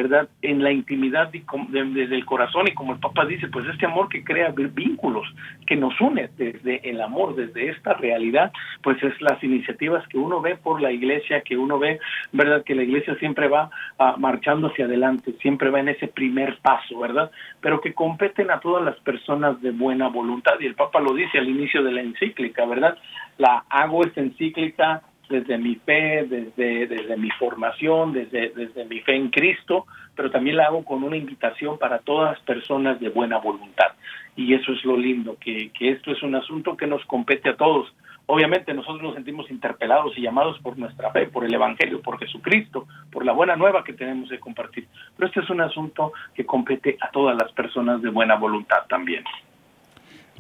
¿Verdad? 0.02 0.30
En 0.42 0.64
la 0.64 0.72
intimidad 0.72 1.32
desde 1.32 2.16
el 2.16 2.26
corazón 2.26 2.68
y 2.68 2.74
como 2.74 2.94
el 2.94 3.00
Papa 3.00 3.24
dice, 3.26 3.48
pues 3.50 3.68
este 3.68 3.86
amor 3.86 4.10
que 4.10 4.24
crea 4.24 4.50
vínculos, 4.50 5.28
que 5.68 5.76
nos 5.76 6.00
une 6.02 6.30
desde 6.38 6.90
el 6.90 7.02
amor, 7.02 7.36
desde 7.36 7.70
esta 7.70 7.94
realidad, 7.94 8.52
pues 8.82 9.02
es 9.04 9.14
las 9.22 9.44
iniciativas 9.44 10.08
que 10.08 10.18
uno 10.18 10.42
ve 10.42 10.56
por 10.56 10.82
la 10.82 10.92
iglesia, 10.92 11.42
que 11.42 11.56
uno 11.56 11.78
ve, 11.78 12.00
¿verdad? 12.32 12.64
Que 12.64 12.74
la 12.74 12.82
iglesia 12.82 13.14
siempre 13.16 13.48
va 13.48 13.70
uh, 14.00 14.20
marchando 14.20 14.70
hacia 14.70 14.86
adelante, 14.86 15.34
siempre 15.40 15.70
va 15.70 15.82
en 15.82 15.90
ese 15.90 16.08
primer 16.08 16.58
paso, 16.64 16.98
¿verdad? 16.98 17.30
Pero 17.60 17.80
que 17.80 17.94
competen 17.94 18.50
a 18.50 18.60
todas 18.60 18.84
las 18.84 19.00
personas 19.02 19.62
de 19.62 19.70
buena 19.70 20.08
voluntad 20.08 20.54
y 20.60 20.66
el 20.66 20.74
Papa 20.74 21.00
lo 21.00 21.14
dice 21.14 21.38
al 21.38 21.48
inicio 21.48 21.84
de 21.84 21.92
la 21.92 22.02
encíclica, 22.02 22.66
¿verdad? 22.66 22.98
La 23.38 23.66
hago 23.70 24.04
esta 24.04 24.22
encíclica 24.22 25.04
desde 25.32 25.58
mi 25.58 25.76
fe, 25.76 26.26
desde, 26.28 26.88
desde 26.88 27.18
mi 27.18 27.30
formación, 27.32 28.14
desde, 28.14 28.50
desde 28.50 28.86
mi 28.86 29.00
fe 29.00 29.16
en 29.16 29.30
Cristo, 29.30 29.86
pero 30.16 30.30
también 30.30 30.58
la 30.58 30.66
hago 30.66 30.86
con 30.86 31.04
una 31.04 31.18
invitación 31.18 31.80
para 31.80 32.00
todas 32.00 32.34
las 32.34 32.42
personas 32.42 33.00
de 33.00 33.10
buena 33.10 33.38
voluntad. 33.38 33.94
Y 34.36 34.54
eso 34.54 34.72
es 34.74 34.84
lo 34.86 34.98
lindo, 34.98 35.38
que, 35.40 35.72
que 35.72 35.90
esto 35.90 36.12
es 36.12 36.22
un 36.22 36.36
asunto 36.36 36.78
que 36.78 36.88
nos 36.88 37.04
compete 37.06 37.50
a 37.50 37.58
todos. 37.58 37.94
Obviamente 38.28 38.74
nosotros 38.74 39.02
nos 39.02 39.16
sentimos 39.16 39.50
interpelados 39.50 40.18
y 40.18 40.22
llamados 40.22 40.60
por 40.60 40.78
nuestra 40.78 41.12
fe, 41.12 41.28
por 41.28 41.44
el 41.44 41.54
Evangelio, 41.54 42.02
por 42.02 42.20
Jesucristo, 42.20 42.88
por 43.12 43.26
la 43.26 43.34
buena 43.34 43.56
nueva 43.56 43.84
que 43.84 43.94
tenemos 43.94 44.30
que 44.30 44.40
compartir. 44.40 44.88
Pero 45.18 45.28
este 45.28 45.40
es 45.42 45.50
un 45.50 45.62
asunto 45.62 46.14
que 46.36 46.46
compete 46.46 46.98
a 47.02 47.10
todas 47.10 47.36
las 47.38 47.52
personas 47.54 48.02
de 48.02 48.10
buena 48.10 48.36
voluntad 48.36 48.86
también 48.88 49.24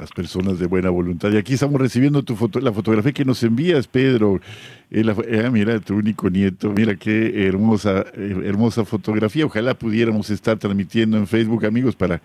las 0.02 0.12
personas 0.12 0.58
de 0.58 0.66
buena 0.66 0.90
voluntad. 0.90 1.32
Y 1.32 1.38
aquí 1.38 1.54
estamos 1.54 1.80
recibiendo 1.80 2.24
tu 2.24 2.36
foto, 2.36 2.60
la 2.60 2.74
fotografía 2.74 3.12
que 3.12 3.24
nos 3.24 3.44
envías, 3.44 3.88
Pedro. 3.88 4.42
Eh, 4.90 5.04
eh, 5.28 5.50
mira, 5.52 5.80
tu 5.80 5.96
único 5.96 6.28
nieto, 6.28 6.72
mira 6.72 6.96
qué 6.96 7.46
hermosa, 7.48 8.06
eh, 8.16 8.42
hermosa 8.46 8.84
fotografía. 8.84 9.46
Ojalá 9.46 9.76
pudiéramos 9.76 10.32
estar 10.32 10.58
transmitiendo 10.58 11.18
en 11.18 11.28
Facebook, 11.28 11.68
amigos, 11.68 11.96
para 11.96 12.20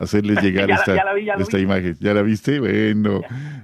hacerles 0.00 0.42
llegar 0.42 0.72
esta, 0.72 0.96
esta 1.38 1.58
imagen. 1.60 1.96
¿Ya 2.00 2.14
la 2.14 2.22
viste? 2.22 2.58
Bueno, 2.58 3.22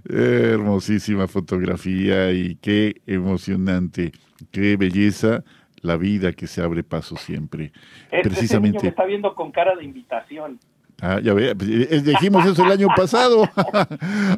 hermosísima 0.08 1.26
fotografía 1.26 2.30
y 2.30 2.54
qué 2.62 3.02
emocionante, 3.04 4.12
qué 4.52 4.76
belleza 4.76 5.42
la 5.82 5.96
vida 5.96 6.32
que 6.32 6.46
se 6.46 6.62
abre 6.62 6.84
paso 6.84 7.16
siempre. 7.16 7.72
Este 8.12 8.30
Precisamente. 8.30 8.78
Niño 8.78 8.90
está 8.90 9.04
viendo 9.04 9.34
con 9.34 9.50
cara 9.50 9.74
de 9.74 9.84
invitación. 9.84 10.60
Ah, 11.02 11.20
ya 11.22 11.34
ve, 11.34 11.54
pues, 11.54 11.68
eh, 11.68 12.02
dijimos 12.02 12.46
eso 12.46 12.64
el 12.64 12.72
año 12.72 12.88
pasado. 12.96 13.48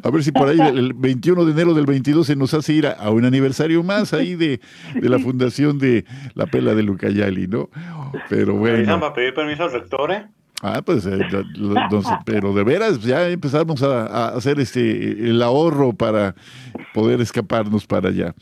a 0.03 0.09
ver 0.11 0.23
si 0.23 0.31
por 0.31 0.49
ahí 0.49 0.59
el 0.59 0.93
21 0.93 1.45
de 1.45 1.51
enero 1.51 1.73
del 1.73 1.85
22 1.85 2.27
se 2.27 2.35
nos 2.35 2.53
hace 2.53 2.73
ir 2.73 2.87
a, 2.87 3.09
un 3.09 3.23
aniversario 3.23 3.81
más 3.81 4.13
ahí 4.13 4.35
de, 4.35 4.59
de, 4.93 5.09
la 5.09 5.19
fundación 5.19 5.79
de 5.79 6.05
la 6.35 6.47
Pela 6.47 6.75
de 6.75 6.83
Lucayali, 6.83 7.47
¿no? 7.47 7.69
Pero 8.27 8.55
bueno. 8.55 8.99
para 8.99 9.13
pedir 9.13 9.33
permiso 9.33 9.63
al 9.63 9.71
rector, 9.71 10.11
eh? 10.11 10.27
Ah, 10.61 10.81
pues, 10.83 11.05
eh, 11.05 11.19
pero 12.25 12.53
de 12.53 12.63
veras 12.65 13.01
ya 13.01 13.29
empezamos 13.29 13.81
a, 13.81 14.29
hacer 14.35 14.59
este 14.59 15.29
el 15.29 15.41
ahorro 15.41 15.93
para 15.93 16.35
poder 16.93 17.21
escaparnos 17.21 17.85
para 17.85 18.09
allá. 18.09 18.35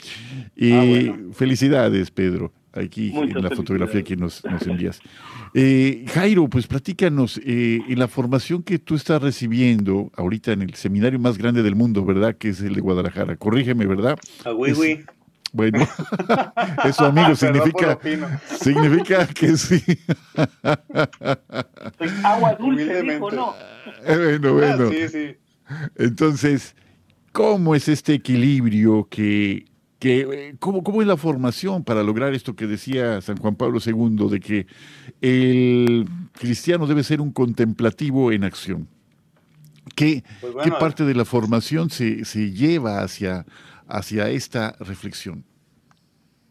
Y 0.55 1.09
ah, 1.09 1.15
felicidades, 1.33 2.09
Pedro 2.09 2.51
aquí 2.77 3.11
en 3.15 3.43
la 3.43 3.49
fotografía 3.49 4.03
que 4.03 4.15
nos, 4.15 4.43
envías. 4.65 4.99
Eh, 5.53 6.05
Jairo, 6.13 6.47
pues 6.47 6.67
platícanos, 6.67 7.39
eh, 7.43 7.81
en 7.87 7.99
la 7.99 8.07
formación 8.07 8.63
que 8.63 8.79
tú 8.79 8.95
estás 8.95 9.21
recibiendo 9.21 10.11
ahorita 10.15 10.51
en 10.51 10.61
el 10.61 10.73
seminario 10.75 11.19
más 11.19 11.37
grande 11.37 11.63
del 11.63 11.75
mundo, 11.75 12.05
¿verdad? 12.05 12.35
Que 12.35 12.49
es 12.49 12.61
el 12.61 12.75
de 12.75 12.81
Guadalajara. 12.81 13.35
Corrígeme, 13.35 13.85
¿verdad? 13.85 14.17
Ah, 14.45 14.53
oui, 14.53 14.73
oui. 14.73 15.03
Bueno, 15.53 15.79
eso 16.85 17.05
amigo 17.05 17.35
significa, 17.35 17.97
significa 18.59 19.27
que 19.27 19.57
sí. 19.57 19.81
agua 22.23 22.55
dulce, 22.55 23.01
dijo, 23.01 23.31
no. 23.31 23.55
Eh, 24.05 24.37
bueno, 24.39 24.53
bueno. 24.53 24.89
Ah, 24.89 24.91
sí, 24.91 25.07
sí. 25.07 25.35
Entonces, 25.95 26.75
¿cómo 27.31 27.75
es 27.75 27.87
este 27.87 28.13
equilibrio 28.13 29.07
que 29.09 29.65
que, 29.99 30.19
eh, 30.21 30.55
¿cómo, 30.59 30.83
¿cómo, 30.83 31.01
es 31.01 31.07
la 31.07 31.17
formación 31.17 31.83
para 31.83 32.03
lograr 32.03 32.33
esto 32.33 32.55
que 32.55 32.67
decía 32.67 33.21
San 33.21 33.37
Juan 33.37 33.55
Pablo 33.55 33.79
II, 33.83 34.29
de 34.29 34.39
que 34.39 34.67
el 35.21 36.07
cristiano 36.33 36.85
debe 36.85 37.03
ser 37.03 37.21
un 37.21 37.31
contemplativo 37.31 38.31
en 38.31 38.43
acción? 38.43 38.87
¿Qué, 39.95 40.23
pues 40.41 40.53
¿qué 40.63 40.71
parte 40.71 41.05
de 41.05 41.15
la 41.15 41.25
formación 41.25 41.89
se, 41.89 42.25
se 42.25 42.51
lleva 42.51 43.01
hacia, 43.01 43.45
hacia 43.87 44.29
esta 44.29 44.75
reflexión? 44.79 45.43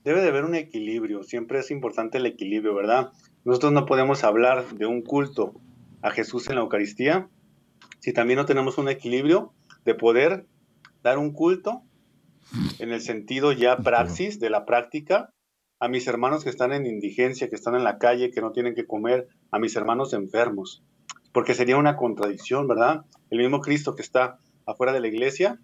Debe 0.05 0.22
de 0.22 0.28
haber 0.28 0.44
un 0.44 0.55
equilibrio, 0.55 1.22
siempre 1.22 1.61
es 1.61 1.70
importante 1.70 2.18
el 2.18 2.26
equilibrio, 2.26 2.74
¿verdad? 2.74 3.11
Nosotros 3.44 3.72
no 3.72 3.86
podemos 3.86 4.24
hablar 4.24 4.66
de 4.74 4.86
un 4.86 5.03
culto 5.03 5.55
a 6.03 6.11
Jesús 6.11 6.49
en 6.49 6.57
la 6.57 6.62
Eucaristía 6.62 7.28
si 8.01 8.12
también 8.12 8.38
no 8.38 8.47
tenemos 8.47 8.78
un 8.78 8.88
equilibrio 8.88 9.53
de 9.84 9.94
poder 9.94 10.47
dar 11.03 11.18
un 11.18 11.32
culto 11.32 11.82
en 12.78 12.92
el 12.92 13.01
sentido 13.01 13.53
ya 13.53 13.78
praxis 13.78 14.38
de 14.40 14.51
la 14.51 14.64
práctica, 14.64 15.32
a 15.78 15.88
mis 15.88 16.07
hermanos 16.07 16.44
que 16.44 16.51
están 16.51 16.72
en 16.72 16.86
indigencia, 16.86 17.49
que 17.49 17.57
están 17.57 17.74
en 17.74 17.84
la 17.84 17.99
calle, 17.99 18.30
que 18.30 18.40
no 18.40 18.53
tienen 18.53 18.74
que 18.74 18.86
comer, 18.86 19.28
a 19.51 19.59
mis 19.59 19.76
hermanos 19.76 20.12
enfermos, 20.12 20.82
porque 21.32 21.55
sería 21.55 21.76
una 21.76 21.97
contradicción, 21.97 22.66
¿verdad? 22.66 23.05
El 23.30 23.38
mismo 23.38 23.61
Cristo 23.61 23.94
que 23.94 24.03
está 24.03 24.38
afuera 24.64 24.92
de 24.92 25.01
la 25.01 25.09
iglesia 25.09 25.61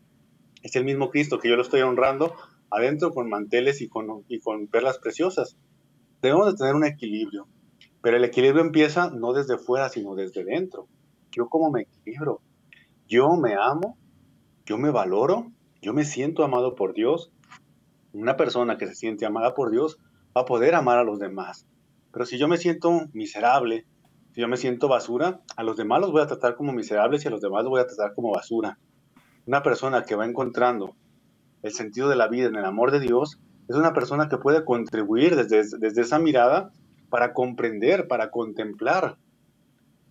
es 0.63 0.77
el 0.77 0.85
mismo 0.85 1.11
Cristo 1.11 1.39
que 1.39 1.49
yo 1.49 1.57
lo 1.57 1.63
estoy 1.63 1.81
honrando 1.81 2.35
adentro 2.71 3.13
con 3.13 3.29
manteles 3.29 3.81
y 3.83 3.89
con, 3.89 4.25
y 4.29 4.41
con 4.41 4.67
perlas 4.67 4.99
preciosas. 4.99 5.57
Debemos 6.21 6.47
de 6.47 6.57
tener 6.57 6.75
un 6.75 6.85
equilibrio, 6.85 7.47
pero 8.01 8.17
el 8.17 8.25
equilibrio 8.25 8.63
empieza 8.63 9.11
no 9.11 9.33
desde 9.33 9.59
fuera, 9.59 9.89
sino 9.89 10.15
desde 10.15 10.45
dentro. 10.45 10.89
Yo 11.31 11.49
como 11.49 11.71
me 11.71 11.83
equilibro, 11.83 12.41
yo 13.09 13.37
me 13.37 13.55
amo, 13.55 13.99
yo 14.65 14.79
me 14.79 14.91
valoro, 14.91 15.51
yo 15.83 15.93
me 15.93 16.05
siento 16.05 16.45
amado 16.45 16.77
por 16.77 16.95
Dios, 16.95 17.33
una 18.13 18.37
persona 18.37 18.79
que 18.79 18.87
se 18.87 18.95
siente 18.95 19.27
amada 19.27 19.53
por 19.53 19.71
Dios 19.71 19.99
va 20.37 20.43
a 20.43 20.47
poder 20.47 20.77
amar 20.77 20.99
a 20.99 21.05
los 21.05 21.19
demás. 21.19 21.67
Pero 22.13 22.25
si 22.25 22.39
yo 22.39 22.47
me 22.47 22.57
siento 22.57 23.09
miserable, 23.13 23.85
si 24.33 24.41
yo 24.41 24.49
me 24.49 24.57
siento 24.57 24.87
basura, 24.87 25.41
a 25.57 25.63
los 25.65 25.77
demás 25.77 26.01
los 26.01 26.13
voy 26.13 26.23
a 26.23 26.27
tratar 26.27 26.55
como 26.55 26.73
miserables 26.73 27.25
y 27.25 27.29
a 27.29 27.31
los 27.33 27.41
demás 27.41 27.65
los 27.65 27.71
voy 27.71 27.81
a 27.81 27.87
tratar 27.87 28.15
como 28.15 28.33
basura. 28.33 28.79
Una 29.45 29.63
persona 29.63 30.05
que 30.05 30.15
va 30.15 30.25
encontrando 30.25 30.95
el 31.63 31.73
sentido 31.73 32.09
de 32.09 32.17
la 32.17 32.29
vida 32.29 32.47
en 32.47 32.57
el 32.57 32.65
amor 32.65 32.93
de 32.93 33.01
Dios 33.01 33.41
es 33.69 33.75
una 33.75 33.93
persona 33.93 34.29
que 34.29 34.39
puede 34.39 34.65
contribuir 34.65 35.35
desde, 35.35 35.79
desde 35.79 36.03
esa 36.03 36.19
mirada 36.21 36.71
para 37.11 37.33
comprender, 37.33 38.07
para 38.07 38.31
contemplar 38.31 39.17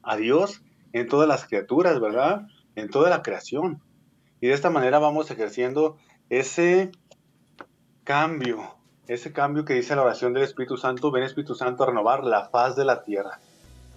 a 0.04 0.18
Dios 0.18 0.64
en 0.92 1.08
todas 1.08 1.28
las 1.28 1.46
criaturas, 1.46 2.00
¿verdad? 2.02 2.48
En 2.76 2.90
toda 2.90 3.10
la 3.10 3.22
creación. 3.22 3.82
Y 4.42 4.48
de 4.48 4.54
esta 4.54 4.70
manera 4.70 5.00
vamos 5.00 5.32
ejerciendo 5.32 5.98
ese 6.30 6.92
cambio 8.04 8.82
ese 9.14 9.34
cambio 9.34 9.66
que 9.66 9.74
dice 9.74 9.94
la 9.94 10.04
oración 10.04 10.34
del 10.34 10.44
Espíritu 10.44 10.78
Santo, 10.78 11.12
ven 11.12 11.24
Espíritu 11.24 11.54
Santo 11.54 11.84
a 11.84 11.88
renovar 11.88 12.24
la 12.24 12.46
faz 12.46 12.78
de 12.78 12.86
la 12.86 13.04
tierra. 13.04 13.40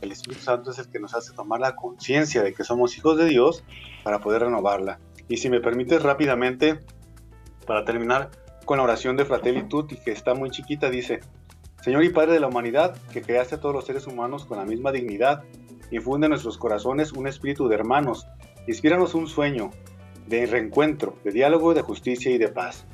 El 0.01 0.11
Espíritu 0.11 0.43
Santo 0.43 0.73
es 0.73 0.79
el 0.79 0.91
que 0.91 0.99
nos 0.99 1.15
hace 1.15 1.33
tomar 1.33 1.61
la 1.61 1.77
conciencia 1.77 2.43
de 2.43 2.53
que 2.53 2.65
somos 2.65 2.99
hijos 2.99 3.17
de 3.17 3.27
Dios 3.27 3.63
para 4.03 4.19
poder 4.19 4.43
renovarla. 4.43 4.99
Y 5.29 5.37
si 5.37 5.51
me 5.51 5.61
permites 5.61 6.03
rápidamente, 6.03 6.81
para 7.65 7.85
terminar 7.85 8.31
con 8.65 8.79
la 8.79 8.83
oración 8.83 9.17
de 9.17 9.25
Fratelli 9.25 9.69
Tutti, 9.69 9.97
que 9.97 10.11
está 10.11 10.35
muy 10.35 10.51
chiquita, 10.51 10.91
dice, 10.91 11.21
Señor 11.81 12.03
y 12.03 12.09
Padre 12.09 12.33
de 12.33 12.41
la 12.41 12.49
humanidad, 12.49 12.97
que 13.13 13.23
creaste 13.23 13.55
a 13.55 13.61
todos 13.61 13.75
los 13.75 13.85
seres 13.85 14.09
humanos 14.09 14.45
con 14.45 14.59
la 14.59 14.65
misma 14.65 14.91
dignidad, 14.91 15.45
infunde 15.93 16.27
en 16.27 16.31
nuestros 16.31 16.59
corazones 16.59 17.13
un 17.13 17.29
espíritu 17.29 17.69
de 17.69 17.77
hermanos, 17.77 18.27
inspíranos 18.67 19.15
un 19.15 19.29
sueño 19.29 19.71
de 20.27 20.47
reencuentro, 20.47 21.17
de 21.25 21.33
diálogo, 21.33 21.75
de 21.75 21.83
justicia 21.83 22.31
y 22.31 22.39
de 22.39 22.49
paz 22.49 22.87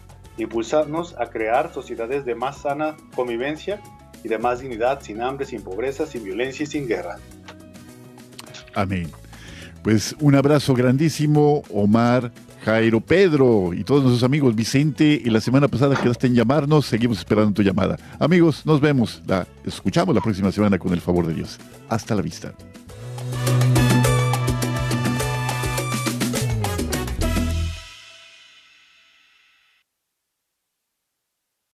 impulsarnos 0.43 1.14
a 1.18 1.26
crear 1.26 1.72
sociedades 1.72 2.24
de 2.24 2.35
más 2.35 2.59
sana 2.59 2.97
convivencia 3.14 3.81
y 4.22 4.28
de 4.28 4.39
más 4.39 4.61
dignidad, 4.61 5.01
sin 5.03 5.22
hambre, 5.22 5.47
sin 5.47 5.62
pobreza, 5.62 6.07
sin 6.07 6.24
violencia 6.24 6.64
y 6.64 6.66
sin 6.66 6.87
guerra. 6.87 7.16
Amén. 8.74 9.11
Pues 9.83 10.14
un 10.20 10.35
abrazo 10.35 10.74
grandísimo, 10.74 11.62
Omar, 11.72 12.31
Jairo, 12.64 13.01
Pedro 13.01 13.72
y 13.72 13.83
todos 13.85 14.03
nuestros 14.03 14.22
amigos, 14.22 14.55
Vicente, 14.55 15.20
y 15.24 15.31
la 15.31 15.41
semana 15.41 15.68
pasada 15.68 15.97
quedaste 15.97 16.26
en 16.26 16.35
llamarnos, 16.35 16.85
seguimos 16.87 17.18
esperando 17.18 17.53
tu 17.53 17.62
llamada. 17.62 17.97
Amigos, 18.18 18.66
nos 18.66 18.81
vemos, 18.81 19.22
la 19.26 19.47
escuchamos 19.64 20.14
la 20.14 20.20
próxima 20.20 20.53
semana 20.53 20.78
con 20.78 20.93
el 20.93 21.01
favor 21.01 21.26
de 21.26 21.35
Dios. 21.35 21.59
Hasta 21.89 22.14
la 22.14 22.22
vista. 22.22 22.53